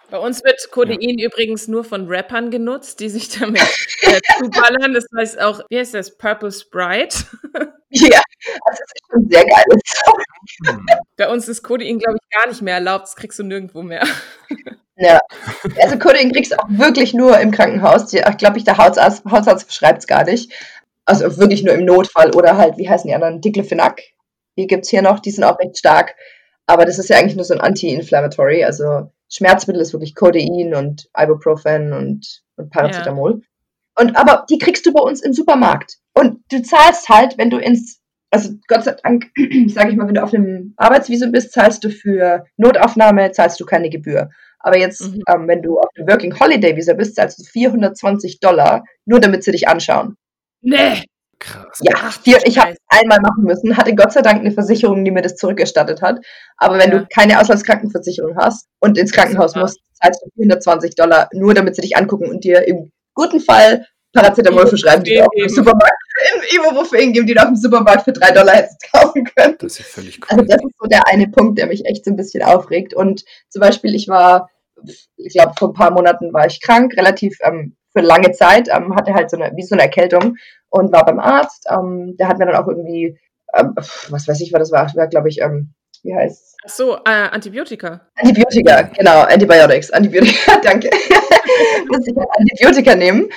Bei 0.10 0.20
uns 0.20 0.44
wird 0.44 0.72
Codein 0.72 0.98
ja. 1.02 1.28
übrigens 1.28 1.68
nur 1.68 1.84
von 1.84 2.08
Rappern 2.08 2.50
genutzt, 2.50 3.00
die 3.02 3.10
sich 3.10 3.30
damit 3.30 3.62
äh, 4.02 4.20
zuballern. 4.40 4.94
Das 4.94 5.06
heißt 5.16 5.42
auch, 5.42 5.62
wie 5.70 5.80
heißt 5.80 5.94
das? 5.94 6.18
Purple 6.18 6.52
Sprite. 6.52 7.26
ja, 7.90 8.22
das 8.66 8.80
ist 8.80 8.94
schon 9.12 9.30
sehr 9.30 9.46
geil. 9.46 10.86
Bei 11.18 11.30
uns 11.30 11.48
ist 11.48 11.62
Codein, 11.62 12.00
glaube 12.00 12.18
ich, 12.22 12.38
gar 12.38 12.48
nicht 12.48 12.62
mehr 12.62 12.76
erlaubt. 12.76 13.04
Das 13.04 13.16
kriegst 13.16 13.38
du 13.40 13.44
nirgendwo 13.44 13.82
mehr. 13.82 14.06
Ja, 14.96 15.20
also 15.82 16.00
Codein 16.00 16.32
kriegst 16.32 16.54
du 16.54 16.58
auch 16.58 16.70
wirklich 16.70 17.14
nur 17.14 17.38
im 17.40 17.52
Krankenhaus. 17.52 18.08
Die, 18.08 18.22
glaube 18.38 18.58
ich, 18.58 18.64
der 18.64 18.78
Hausarzt, 18.78 19.26
Hausarzt 19.30 19.68
beschreibt 19.68 20.00
es 20.00 20.08
gar 20.08 20.24
nicht. 20.24 20.52
Also 21.06 21.38
wirklich 21.38 21.64
nur 21.64 21.76
im 21.76 21.86
Notfall 21.86 22.34
oder 22.34 22.58
halt, 22.58 22.78
wie 22.78 22.90
heißen 22.90 23.08
die 23.08 23.14
anderen? 23.14 23.42
Diclofenac. 23.42 24.02
Die 24.58 24.68
gibt 24.68 24.86
es 24.86 24.90
hier 24.90 25.02
noch, 25.02 25.20
die 25.20 25.32
sind 25.32 25.44
auch 25.44 25.60
recht 25.60 25.78
stark. 25.78 26.16
Aber 26.66 26.86
das 26.86 26.98
ist 26.98 27.10
ja 27.10 27.18
eigentlich 27.18 27.36
nur 27.36 27.46
so 27.46 27.54
ein 27.54 27.62
Anti-Inflammatory. 27.62 28.64
Also 28.64 29.12
Schmerzmittel 29.30 29.82
ist 29.82 29.94
wirklich 29.94 30.16
Codein 30.16 30.74
und 30.74 31.10
Ibuprofen 31.18 31.94
und, 31.94 32.44
und 32.56 32.70
Paracetamol. 32.70 33.42
Ja. 33.42 33.48
Und 34.00 34.16
aber 34.16 34.46
die 34.50 34.58
kriegst 34.58 34.86
du 34.86 34.94
bei 34.94 35.02
uns 35.02 35.22
im 35.22 35.34
Supermarkt. 35.34 35.98
Und 36.14 36.44
du 36.52 36.62
zahlst 36.62 37.10
halt, 37.10 37.38
wenn 37.38 37.50
du 37.50 37.58
ins, 37.58 38.00
also 38.32 38.52
Gott 38.68 38.84
sei 38.84 38.96
Dank, 39.04 39.26
sage 39.68 39.90
ich 39.90 39.96
mal, 39.96 40.08
wenn 40.08 40.16
du 40.16 40.24
auf 40.24 40.34
einem 40.34 40.74
Arbeitsvisum 40.78 41.32
bist, 41.32 41.52
zahlst 41.52 41.84
du 41.84 41.90
für 41.90 42.46
Notaufnahme, 42.58 43.32
zahlst 43.32 43.60
du 43.60 43.66
keine 43.66 43.90
Gebühr. 43.90 44.30
Aber 44.60 44.78
jetzt, 44.78 45.02
mhm. 45.02 45.24
ähm, 45.28 45.48
wenn 45.48 45.62
du 45.62 45.80
auf 45.80 45.90
einem 45.96 46.08
Working 46.08 46.40
Holiday 46.40 46.76
Visa 46.76 46.94
bist, 46.94 47.16
zahlst 47.16 47.40
du 47.40 47.44
420 47.44 48.40
Dollar, 48.40 48.84
nur 49.06 49.20
damit 49.20 49.44
sie 49.44 49.52
dich 49.52 49.68
anschauen. 49.68 50.16
Nee. 50.62 51.04
Krass. 51.40 51.80
Ja, 51.82 51.96
vier, 52.24 52.40
ich 52.46 52.58
habe 52.58 52.76
einmal 52.88 53.20
machen 53.20 53.44
müssen, 53.44 53.78
hatte 53.78 53.94
Gott 53.94 54.12
sei 54.12 54.22
Dank 54.22 54.40
eine 54.40 54.52
Versicherung, 54.52 55.06
die 55.06 55.12
mir 55.12 55.22
das 55.22 55.36
zurückerstattet 55.36 56.02
hat. 56.02 56.20
Aber 56.58 56.80
wenn 56.80 56.92
ja. 56.92 57.00
du 57.00 57.08
keine 57.14 57.40
Auslandskrankenversicherung 57.40 58.36
hast 58.38 58.68
und 58.80 58.98
ins 58.98 59.12
Krankenhaus 59.12 59.56
musst, 59.56 59.80
zahlst 60.02 60.22
du 60.24 60.30
420 60.36 60.96
Dollar, 60.96 61.30
nur 61.34 61.54
damit 61.54 61.76
sie 61.76 61.82
dich 61.82 61.96
angucken 61.96 62.30
und 62.30 62.44
dir 62.44 62.68
im 62.68 62.92
guten 63.14 63.40
Fall 63.40 63.86
Paracetamol 64.14 64.68
verschreiben, 64.68 65.04
die 65.04 65.16
du 65.16 65.26
auch 65.26 65.34
im 65.36 65.50
Supermarkt, 65.50 65.94
im 66.34 66.60
Ibuprofen 66.60 67.14
geben, 67.14 67.28
die 67.28 67.34
du 67.34 67.42
auf 67.42 67.48
dem 67.48 67.56
Supermarkt 67.56 68.04
für 68.04 68.14
drei 68.14 68.32
Dollar 68.32 68.56
hättest 68.56 68.92
kaufen 68.92 69.24
können. 69.24 69.56
Das 69.60 69.74
ist 69.74 69.80
ja 69.80 69.86
völlig 69.86 70.20
cool. 70.22 70.28
Also 70.30 70.46
das 70.46 70.64
ist 70.64 70.78
so 70.80 70.88
der 70.88 71.08
eine 71.08 71.28
Punkt, 71.28 71.60
der 71.60 71.68
mich 71.68 71.86
echt 71.86 72.06
so 72.06 72.12
ein 72.12 72.18
bisschen 72.18 72.44
aufregt. 72.44 72.94
Und 72.94 73.24
zum 73.50 73.60
Beispiel, 73.60 73.94
ich 73.94 74.08
war, 74.08 74.50
ich 75.18 75.34
glaube, 75.34 75.54
vor 75.58 75.70
ein 75.70 75.74
paar 75.74 75.92
Monaten 75.92 76.34
war 76.34 76.48
ich 76.48 76.62
krank, 76.62 76.94
relativ 76.98 77.38
ähm, 77.44 77.76
für 77.98 78.06
lange 78.06 78.32
Zeit, 78.32 78.70
ähm, 78.70 78.96
hatte 78.96 79.14
halt 79.14 79.30
so 79.30 79.38
eine, 79.38 79.56
wie 79.56 79.64
so 79.64 79.76
eine 79.76 79.84
Erkältung 79.84 80.38
und 80.70 80.92
war 80.92 81.06
beim 81.06 81.20
Arzt. 81.20 81.68
Ähm, 81.70 82.16
der 82.18 82.28
hat 82.28 82.38
mir 82.38 82.46
dann 82.46 82.56
auch 82.56 82.68
irgendwie, 82.68 83.18
ähm, 83.58 83.74
was 83.76 84.28
weiß 84.28 84.40
ich, 84.42 84.54
was 84.54 84.60
das 84.60 84.72
war, 84.72 84.94
war 84.96 85.08
glaube 85.08 85.30
ich, 85.30 85.42
ähm, 85.42 85.74
wie 86.04 86.16
heißt 86.16 86.58
Ach 86.66 86.70
so, 86.70 86.96
äh, 86.98 87.30
Antibiotika. 87.32 88.02
Antibiotika, 88.16 88.82
genau, 88.84 89.22
Antibiotics, 89.22 89.92
Antibiotika, 89.92 90.58
danke. 90.64 90.90
Muss 91.88 92.08
ich 92.08 92.16
halt 92.16 92.30
Antibiotika 92.38 92.96
nehmen. 92.96 93.30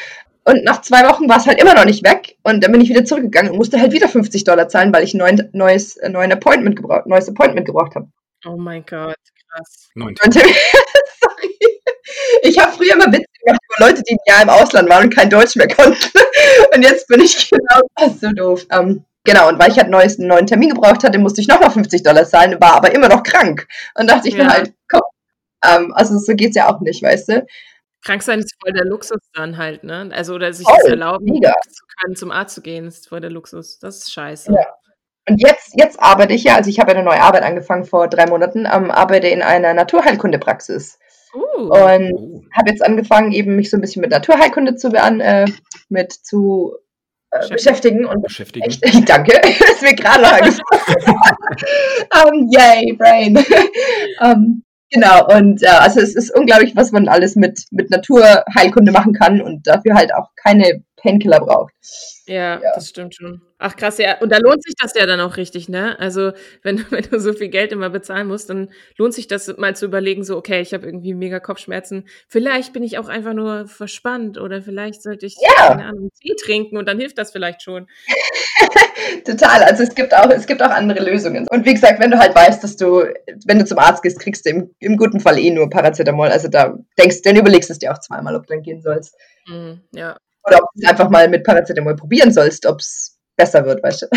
Und 0.45 0.65
nach 0.65 0.81
zwei 0.81 1.09
Wochen 1.09 1.29
war 1.29 1.37
es 1.37 1.47
halt 1.47 1.61
immer 1.61 1.75
noch 1.75 1.85
nicht 1.85 2.05
weg. 2.05 2.37
Und 2.43 2.65
dann 2.65 2.73
bin 2.73 2.81
ich 2.81 2.89
wieder 2.89 3.05
zurückgegangen 3.05 3.53
und 3.53 3.59
musste 3.59 3.81
halt 3.81 3.93
wieder 3.93 4.09
50 4.09 4.45
Dollar 4.45 4.69
zahlen, 4.69 4.93
weil 4.93 5.05
ich 5.05 5.15
ein 5.15 5.51
neues, 5.53 5.97
äh, 5.97 6.09
neuen 6.09 6.33
Appointment 6.33 6.77
gebraucht, 6.77 7.07
neues 7.07 7.29
Appointment 7.29 7.67
gebraucht 7.67 7.95
habe. 7.95 8.09
Oh 8.47 8.57
mein 8.57 8.85
Gott, 8.89 9.17
krass. 9.51 9.91
Sorry. 11.21 11.59
Ich 12.43 12.59
habe 12.59 12.73
früher 12.73 12.95
immer 12.95 13.07
Witze 13.13 13.27
gemacht 13.45 13.61
über 13.69 13.87
Leute, 13.87 14.03
die 14.03 14.15
ein 14.15 14.19
Jahr 14.27 14.43
im 14.43 14.51
Ausland 14.51 14.89
waren 14.89 15.05
und 15.05 15.15
kein 15.15 15.31
Deutsch 15.31 15.57
mehr 15.57 15.69
konnten. 15.69 16.11
Und 16.75 16.83
jetzt 16.83 17.07
bin 17.09 17.21
ich 17.21 17.51
genau 17.51 17.81
das 17.97 18.21
so 18.21 18.31
doof. 18.33 18.67
Ähm, 18.71 19.05
genau, 19.25 19.49
und 19.49 19.59
weil 19.59 19.71
ich 19.71 19.79
halt 19.79 19.89
neues, 19.89 20.19
einen 20.19 20.29
neuen 20.29 20.47
Termin 20.47 20.71
gebraucht 20.71 21.05
hatte, 21.05 21.19
musste 21.19 21.41
ich 21.41 21.49
nochmal 21.49 21.71
50 21.71 22.03
Dollar 22.03 22.25
zahlen, 22.25 22.61
war 22.61 22.75
aber 22.75 22.95
immer 22.95 23.09
noch 23.09 23.23
krank. 23.23 23.67
Und 23.95 24.09
dachte 24.09 24.29
ich 24.29 24.35
ja. 24.35 24.45
mir 24.45 24.51
halt, 24.51 24.73
komm, 24.89 25.03
ähm, 25.65 25.93
also 25.95 26.19
so 26.19 26.35
geht's 26.35 26.57
ja 26.57 26.69
auch 26.69 26.81
nicht, 26.81 27.03
weißt 27.03 27.29
du. 27.29 27.47
Krank 28.03 28.23
sein 28.23 28.39
ist 28.39 28.55
voll 28.61 28.73
der 28.73 28.85
Luxus 28.85 29.21
dann 29.35 29.59
halt, 29.59 29.85
ne? 29.85 30.11
Also, 30.13 30.35
oder 30.35 30.53
sich 30.53 30.67
oh, 30.67 30.75
das 30.77 30.87
erlauben 30.87 31.27
mega. 31.27 31.53
zu 31.69 31.85
können, 31.99 32.17
zum 32.17 32.31
Arzt 32.31 32.55
zu 32.55 32.63
gehen, 32.63 32.87
ist 32.87 33.09
voll 33.09 33.21
der 33.21 33.31
Luxus. 33.31 33.79
Das 33.79 33.99
ist 33.99 34.13
scheiße. 34.13 34.53
Ja. 34.53 34.80
Und 35.31 35.41
jetzt, 35.41 35.75
jetzt 35.77 36.01
arbeite 36.01 36.35
ich 36.35 36.43
ja, 36.43 36.57
also 36.57 36.69
ich 36.69 36.81
habe 36.81 36.91
eine 36.91 37.05
neue 37.05 37.23
Arbeit 37.23 37.45
angefangen 37.45 37.85
vor 37.85 38.09
drei 38.09 38.27
Monaten, 38.27 38.67
ähm, 38.67 38.91
arbeite 38.91 39.29
in 39.29 39.43
einer 39.43 39.75
Naturheilkundepraxis. 39.75 40.99
Uh. 41.33 41.69
Und 41.69 42.13
uh. 42.13 42.43
habe 42.53 42.71
jetzt 42.71 42.85
angefangen, 42.85 43.31
eben 43.31 43.55
mich 43.55 43.71
so 43.71 43.77
ein 43.77 43.81
bisschen 43.81 44.01
mit 44.01 44.11
Naturheilkunde 44.11 44.75
zu, 44.75 44.89
äh, 44.89 45.47
mit 45.89 46.13
zu 46.13 46.75
äh, 47.31 47.49
beschäftigen. 47.49 48.07
Und 48.07 48.23
beschäftigen. 48.23 48.67
Echt, 48.67 48.83
danke, 49.09 49.41
ist 49.49 49.83
mir 49.83 49.95
gerade 49.95 50.23
noch 50.23 50.41
um, 52.27 52.51
yay, 52.51 52.93
Brain. 52.99 53.39
um, 54.21 54.65
Genau, 54.93 55.25
und 55.37 55.63
äh, 55.63 55.67
also 55.67 56.01
es 56.01 56.17
ist 56.17 56.35
unglaublich, 56.37 56.75
was 56.75 56.91
man 56.91 57.07
alles 57.07 57.37
mit, 57.37 57.63
mit 57.71 57.91
Naturheilkunde 57.91 58.91
machen 58.91 59.13
kann 59.13 59.41
und 59.41 59.69
dafür 59.69 59.95
halt 59.95 60.13
auch 60.13 60.31
keine 60.35 60.83
Painkiller 61.03 61.41
braucht. 61.41 61.73
Ja, 62.27 62.61
ja, 62.61 62.73
das 62.75 62.89
stimmt 62.89 63.15
schon. 63.15 63.43
Ach 63.59 63.77
krass, 63.77 63.99
ja. 63.99 64.19
Und 64.21 64.33
da 64.33 64.39
lohnt 64.39 64.63
sich 64.63 64.75
das 64.81 64.95
ja 64.95 65.05
dann 65.05 65.21
auch 65.21 65.37
richtig, 65.37 65.69
ne? 65.69 65.99
Also 65.99 66.33
wenn, 66.63 66.85
wenn 66.91 67.05
du 67.05 67.21
so 67.21 67.33
viel 67.33 67.49
Geld 67.49 67.73
immer 67.73 67.91
bezahlen 67.91 68.29
musst, 68.29 68.51
dann 68.51 68.71
lohnt 68.97 69.15
sich 69.15 69.29
das 69.29 69.55
mal 69.59 69.77
zu 69.77 69.87
überlegen, 69.87 70.25
so, 70.25 70.37
okay, 70.37 70.61
ich 70.61 70.73
habe 70.73 70.87
irgendwie 70.87 71.15
mega 71.15 71.41
Kopfschmerzen. 71.41 72.07
Vielleicht 72.29 72.73
bin 72.73 72.83
ich 72.83 72.99
auch 72.99 73.09
einfach 73.09 73.35
nur 73.35 73.67
verspannt 73.67 74.39
oder 74.39 74.63
vielleicht 74.63 75.03
sollte 75.03 75.27
ich 75.27 75.37
ja. 75.41 75.69
keine 75.69 75.85
Ahnung, 75.85 76.11
Tee 76.21 76.35
trinken 76.43 76.77
und 76.77 76.87
dann 76.87 76.99
hilft 76.99 77.19
das 77.19 77.33
vielleicht 77.33 77.63
schon. 77.63 77.87
Total. 79.27 79.63
Also 79.65 79.83
es 79.83 79.95
gibt 79.95 80.15
auch, 80.15 80.31
es 80.31 80.47
gibt 80.47 80.63
auch 80.63 80.71
andere 80.71 81.05
Lösungen. 81.05 81.47
Und 81.49 81.67
wie 81.67 81.75
gesagt, 81.75 82.01
wenn 82.01 82.11
du 82.11 82.19
halt 82.19 82.35
weißt, 82.35 82.63
dass 82.63 82.77
du, 82.77 83.05
wenn 83.47 83.59
du 83.59 83.65
zum 83.65 83.79
Arzt 83.79 84.03
gehst, 84.03 84.21
kriegst 84.21 84.47
du 84.47 84.51
im, 84.51 84.75
im 84.79 84.97
guten 84.97 85.21
Fall 85.21 85.39
eh 85.39 85.51
nur 85.51 85.69
Paracetamol. 85.69 86.29
Also 86.29 86.49
da 86.49 86.79
denkst, 86.99 87.23
dann 87.23 87.37
überlegst 87.37 87.69
du 87.69 87.73
es 87.73 87.79
dir 87.79 87.93
auch 87.93 87.99
zweimal, 87.99 88.37
ob 88.37 88.47
du 88.47 88.55
dann 88.55 88.63
gehen 88.63 88.81
sollst. 88.81 89.17
Mhm, 89.47 89.81
ja. 89.93 90.17
Oder 90.51 90.59
ob 90.63 90.69
du 90.75 90.83
es 90.83 90.89
einfach 90.89 91.11
mal 91.11 91.29
mit 91.29 91.45
Paracetamol 91.45 91.95
probieren 91.97 92.33
sollst, 92.33 92.67
ob 92.67 92.81
es 92.81 93.19
besser 93.37 93.65
wird, 93.65 93.83
weißt 93.83 94.03
du. 94.03 94.07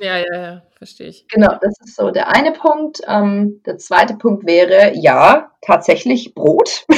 Ja, 0.00 0.16
ja, 0.16 0.24
ja, 0.34 0.62
verstehe 0.78 1.08
ich. 1.08 1.26
Genau, 1.28 1.54
das 1.60 1.74
ist 1.84 1.96
so 1.96 2.10
der 2.10 2.34
eine 2.34 2.52
Punkt. 2.52 3.02
Ähm, 3.06 3.60
der 3.66 3.76
zweite 3.76 4.14
Punkt 4.14 4.46
wäre, 4.46 4.92
ja, 4.94 5.50
tatsächlich 5.60 6.34
Brot. 6.34 6.86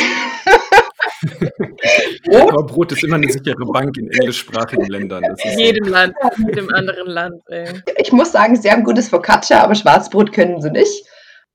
Brot? 2.24 2.52
Aber 2.52 2.62
Brot 2.66 2.92
ist 2.92 3.02
immer 3.02 3.16
eine 3.16 3.30
sichere 3.30 3.64
Bank 3.72 3.96
in 3.96 4.08
englischsprachigen 4.10 4.86
Ländern. 4.86 5.24
in 5.24 5.58
jedem 5.58 5.86
so. 5.86 5.90
Land, 5.90 6.14
in 6.36 6.48
jedem 6.48 6.72
anderen 6.72 7.08
Land. 7.08 7.42
Ey. 7.48 7.82
Ich 7.96 8.12
muss 8.12 8.30
sagen, 8.30 8.54
sie 8.54 8.70
haben 8.70 8.84
gutes 8.84 9.08
Focaccia, 9.08 9.60
aber 9.60 9.74
Schwarzbrot 9.74 10.32
können 10.32 10.60
sie 10.60 10.70
nicht. 10.70 11.04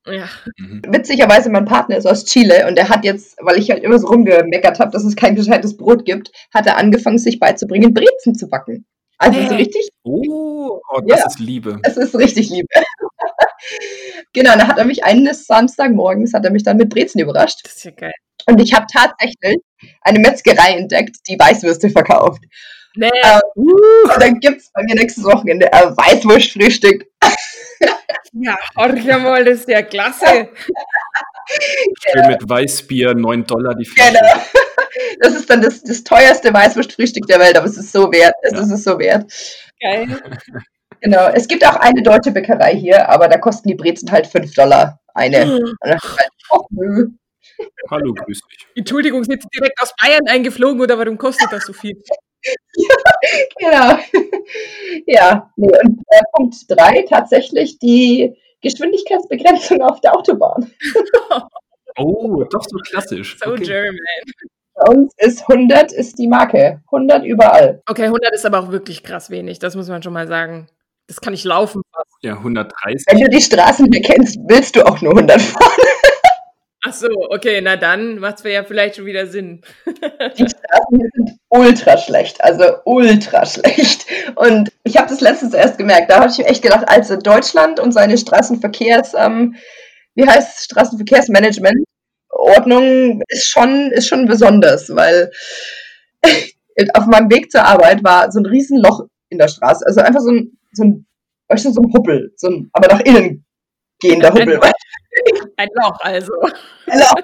Ja. 0.05 0.27
Mhm. 0.57 0.81
Witzigerweise, 0.89 1.49
mein 1.49 1.65
Partner 1.65 1.97
ist 1.97 2.05
aus 2.05 2.25
Chile 2.25 2.67
und 2.67 2.77
er 2.77 2.89
hat 2.89 3.05
jetzt, 3.05 3.37
weil 3.41 3.57
ich 3.57 3.71
halt 3.71 3.83
immer 3.83 3.99
so 3.99 4.07
rumgemeckert 4.07 4.79
habe, 4.79 4.91
dass 4.91 5.03
es 5.03 5.15
kein 5.15 5.35
gescheites 5.35 5.77
Brot 5.77 6.05
gibt, 6.05 6.31
hat 6.53 6.65
er 6.67 6.77
angefangen, 6.77 7.17
sich 7.17 7.39
beizubringen, 7.39 7.93
Brezen 7.93 8.35
zu 8.35 8.47
backen. 8.49 8.85
Also 9.17 9.39
nee. 9.39 9.47
so 9.47 9.55
richtig. 9.55 9.89
Oh, 10.03 10.81
oh 10.91 10.99
das 11.07 11.19
ja, 11.19 11.25
ist 11.27 11.39
Liebe. 11.39 11.79
Es 11.83 11.95
ist 11.95 12.15
richtig 12.15 12.49
Liebe. 12.49 12.67
genau, 14.33 14.55
da 14.55 14.67
hat 14.67 14.77
er 14.77 14.85
mich 14.85 15.05
eines 15.05 15.45
Samstagmorgens, 15.45 16.33
hat 16.33 16.43
er 16.43 16.51
mich 16.51 16.63
dann 16.63 16.77
mit 16.77 16.89
Brezen 16.89 17.21
überrascht. 17.21 17.59
Das 17.63 17.75
ist 17.75 17.85
ja 17.85 17.91
geil. 17.91 18.13
Und 18.47 18.59
ich 18.59 18.73
habe 18.73 18.85
tatsächlich 18.91 19.61
eine 20.01 20.19
Metzgerei 20.19 20.75
entdeckt, 20.77 21.17
die 21.29 21.39
Weißwürste 21.39 21.89
verkauft. 21.89 22.43
Nee. 22.95 23.09
Ähm, 23.23 23.39
und 23.55 24.19
dann 24.21 24.39
gibt 24.39 24.61
es 24.61 24.71
bei 24.71 24.83
mir 24.83 24.95
nächstes 24.95 25.23
Wochenende 25.23 25.71
ein 25.71 25.95
Weißwurstfrühstück. 25.95 27.05
Ja, 28.33 28.57
horch 28.75 29.05
mal, 29.05 29.45
das 29.45 29.59
ist 29.59 29.69
ja 29.69 29.83
klasse. 29.83 30.49
Schön 32.01 32.27
mit 32.27 32.49
Weißbier, 32.49 33.13
9 33.13 33.45
Dollar 33.45 33.75
die 33.75 33.85
Flasche. 33.85 34.13
Genau. 34.13 34.43
Das 35.19 35.35
ist 35.35 35.49
dann 35.49 35.61
das, 35.61 35.83
das 35.83 36.03
teuerste 36.03 36.53
Weißwurstfrühstück 36.53 37.25
der 37.27 37.39
Welt, 37.39 37.57
aber 37.57 37.67
es 37.67 37.77
ist 37.77 37.91
so 37.91 38.11
wert. 38.11 38.33
Es 38.41 38.53
ja. 38.53 38.59
ist 38.59 38.71
es 38.71 38.83
so 38.83 38.97
wert. 38.99 39.31
Geil. 39.79 40.07
Genau. 41.01 41.27
Es 41.29 41.47
gibt 41.47 41.65
auch 41.65 41.75
eine 41.75 42.01
deutsche 42.01 42.31
Bäckerei 42.31 42.75
hier, 42.75 43.09
aber 43.09 43.27
da 43.27 43.37
kosten 43.37 43.67
die 43.67 43.75
Brezen 43.75 44.11
halt 44.11 44.27
5 44.27 44.53
Dollar 44.53 44.99
eine. 45.13 45.45
Mhm. 45.45 45.77
Halt, 45.83 45.99
oh. 46.49 46.65
Hallo, 47.89 48.13
grüß 48.13 48.41
dich. 48.49 48.67
Entschuldigung, 48.75 49.23
sind 49.23 49.41
Sie 49.41 49.49
direkt 49.49 49.81
aus 49.81 49.93
Bayern 50.01 50.27
eingeflogen 50.27 50.81
oder 50.81 50.97
warum 50.97 51.17
kostet 51.17 51.51
das 51.51 51.65
so 51.65 51.73
viel? 51.73 52.01
genau. 53.59 53.97
Ja, 55.07 55.49
nee, 55.55 55.67
und 55.83 55.99
äh, 56.07 56.21
Punkt 56.33 56.55
3 56.67 57.05
tatsächlich 57.09 57.79
die 57.79 58.35
Geschwindigkeitsbegrenzung 58.61 59.81
auf 59.81 60.01
der 60.01 60.15
Autobahn. 60.15 60.71
Oh, 61.95 62.43
doch 62.49 62.63
so 62.63 62.77
klassisch. 62.77 63.37
So 63.37 63.51
Okay. 63.51 63.65
German. 63.65 63.99
Bei 64.73 64.91
uns 64.91 65.13
ist 65.17 65.41
100 65.47 65.91
ist 65.91 66.17
die 66.17 66.27
Marke. 66.27 66.81
100 66.87 67.23
überall. 67.23 67.83
Okay, 67.87 68.05
100 68.05 68.33
ist 68.33 68.47
aber 68.47 68.61
auch 68.61 68.71
wirklich 68.71 69.03
krass 69.03 69.29
wenig, 69.29 69.59
das 69.59 69.75
muss 69.75 69.87
man 69.89 70.01
schon 70.01 70.13
mal 70.13 70.27
sagen. 70.27 70.67
Das 71.07 71.21
kann 71.21 71.35
ich 71.35 71.43
laufen. 71.43 71.83
Ja, 72.21 72.37
130. 72.37 73.05
Wenn 73.07 73.19
du 73.19 73.29
die 73.29 73.41
Straßen 73.41 73.87
hier 73.91 74.01
kennst, 74.01 74.39
willst 74.47 74.75
du 74.75 74.83
auch 74.87 75.01
nur 75.01 75.11
100 75.15 75.39
fahren. 75.39 75.85
Ach 76.85 76.93
so, 76.93 77.07
okay, 77.29 77.61
na 77.61 77.77
dann 77.77 78.19
macht's 78.19 78.43
ja 78.43 78.63
vielleicht 78.65 78.97
schon 78.97 79.05
wieder 79.05 79.25
Sinn. 79.25 79.61
Die 79.85 80.45
Straßen 80.45 80.97
hier 80.97 81.09
sind 81.13 81.31
ultra 81.47 81.97
schlecht, 81.97 82.43
also 82.43 82.75
ultra 82.83 83.45
schlecht. 83.45 84.05
Und 84.35 84.69
ich 84.83 84.97
habe 84.97 85.07
das 85.07 85.21
letztens 85.21 85.53
erst 85.53 85.77
gemerkt. 85.77 86.11
Da 86.11 86.19
habe 86.19 86.29
ich 86.29 86.37
mir 86.37 86.45
echt 86.45 86.61
gedacht, 86.61 86.83
also 86.87 87.15
Deutschland 87.15 87.79
und 87.79 87.93
seine 87.93 88.17
Straßenverkehrs, 88.17 89.13
ähm, 89.13 89.55
wie 90.15 90.27
heißt 90.27 90.57
es, 90.57 90.65
Straßenverkehrsmanagement, 90.65 91.85
Ordnung 92.29 93.21
ist 93.29 93.47
schon, 93.47 93.91
ist 93.91 94.07
schon 94.07 94.25
besonders, 94.25 94.93
weil 94.93 95.31
auf 96.95 97.05
meinem 97.05 97.31
Weg 97.31 97.49
zur 97.49 97.63
Arbeit 97.63 98.03
war 98.03 98.29
so 98.29 98.39
ein 98.39 98.45
Riesenloch 98.45 99.05
in 99.29 99.37
der 99.37 99.47
Straße. 99.47 99.85
Also 99.85 100.01
einfach 100.01 100.19
so 100.19 100.31
ein, 100.31 100.57
so 100.73 100.83
ein, 100.83 101.05
weißt 101.47 101.63
du, 101.63 101.71
so 101.71 101.81
ein 101.81 101.93
Hubbel, 101.93 102.33
so 102.35 102.47
ein, 102.49 102.69
aber 102.73 102.93
nach 102.93 103.01
innen 103.01 103.45
gehender 104.01 104.33
Hubbel. 104.33 104.59
Ein 105.57 105.69
Loch 105.81 105.99
also. 106.01 106.33
Loch. 106.85 107.15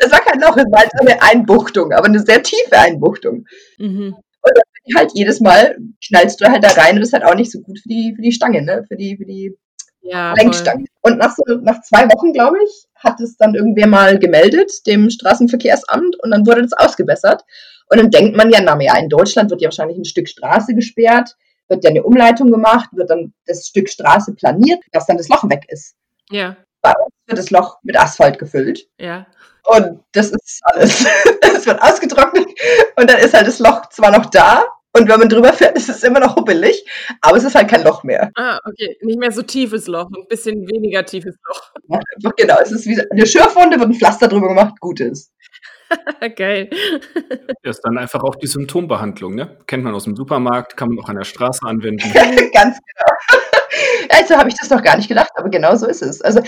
Es 0.00 0.10
war 0.12 0.20
kein 0.20 0.40
Loch, 0.40 0.56
es 0.56 0.70
war 0.70 0.80
halt 0.80 0.90
so 0.98 1.06
eine 1.06 1.22
Einbuchtung, 1.22 1.92
aber 1.92 2.06
eine 2.06 2.20
sehr 2.20 2.42
tiefe 2.42 2.78
Einbuchtung. 2.78 3.46
Mhm. 3.78 4.16
Halt 4.96 5.12
jedes 5.14 5.40
Mal 5.40 5.76
knallst 6.06 6.40
du 6.40 6.46
halt 6.46 6.64
da 6.64 6.68
rein 6.68 6.94
und 6.94 7.00
das 7.00 7.08
ist 7.08 7.12
halt 7.12 7.24
auch 7.24 7.34
nicht 7.34 7.52
so 7.52 7.60
gut 7.60 7.78
für 7.78 7.88
die, 7.88 8.14
für 8.16 8.22
die 8.22 8.32
Stange, 8.32 8.62
ne? 8.62 8.84
Für 8.88 8.96
die, 8.96 9.16
für 9.16 9.24
die 9.24 9.56
Ja, 10.00 10.34
Lenkstange. 10.34 10.86
Und 11.00 11.18
nach 11.18 11.34
so 11.36 11.42
nach 11.62 11.80
zwei 11.82 12.06
Wochen, 12.06 12.32
glaube 12.32 12.58
ich, 12.64 12.88
hat 12.96 13.20
es 13.20 13.36
dann 13.36 13.54
irgendwer 13.54 13.86
mal 13.86 14.18
gemeldet, 14.18 14.86
dem 14.86 15.10
Straßenverkehrsamt, 15.10 16.16
und 16.20 16.30
dann 16.30 16.46
wurde 16.46 16.62
das 16.62 16.72
ausgebessert. 16.72 17.44
Und 17.88 17.98
dann 17.98 18.10
denkt 18.10 18.36
man 18.36 18.50
ja, 18.50 18.60
na 18.60 18.80
ja, 18.80 18.96
in 18.98 19.08
Deutschland 19.08 19.50
wird 19.50 19.60
ja 19.60 19.68
wahrscheinlich 19.68 19.98
ein 19.98 20.04
Stück 20.04 20.28
Straße 20.28 20.74
gesperrt, 20.74 21.36
wird 21.68 21.84
ja 21.84 21.90
eine 21.90 22.02
Umleitung 22.02 22.50
gemacht, 22.50 22.90
wird 22.92 23.10
dann 23.10 23.32
das 23.46 23.66
Stück 23.66 23.88
Straße 23.88 24.34
planiert, 24.34 24.82
dass 24.92 25.06
dann 25.06 25.18
das 25.18 25.28
Loch 25.28 25.48
weg 25.48 25.64
ist. 25.68 25.94
Voll. 26.84 26.92
Ja, 26.94 27.06
Wird 27.26 27.38
das 27.38 27.50
Loch 27.50 27.78
mit 27.82 27.98
Asphalt 27.98 28.38
gefüllt. 28.38 28.88
ja. 28.98 29.26
Und 29.64 30.00
das 30.12 30.30
ist 30.32 30.60
alles. 30.64 31.06
Es 31.54 31.66
wird 31.66 31.80
ausgetrocknet 31.80 32.48
und 32.96 33.08
dann 33.08 33.18
ist 33.20 33.34
halt 33.34 33.46
das 33.46 33.60
Loch 33.60 33.88
zwar 33.90 34.10
noch 34.10 34.26
da 34.26 34.64
und 34.94 35.08
wenn 35.08 35.20
man 35.20 35.28
drüber 35.28 35.52
fährt, 35.52 35.76
ist 35.76 35.88
es 35.88 36.02
immer 36.02 36.18
noch 36.18 36.34
hubbelig, 36.34 36.84
aber 37.20 37.36
es 37.36 37.44
ist 37.44 37.54
halt 37.54 37.68
kein 37.70 37.84
Loch 37.84 38.02
mehr. 38.02 38.32
Ah, 38.34 38.58
okay. 38.64 38.96
Nicht 39.02 39.18
mehr 39.20 39.30
so 39.30 39.42
tiefes 39.42 39.86
Loch, 39.86 40.08
ein 40.10 40.26
bisschen 40.28 40.66
weniger 40.68 41.04
tiefes 41.04 41.36
Loch. 41.48 41.72
Einfach 42.16 42.34
genau, 42.36 42.56
es 42.60 42.72
ist 42.72 42.86
wie 42.86 43.00
eine 43.10 43.26
Schürfwunde, 43.26 43.78
wird 43.78 43.90
ein 43.90 43.94
Pflaster 43.94 44.26
drüber 44.26 44.48
gemacht, 44.48 44.74
gut 44.80 44.98
ist. 44.98 45.32
Geil. 46.36 46.68
Das 47.62 47.76
ist 47.76 47.82
dann 47.82 47.98
einfach 47.98 48.22
auch 48.24 48.34
die 48.34 48.46
Symptombehandlung, 48.46 49.34
ne? 49.34 49.58
Kennt 49.66 49.84
man 49.84 49.94
aus 49.94 50.04
dem 50.04 50.16
Supermarkt, 50.16 50.76
kann 50.76 50.88
man 50.88 51.04
auch 51.04 51.08
an 51.08 51.16
der 51.16 51.24
Straße 51.24 51.60
anwenden. 51.66 52.10
Ganz 52.52 52.78
genau. 52.78 53.42
Also 54.08 54.36
habe 54.36 54.48
ich 54.48 54.54
das 54.54 54.70
noch 54.70 54.82
gar 54.82 54.96
nicht 54.96 55.08
gedacht, 55.08 55.30
aber 55.34 55.48
genau 55.48 55.76
so 55.76 55.86
ist 55.86 56.02
es. 56.02 56.20
Also 56.20 56.42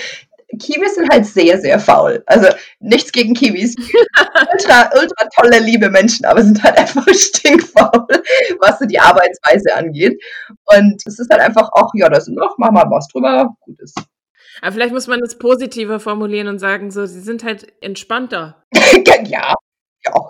Kiwis 0.59 0.95
sind 0.95 1.11
halt 1.11 1.27
sehr, 1.27 1.59
sehr 1.61 1.79
faul. 1.79 2.23
Also 2.27 2.49
nichts 2.81 3.13
gegen 3.13 3.35
Kiwis. 3.35 3.77
ultra, 4.53 4.91
ultra 4.95 5.29
tolle, 5.37 5.59
liebe 5.61 5.91
Menschen, 5.91 6.25
aber 6.27 6.43
sind 6.43 6.63
halt 6.63 6.79
einfach 6.79 7.07
stinkfaul, 7.13 8.07
was 8.61 8.79
so 8.79 8.87
die 8.87 8.99
Arbeitsweise 8.99 9.75
angeht. 9.75 10.23
Und 10.77 11.03
es 11.07 11.19
ist 11.19 11.31
halt 11.31 11.41
einfach 11.41 11.71
auch, 11.73 11.91
ja, 11.95 12.09
das 12.09 12.25
ist 12.25 12.29
ein 12.29 12.37
Loch, 12.37 12.55
mach 12.59 12.71
mal 12.71 12.85
was 12.91 13.09
drüber, 13.09 13.55
gut 13.61 13.81
ist. 13.81 13.99
Aber 14.63 14.73
vielleicht 14.73 14.95
muss 14.95 15.09
man 15.09 15.21
es 15.21 15.39
positiver 15.39 15.99
formulieren 15.99 16.49
und 16.49 16.59
sagen, 16.59 16.91
so, 16.91 17.07
sie 17.07 17.21
sind 17.21 17.45
halt 17.45 17.73
entspannter. 17.83 18.63
ja, 19.27 19.55
ja. 20.05 20.29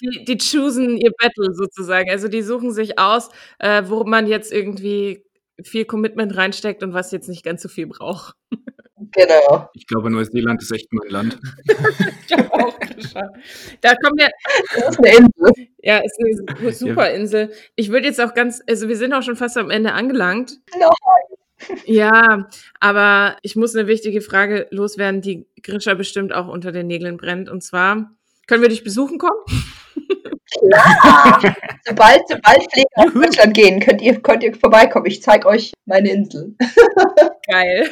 Die, 0.00 0.24
die 0.24 0.38
choosen 0.38 0.96
ihr 0.96 1.12
Battle 1.16 1.54
sozusagen. 1.54 2.10
Also 2.10 2.28
die 2.28 2.42
suchen 2.42 2.72
sich 2.72 2.98
aus, 2.98 3.30
äh, 3.58 3.82
wo 3.86 4.04
man 4.04 4.26
jetzt 4.26 4.52
irgendwie 4.52 5.24
viel 5.62 5.84
Commitment 5.84 6.36
reinsteckt 6.36 6.82
und 6.82 6.92
was 6.94 7.10
jetzt 7.12 7.28
nicht 7.28 7.44
ganz 7.44 7.62
so 7.62 7.68
viel 7.68 7.86
braucht. 7.86 8.34
Genau. 9.12 9.70
Ich 9.74 9.86
glaube, 9.86 10.10
Neuseeland 10.10 10.60
ist 10.60 10.72
echt 10.72 10.92
mein 10.92 11.08
Land. 11.08 11.38
Ich 12.20 12.26
glaube 12.26 12.52
auch, 12.52 12.78
Krisha. 12.80 13.22
Da 13.80 13.94
kommen 13.94 14.18
wir, 14.18 14.28
Das 14.74 14.88
ist 14.90 14.98
eine 14.98 15.08
Insel. 15.16 15.68
ja, 15.78 15.98
ist 15.98 16.20
eine 16.60 16.72
super 16.72 17.10
Insel. 17.12 17.52
Ich 17.76 17.90
würde 17.90 18.06
jetzt 18.06 18.20
auch 18.20 18.34
ganz, 18.34 18.60
also 18.68 18.88
wir 18.88 18.96
sind 18.96 19.14
auch 19.14 19.22
schon 19.22 19.36
fast 19.36 19.56
am 19.56 19.70
Ende 19.70 19.92
angelangt. 19.92 20.58
No. 20.78 20.90
Ja, 21.86 22.48
aber 22.80 23.36
ich 23.42 23.56
muss 23.56 23.74
eine 23.74 23.88
wichtige 23.88 24.20
Frage 24.20 24.66
loswerden, 24.70 25.22
die 25.22 25.46
Grisha 25.62 25.94
bestimmt 25.94 26.32
auch 26.32 26.46
unter 26.48 26.70
den 26.70 26.86
Nägeln 26.86 27.16
brennt. 27.16 27.48
Und 27.48 27.62
zwar, 27.62 28.14
können 28.48 28.62
wir 28.62 28.68
dich 28.68 28.82
besuchen 28.82 29.18
kommen? 29.18 29.40
Klar. 30.50 31.40
sobald, 31.86 32.22
sobald 32.28 32.72
Pfleger 32.72 32.88
nach 32.96 33.12
Deutschland 33.12 33.54
gehen, 33.54 33.78
könnt 33.78 34.02
ihr, 34.02 34.20
könnt 34.20 34.42
ihr 34.42 34.54
vorbeikommen. 34.54 35.06
Ich 35.06 35.22
zeige 35.22 35.46
euch 35.46 35.72
meine 35.86 36.10
Insel. 36.10 36.56
Geil. 37.48 37.88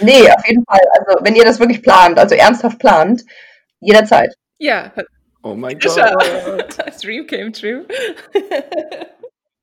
Nee, 0.00 0.30
auf 0.30 0.46
jeden 0.46 0.64
Fall. 0.64 0.80
Also, 0.98 1.24
wenn 1.24 1.34
ihr 1.34 1.44
das 1.44 1.58
wirklich 1.58 1.82
plant, 1.82 2.18
also 2.18 2.34
ernsthaft 2.34 2.78
plant, 2.78 3.24
jederzeit. 3.80 4.34
Ja, 4.58 4.92
Oh 5.42 5.54
mein. 5.54 5.78
Gott. 5.78 5.96
Dream 7.02 7.26
came 7.26 7.52
true. 7.52 7.86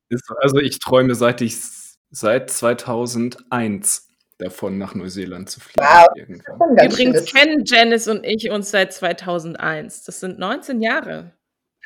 Ist, 0.09 0.23
also 0.41 0.57
ich 0.59 0.79
träume 0.79 1.15
seit 1.15 1.41
ich 1.41 1.57
seit 2.09 2.49
2001 2.49 4.06
davon, 4.37 4.77
nach 4.77 4.95
Neuseeland 4.95 5.49
zu 5.49 5.59
fliegen. 5.59 5.81
Wow. 5.87 6.07
Irgendwann. 6.15 6.57
Schon 6.57 6.75
ganz 6.75 6.93
Übrigens 6.93 7.25
kennen 7.25 7.63
Janice 7.65 8.07
und 8.07 8.23
ich 8.25 8.49
uns 8.49 8.71
seit 8.71 8.93
2001. 8.93 10.03
Das 10.03 10.19
sind 10.19 10.39
19 10.39 10.81
Jahre. 10.81 11.31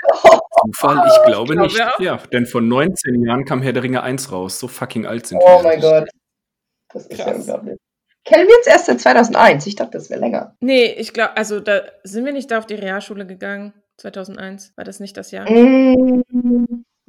Zufall? 0.11 1.07
Ich 1.07 1.25
glaube 1.25 1.53
glaube 1.53 1.61
nicht. 1.67 1.81
auch. 1.81 1.99
Ja, 1.99 2.17
denn 2.31 2.45
vor 2.45 2.61
19 2.61 3.23
Jahren 3.23 3.45
kam 3.45 3.61
Herr 3.61 3.73
der 3.73 3.83
Ringe 3.83 4.03
1 4.03 4.31
raus. 4.31 4.59
So 4.59 4.67
fucking 4.67 5.05
alt 5.05 5.27
sind 5.27 5.39
Oh 5.41 5.57
wir. 5.59 5.63
mein 5.63 5.81
Gott. 5.81 6.09
Das 6.93 7.05
ist 7.07 7.17
ja 7.19 7.27
unglaublich. 7.33 7.77
Kennen 8.23 8.47
wir 8.47 8.55
uns 8.57 8.67
erst 8.67 8.85
seit 8.85 8.99
2001? 9.01 9.65
Ich 9.65 9.75
dachte, 9.75 9.93
das 9.93 10.09
wäre 10.09 10.19
länger. 10.19 10.55
Nee, 10.59 10.85
ich 10.85 11.13
glaube, 11.13 11.37
also 11.37 11.59
da 11.59 11.81
sind 12.03 12.25
wir 12.25 12.33
nicht 12.33 12.51
da 12.51 12.59
auf 12.59 12.67
die 12.67 12.75
Realschule 12.75 13.25
gegangen. 13.25 13.73
2001. 13.97 14.73
War 14.75 14.83
das 14.83 14.99
nicht 14.99 15.17
das 15.17 15.31
Jahr? 15.31 15.49
Mm, 15.49 16.23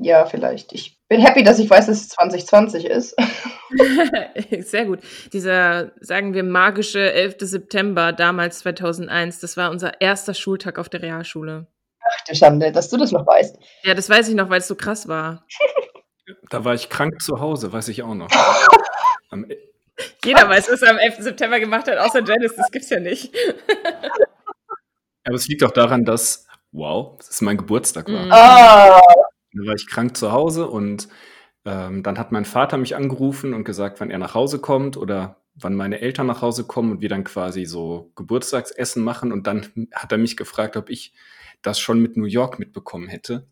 ja, 0.03 0.27
vielleicht. 0.27 0.73
Ich 0.73 0.99
bin 1.09 1.21
happy, 1.21 1.43
dass 1.43 1.59
ich 1.59 1.69
weiß, 1.69 1.87
dass 1.87 2.01
es 2.01 2.09
2020 2.11 2.87
ist. 2.87 3.17
Sehr 4.61 4.87
gut. 4.87 5.01
Dieser, 5.33 5.93
sagen 6.01 6.35
wir, 6.35 6.43
magische 6.43 7.13
11. 7.13 7.37
September, 7.41 8.13
damals 8.13 8.61
2001, 8.61 9.41
das 9.41 9.57
war 9.57 9.71
unser 9.71 10.01
erster 10.01 10.35
Schultag 10.35 10.79
auf 10.79 10.89
der 10.89 11.03
Realschule. 11.03 11.67
Ach 12.01 12.25
du 12.27 12.35
Schande, 12.35 12.73
dass 12.73 12.91
du 12.91 12.97
das 12.97 13.13
noch 13.13 13.27
weißt. 13.27 13.57
Ja, 13.85 13.95
das 13.95 14.11
weiß 14.11 14.29
ich 14.29 14.35
noch, 14.35 14.51
weil 14.51 14.59
es 14.59 14.69
so 14.69 14.75
krass 14.75 15.09
war. 15.09 15.45
Da 16.51 16.65
war 16.65 16.75
ich 16.75 16.89
krank 16.89 17.21
zu 17.21 17.41
Hause, 17.41 17.73
weiß 17.73 17.89
ich 17.89 18.03
auch 18.03 18.15
noch. 18.15 18.29
Am, 19.31 19.47
Jeder 20.25 20.49
weiß, 20.49 20.71
was 20.71 20.83
er 20.83 20.91
am 20.91 20.99
11. 20.99 21.17
September 21.19 21.59
gemacht 21.59 21.89
hat, 21.89 21.99
außer 21.99 22.23
Janice. 22.23 22.55
Das 22.57 22.71
gibt's 22.71 22.91
ja 22.91 23.01
nicht. 23.01 23.35
aber 25.25 25.35
es 25.35 25.49
liegt 25.49 25.65
auch 25.65 25.73
daran, 25.73 26.05
dass, 26.05 26.47
wow, 26.71 27.19
es 27.19 27.41
mein 27.41 27.57
Geburtstag 27.57 28.07
war. 28.09 28.31
Ah, 28.31 29.01
Da 29.63 29.69
war 29.69 29.75
ich 29.75 29.87
krank 29.87 30.17
zu 30.17 30.33
Hause 30.33 30.69
und 30.69 31.09
ähm, 31.65 32.03
dann 32.03 32.19
hat 32.19 32.33
mein 32.33 32.45
Vater 32.45 32.77
mich 32.77 32.97
angerufen 32.97 33.55
und 33.55 33.65
gesagt, 33.65 34.01
wann 34.01 34.11
er 34.11 34.19
nach 34.19 34.35
Hause 34.35 34.59
kommt 34.61 34.97
oder 34.97 35.37
wann 35.55 35.75
meine 35.75 36.01
Eltern 36.01 36.27
nach 36.27 36.43
Hause 36.43 36.65
kommen 36.65 36.91
und 36.91 37.01
wir 37.03 37.09
dann 37.09 37.25
quasi 37.25 37.65
so 37.67 38.11
Geburtstagsessen 38.17 39.03
machen. 39.05 39.33
Und 39.33 39.47
dann 39.47 39.89
hat 39.95 40.11
er 40.13 40.19
mich 40.19 40.37
gefragt, 40.37 40.77
ob 40.77 40.91
ich 40.91 41.13
das 41.63 41.79
schon 41.79 42.01
mit 42.01 42.17
New 42.17 42.25
York 42.25 42.59
mitbekommen 42.59 43.07
hätte. 43.09 43.47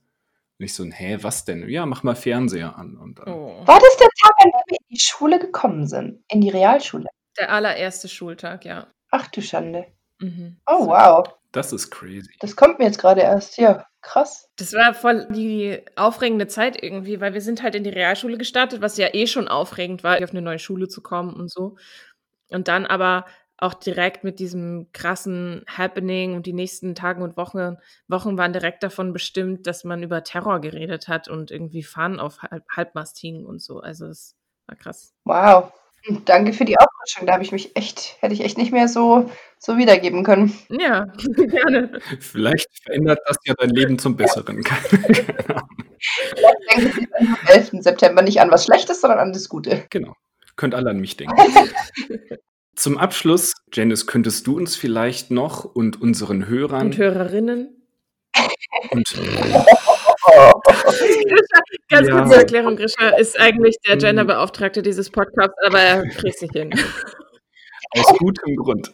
Und 0.58 0.64
ich 0.64 0.74
so, 0.74 0.84
hä, 0.84 1.18
was 1.22 1.44
denn? 1.44 1.68
Ja, 1.68 1.86
mach 1.86 2.02
mal 2.02 2.16
Fernseher 2.16 2.76
an. 2.76 2.96
Und 2.96 3.18
dann, 3.18 3.28
Oh. 3.28 3.62
war 3.66 3.78
das 3.78 3.96
der 3.98 4.08
Tag, 4.20 4.32
an 4.38 4.50
dem 4.50 4.60
wir 4.68 4.78
in 4.80 4.94
die 4.94 5.00
Schule 5.00 5.38
gekommen 5.38 5.86
sind? 5.86 6.22
In 6.28 6.40
die 6.40 6.50
Realschule? 6.50 7.06
Der 7.38 7.52
allererste 7.52 8.08
Schultag, 8.08 8.64
ja. 8.64 8.88
Ach 9.10 9.28
du 9.28 9.40
Schande. 9.40 9.86
Mhm. 10.20 10.56
Oh, 10.66 10.86
wow. 10.86 11.26
Das 11.52 11.72
ist 11.72 11.90
crazy. 11.90 12.30
Das 12.40 12.54
kommt 12.54 12.78
mir 12.78 12.84
jetzt 12.84 12.98
gerade 12.98 13.22
erst. 13.22 13.58
Ja, 13.58 13.84
krass. 14.02 14.48
Das 14.56 14.72
war 14.72 14.94
voll 14.94 15.26
die 15.30 15.82
aufregende 15.96 16.46
Zeit 16.46 16.80
irgendwie, 16.80 17.20
weil 17.20 17.34
wir 17.34 17.40
sind 17.40 17.62
halt 17.62 17.74
in 17.74 17.82
die 17.82 17.90
Realschule 17.90 18.38
gestartet, 18.38 18.80
was 18.80 18.96
ja 18.96 19.08
eh 19.12 19.26
schon 19.26 19.48
aufregend 19.48 20.04
war, 20.04 20.22
auf 20.22 20.30
eine 20.30 20.42
neue 20.42 20.60
Schule 20.60 20.88
zu 20.88 21.02
kommen 21.02 21.34
und 21.34 21.50
so. 21.50 21.76
Und 22.48 22.68
dann 22.68 22.86
aber 22.86 23.24
auch 23.60 23.74
direkt 23.74 24.24
mit 24.24 24.38
diesem 24.38 24.88
krassen 24.92 25.64
Happening 25.68 26.34
und 26.34 26.46
die 26.46 26.52
nächsten 26.52 26.94
Tagen 26.94 27.22
und 27.22 27.36
Wochen, 27.36 27.76
Wochen 28.08 28.38
waren 28.38 28.52
direkt 28.52 28.82
davon 28.82 29.12
bestimmt, 29.12 29.66
dass 29.66 29.84
man 29.84 30.02
über 30.02 30.24
Terror 30.24 30.60
geredet 30.60 31.08
hat 31.08 31.28
und 31.28 31.50
irgendwie 31.50 31.82
Fahnen 31.82 32.20
auf 32.20 32.40
Halb 32.42 32.64
Halbmast 32.70 33.18
hingen 33.18 33.44
und 33.44 33.60
so. 33.60 33.80
Also 33.80 34.06
es 34.06 34.36
war 34.66 34.76
krass. 34.76 35.12
Wow. 35.24 35.72
Danke 36.24 36.52
für 36.52 36.64
die 36.64 36.76
Auffrischung. 36.78 37.26
Da 37.26 37.34
habe 37.34 37.42
ich 37.44 37.52
mich 37.52 37.76
echt, 37.76 38.16
hätte 38.20 38.34
ich 38.34 38.40
echt 38.42 38.56
nicht 38.58 38.72
mehr 38.72 38.88
so, 38.88 39.30
so 39.58 39.76
wiedergeben 39.76 40.24
können. 40.24 40.52
Ja, 40.70 41.06
gerne. 41.36 42.00
Vielleicht 42.20 42.68
verändert 42.82 43.20
das 43.26 43.36
ja 43.44 43.54
dein 43.54 43.70
Leben 43.70 43.98
zum 43.98 44.16
Besseren. 44.16 44.58
Ich 44.60 44.68
denke 46.74 47.08
am 47.18 47.36
11. 47.48 47.70
September 47.80 48.22
nicht 48.22 48.40
an 48.40 48.50
was 48.50 48.64
Schlechtes, 48.64 49.00
sondern 49.00 49.18
an 49.18 49.32
das 49.32 49.48
Gute. 49.48 49.84
genau. 49.90 50.14
Könnt 50.56 50.74
alle 50.74 50.90
an 50.90 50.98
mich 50.98 51.16
denken. 51.16 51.36
Zum 52.76 52.98
Abschluss, 52.98 53.54
Janice, 53.72 54.06
könntest 54.06 54.46
du 54.46 54.56
uns 54.56 54.76
vielleicht 54.76 55.30
noch 55.30 55.64
und 55.64 56.00
unseren 56.02 56.46
Hörern 56.46 56.86
Und 56.86 56.98
Hörerinnen? 56.98 57.86
und 58.90 59.04
Ganz 61.88 62.08
Ja. 62.08 62.20
kurze 62.22 62.36
Erklärung, 62.36 62.76
Grisha 62.76 63.08
ist 63.18 63.38
eigentlich 63.40 63.76
der 63.86 63.96
Mhm. 63.96 64.00
Genderbeauftragte 64.00 64.82
dieses 64.82 65.10
Podcasts, 65.10 65.56
aber 65.64 65.80
er 65.80 66.06
kriegt 66.08 66.38
sich 66.38 66.50
hin. 66.52 66.70
aus 67.92 68.18
gutem 68.18 68.56
Grund 68.56 68.92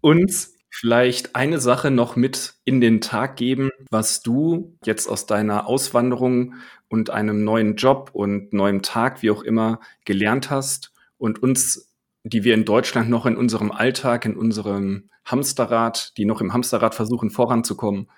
uns 0.00 0.54
vielleicht 0.70 1.34
eine 1.34 1.58
Sache 1.58 1.90
noch 1.90 2.16
mit 2.16 2.54
in 2.64 2.80
den 2.80 3.00
Tag 3.00 3.36
geben, 3.36 3.70
was 3.90 4.22
du 4.22 4.76
jetzt 4.84 5.08
aus 5.08 5.26
deiner 5.26 5.66
Auswanderung 5.66 6.54
und 6.88 7.10
einem 7.10 7.42
neuen 7.44 7.76
Job 7.76 8.10
und 8.12 8.52
neuem 8.52 8.82
Tag, 8.82 9.22
wie 9.22 9.30
auch 9.30 9.42
immer, 9.42 9.80
gelernt 10.04 10.50
hast 10.50 10.92
und 11.18 11.42
uns, 11.42 11.92
die 12.24 12.44
wir 12.44 12.54
in 12.54 12.64
Deutschland 12.64 13.08
noch 13.08 13.26
in 13.26 13.36
unserem 13.36 13.72
Alltag, 13.72 14.26
in 14.26 14.36
unserem 14.36 15.08
Hamsterrad, 15.24 16.16
die 16.18 16.24
noch 16.26 16.40
im 16.40 16.52
Hamsterrad 16.52 16.94
versuchen 16.94 17.30
voranzukommen, 17.30 18.08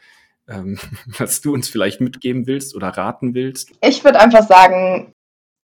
ähm, 0.49 0.79
was 1.19 1.41
du 1.41 1.53
uns 1.55 1.69
vielleicht 1.69 2.01
mitgeben 2.01 2.47
willst 2.47 2.75
oder 2.75 2.89
raten 2.89 3.35
willst. 3.35 3.71
Ich 3.83 4.05
würde 4.05 4.21
einfach 4.21 4.47
sagen, 4.47 5.13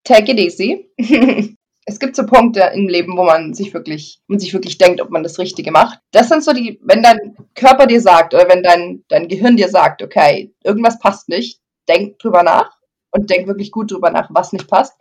take 0.04 0.32
it 0.32 0.38
easy. 0.38 0.90
es 1.86 1.98
gibt 1.98 2.16
so 2.16 2.24
Punkte 2.26 2.70
im 2.74 2.88
Leben, 2.88 3.16
wo 3.16 3.24
man 3.24 3.54
sich 3.54 3.74
wirklich, 3.74 4.20
man 4.26 4.38
sich 4.38 4.52
wirklich 4.52 4.78
denkt, 4.78 5.00
ob 5.00 5.10
man 5.10 5.22
das 5.22 5.38
Richtige 5.38 5.70
macht. 5.70 6.00
Das 6.12 6.28
sind 6.28 6.44
so 6.44 6.52
die, 6.52 6.80
wenn 6.82 7.02
dein 7.02 7.36
Körper 7.54 7.86
dir 7.86 8.00
sagt 8.00 8.34
oder 8.34 8.48
wenn 8.48 8.62
dein, 8.62 9.04
dein 9.08 9.28
Gehirn 9.28 9.56
dir 9.56 9.68
sagt, 9.68 10.02
okay, 10.02 10.54
irgendwas 10.62 10.98
passt 10.98 11.28
nicht, 11.28 11.60
denk 11.88 12.18
drüber 12.18 12.42
nach 12.42 12.76
und 13.10 13.30
denk 13.30 13.46
wirklich 13.46 13.70
gut 13.70 13.90
drüber 13.90 14.10
nach, 14.10 14.28
was 14.30 14.52
nicht 14.52 14.68
passt. 14.68 14.94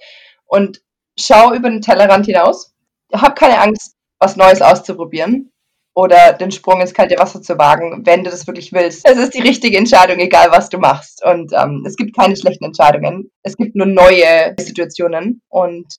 Und 0.46 0.82
schau 1.18 1.54
über 1.54 1.70
den 1.70 1.82
Tellerrand 1.82 2.26
hinaus. 2.26 2.74
Hab 3.14 3.36
keine 3.36 3.60
Angst, 3.60 3.96
was 4.20 4.36
Neues 4.36 4.62
auszuprobieren 4.62 5.53
oder 5.96 6.34
den 6.34 6.52
Sprung 6.52 6.82
ins 6.82 6.94
kalte 6.94 7.18
Wasser 7.20 7.41
zu 7.41 7.58
wagen, 7.58 8.02
wenn 8.06 8.24
du 8.24 8.32
das 8.32 8.48
wirklich 8.48 8.74
willst. 8.74 9.08
Es 9.08 9.18
ist 9.18 9.34
die 9.34 9.41
richtige 9.41 9.78
Entscheidung, 9.78 10.20
egal 10.20 10.50
was 10.52 10.70
du 10.70 10.80
machst. 10.80 11.24
Und 11.24 11.54
ähm, 11.54 11.84
es 11.86 11.96
gibt 11.96 12.16
keine 12.16 12.36
schlechten 12.36 12.66
Entscheidungen. 12.66 13.32
Es 13.44 13.56
gibt 13.56 13.76
nur 13.76 13.86
neue 13.86 14.56
Situationen. 14.60 15.41
Und 15.50 15.98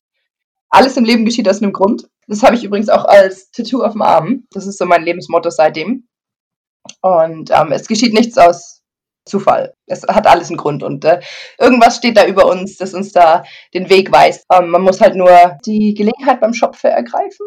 alles 0.69 0.97
im 0.97 1.05
Leben 1.05 1.25
geschieht 1.25 1.49
aus 1.49 1.63
einem 1.63 1.73
Grund. 1.73 2.09
Das 2.27 2.43
habe 2.43 2.57
ich 2.57 2.65
übrigens 2.65 2.89
auch 2.89 3.05
als 3.05 3.51
Tattoo 3.53 3.83
auf 3.83 3.93
dem 3.93 4.03
Arm. 4.03 4.47
Das 4.51 4.67
ist 4.67 4.79
so 4.79 4.85
mein 4.85 5.05
Lebensmotto 5.05 5.51
seitdem. 5.51 6.09
Und 7.01 7.51
ähm, 7.51 7.71
es 7.71 7.87
geschieht 7.87 8.15
nichts 8.15 8.37
aus 8.37 8.83
Zufall. 9.27 9.75
Es 9.87 10.03
hat 10.03 10.27
alles 10.27 10.49
einen 10.49 10.57
Grund. 10.57 10.83
Und 10.83 11.05
äh, 11.05 11.21
irgendwas 11.59 11.97
steht 11.97 12.17
da 12.17 12.27
über 12.27 12.47
uns, 12.47 12.77
das 12.79 12.95
uns 12.95 13.13
da 13.13 13.45
den 13.73 13.89
Weg 13.89 14.11
weist. 14.11 14.45
Ähm, 14.53 14.71
man 14.71 14.83
muss 14.83 15.01
halt 15.01 15.15
nur 15.15 15.57
die 15.65 15.95
Gelegenheit 15.95 16.41
beim 16.41 16.53
Schopfe 16.53 16.89
ergreifen. 16.89 17.47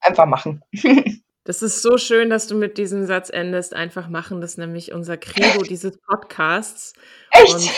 Einfach 0.00 0.26
machen. 0.26 0.62
Das 1.44 1.60
ist 1.60 1.82
so 1.82 1.98
schön, 1.98 2.30
dass 2.30 2.46
du 2.46 2.54
mit 2.54 2.78
diesem 2.78 3.04
Satz 3.04 3.28
endest. 3.28 3.74
Einfach 3.74 4.08
machen, 4.08 4.40
das 4.40 4.52
ist 4.52 4.58
nämlich 4.58 4.92
unser 4.92 5.16
Credo 5.16 5.62
dieses 5.62 5.98
Podcasts. 5.98 6.92
Echt? 7.32 7.54
Und 7.54 7.70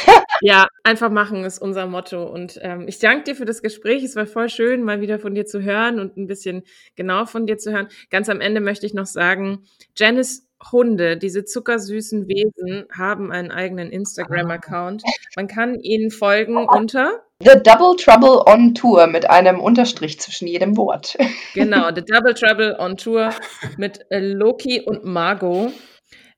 ja, 0.42 0.66
einfach 0.82 1.10
machen 1.10 1.44
ist 1.44 1.60
unser 1.60 1.86
Motto. 1.86 2.24
Und 2.24 2.58
ähm, 2.60 2.86
ich 2.88 2.98
danke 2.98 3.24
dir 3.24 3.36
für 3.36 3.46
das 3.46 3.62
Gespräch. 3.62 4.04
Es 4.04 4.16
war 4.16 4.26
voll 4.26 4.50
schön, 4.50 4.82
mal 4.82 5.00
wieder 5.00 5.18
von 5.18 5.34
dir 5.34 5.46
zu 5.46 5.62
hören 5.62 5.98
und 5.98 6.18
ein 6.18 6.26
bisschen 6.26 6.64
genau 6.94 7.24
von 7.24 7.46
dir 7.46 7.56
zu 7.56 7.72
hören. 7.72 7.88
Ganz 8.10 8.28
am 8.28 8.42
Ende 8.42 8.60
möchte 8.60 8.84
ich 8.84 8.92
noch 8.92 9.06
sagen, 9.06 9.64
Janice 9.96 10.46
Hunde, 10.72 11.16
diese 11.16 11.44
zuckersüßen 11.44 12.28
Wesen, 12.28 12.86
haben 12.96 13.30
einen 13.32 13.50
eigenen 13.50 13.90
Instagram-Account. 13.90 15.02
Man 15.36 15.48
kann 15.48 15.78
ihnen 15.80 16.10
folgen 16.10 16.56
unter, 16.66 17.24
The 17.40 17.60
Double 17.62 17.96
Trouble 17.96 18.42
on 18.46 18.74
Tour 18.74 19.06
mit 19.08 19.28
einem 19.28 19.60
Unterstrich 19.60 20.20
zwischen 20.20 20.46
jedem 20.46 20.76
Wort. 20.76 21.16
genau, 21.54 21.88
The 21.94 22.02
Double 22.02 22.32
Trouble 22.32 22.76
on 22.78 22.96
Tour 22.96 23.30
mit 23.76 24.06
äh, 24.10 24.20
Loki 24.20 24.80
und 24.80 25.04
Margot. 25.04 25.72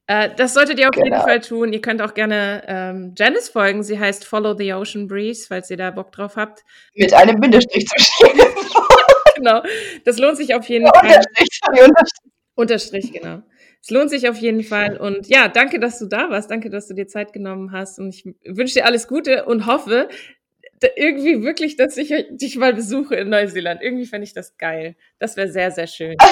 Äh, 0.09 0.31
das 0.37 0.55
solltet 0.55 0.79
ihr 0.79 0.89
auf 0.89 0.97
jeden 0.97 1.11
Genau. 1.11 1.23
Fall 1.23 1.41
tun. 1.41 1.73
Ihr 1.73 1.81
könnt 1.81 2.01
auch 2.01 2.15
gerne 2.15 2.63
ähm, 2.67 3.15
Janice 3.17 3.49
folgen. 3.51 3.83
Sie 3.83 3.99
heißt 4.01 4.25
Follow 4.25 4.57
the 4.57 4.73
Ocean 4.73 5.07
Breeze, 5.07 5.47
falls 5.49 5.71
ihr 5.71 5.77
da 5.77 5.91
Bock 5.91 6.13
drauf 6.13 6.37
habt. 6.37 6.63
Mit 6.95 7.13
einem 7.13 7.41
Bindestrich 7.41 7.87
zwischen 7.87 8.27
jedem 8.39 8.55
Wort. 8.55 9.35
Genau, 9.37 9.63
das 10.05 10.19
lohnt 10.19 10.39
sich 10.39 10.55
auf 10.55 10.67
jeden 10.69 10.87
Fall. 10.87 11.03
Unterstrich, 11.03 11.61
sorry, 11.63 11.81
Unterstrich. 11.89 12.33
Unterstrich, 12.55 13.13
genau. 13.13 13.43
Es 13.87 13.91
lohnt 13.91 14.11
sich 14.11 14.29
auf 14.29 14.37
jeden 14.39 14.65
Fall. 14.65 14.97
Und 14.97 15.29
ja, 15.29 15.47
danke, 15.47 15.79
dass 15.79 16.01
du 16.01 16.07
da 16.07 16.29
warst. 16.29 16.51
Danke, 16.51 16.71
dass 16.71 16.89
du 16.89 16.95
dir 16.95 17.07
Zeit 17.07 17.33
genommen 17.33 17.71
hast. 17.71 18.01
Und 18.01 18.09
ich 18.09 18.25
wünsche 18.45 18.75
dir 18.75 18.85
alles 18.85 19.07
Gute 19.07 19.45
und 19.45 19.67
hoffe 19.67 20.09
irgendwie 20.97 21.45
wirklich, 21.45 21.77
dass 21.77 21.97
ich 21.97 22.13
dich 22.31 22.57
mal 22.57 22.75
besuche 22.75 23.15
in 23.15 23.29
Neuseeland. 23.29 23.81
Irgendwie 23.81 24.07
fände 24.07 24.25
ich 24.25 24.35
das 24.35 24.59
geil. 24.59 24.97
Das 25.21 25.37
wäre 25.37 25.53
sehr, 25.53 25.71
sehr 25.71 25.87
schön. 25.87 26.17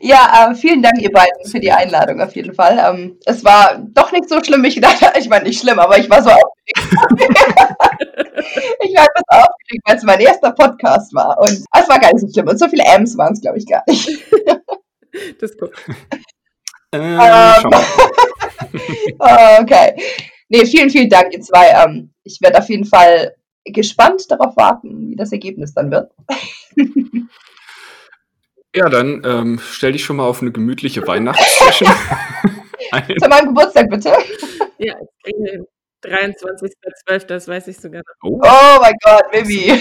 Ja, 0.00 0.52
äh, 0.52 0.54
vielen 0.54 0.80
Dank, 0.80 1.00
ihr 1.00 1.10
beiden, 1.10 1.44
für 1.50 1.58
die 1.58 1.72
Einladung 1.72 2.20
auf 2.20 2.36
jeden 2.36 2.54
Fall. 2.54 2.78
Ähm, 2.78 3.18
es 3.26 3.44
war 3.44 3.84
doch 3.92 4.12
nicht 4.12 4.28
so 4.28 4.40
schlimm, 4.42 4.62
wie 4.62 4.68
ich 4.68 4.74
gedacht 4.76 5.02
habe. 5.02 5.18
Ich 5.18 5.28
meine, 5.28 5.42
nicht 5.44 5.60
schlimm, 5.60 5.80
aber 5.80 5.98
ich 5.98 6.08
war 6.08 6.22
so 6.22 6.30
aufgeregt. 6.30 6.48
ich 8.84 8.96
war 8.96 9.04
etwas 9.04 9.24
aufgeregt, 9.28 9.82
weil 9.84 9.96
es 9.96 10.04
mein 10.04 10.20
erster 10.20 10.52
Podcast 10.52 11.12
war. 11.12 11.36
Und 11.40 11.50
es 11.50 11.88
war 11.88 11.98
gar 11.98 12.12
nicht 12.12 12.20
so 12.20 12.28
schlimm. 12.32 12.46
Und 12.46 12.58
so 12.58 12.68
viele 12.68 12.84
M's 12.84 13.18
waren 13.18 13.32
es, 13.32 13.40
glaube 13.40 13.58
ich, 13.58 13.66
gar 13.66 13.82
nicht. 13.88 14.08
Das 15.40 15.50
ist 15.52 15.58
gut. 15.60 15.70
Äh, 16.92 16.98
Ähm, 16.98 17.54
schau 17.62 17.70
mal. 17.70 17.84
Ah, 19.20 19.58
okay. 19.62 19.94
Nee, 20.48 20.64
vielen, 20.66 20.90
vielen 20.90 21.08
Dank, 21.08 21.32
ihr 21.32 21.40
zwei. 21.40 21.68
Ähm, 21.70 22.10
ich 22.24 22.38
werde 22.40 22.58
auf 22.58 22.68
jeden 22.68 22.84
Fall 22.84 23.34
gespannt 23.64 24.30
darauf 24.30 24.56
warten, 24.56 25.10
wie 25.10 25.16
das 25.16 25.32
Ergebnis 25.32 25.74
dann 25.74 25.90
wird. 25.90 26.10
Ja, 28.74 28.88
dann 28.90 29.22
ähm, 29.24 29.58
stell 29.62 29.92
dich 29.92 30.04
schon 30.04 30.16
mal 30.16 30.26
auf 30.26 30.42
eine 30.42 30.52
gemütliche 30.52 31.04
Weihnachtssession. 31.06 31.90
Zu 33.18 33.28
meinem 33.28 33.48
Geburtstag, 33.48 33.88
bitte. 33.88 34.10
Ja, 34.76 34.94
ich 35.00 35.08
kriege 35.24 35.42
den 35.50 35.66
23.12., 36.04 37.26
das 37.26 37.48
weiß 37.48 37.66
ich 37.68 37.78
sogar 37.78 38.02
Oh, 38.22 38.38
Oh 38.42 38.78
mein 38.80 38.94
Gott, 39.02 39.24
Mimi. 39.32 39.72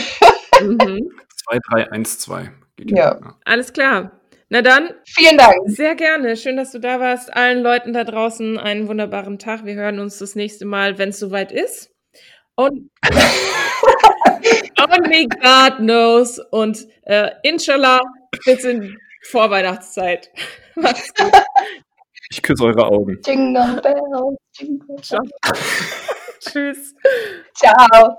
noch. 0.61 0.86
Mhm. 0.88 1.11
2312. 1.49 2.49
Geht 2.78 2.91
Ja. 2.91 3.36
Alles 3.45 3.73
klar. 3.73 4.11
Na 4.50 4.62
dann, 4.62 4.91
Vielen 5.06 5.38
Dank. 5.38 5.56
Sehr 5.66 5.95
gerne. 5.95 6.38
Schön, 6.38 6.56
dass 6.56 6.72
du 6.72 6.80
da 6.80 7.02
warst. 7.02 7.34
Allen 7.34 7.62
Leuten 7.62 7.91
da 7.91 8.06
draußen 8.06 8.58
einen 8.58 8.88
wunderbaren 8.88 9.39
Tag. 9.39 9.66
Wir 9.66 9.76
hören 9.76 10.00
uns 10.00 10.20
das 10.20 10.36
nächste 10.36 10.66
Mal, 10.66 10.98
wenn 10.98 11.10
es 11.10 11.20
soweit 11.20 11.52
ist. 11.52 11.91
Und 12.56 12.89
only 14.80 15.28
God 15.28 15.78
knows. 15.78 16.39
Und 16.52 16.88
äh, 17.04 17.32
inshallah 17.43 18.00
bis 18.45 18.64
in 18.64 18.98
Vorweihnachtszeit. 19.24 20.30
Macht's 20.76 21.14
gut. 21.14 21.34
Ich 22.30 22.41
küsse 22.41 22.64
eure 22.64 22.88
Augen. 22.88 23.20
Jingle 23.26 23.82
bells, 23.82 24.38
jingle 24.54 24.88
bells. 24.88 25.14
Tschüss. 26.39 26.95
Ciao. 27.54 28.16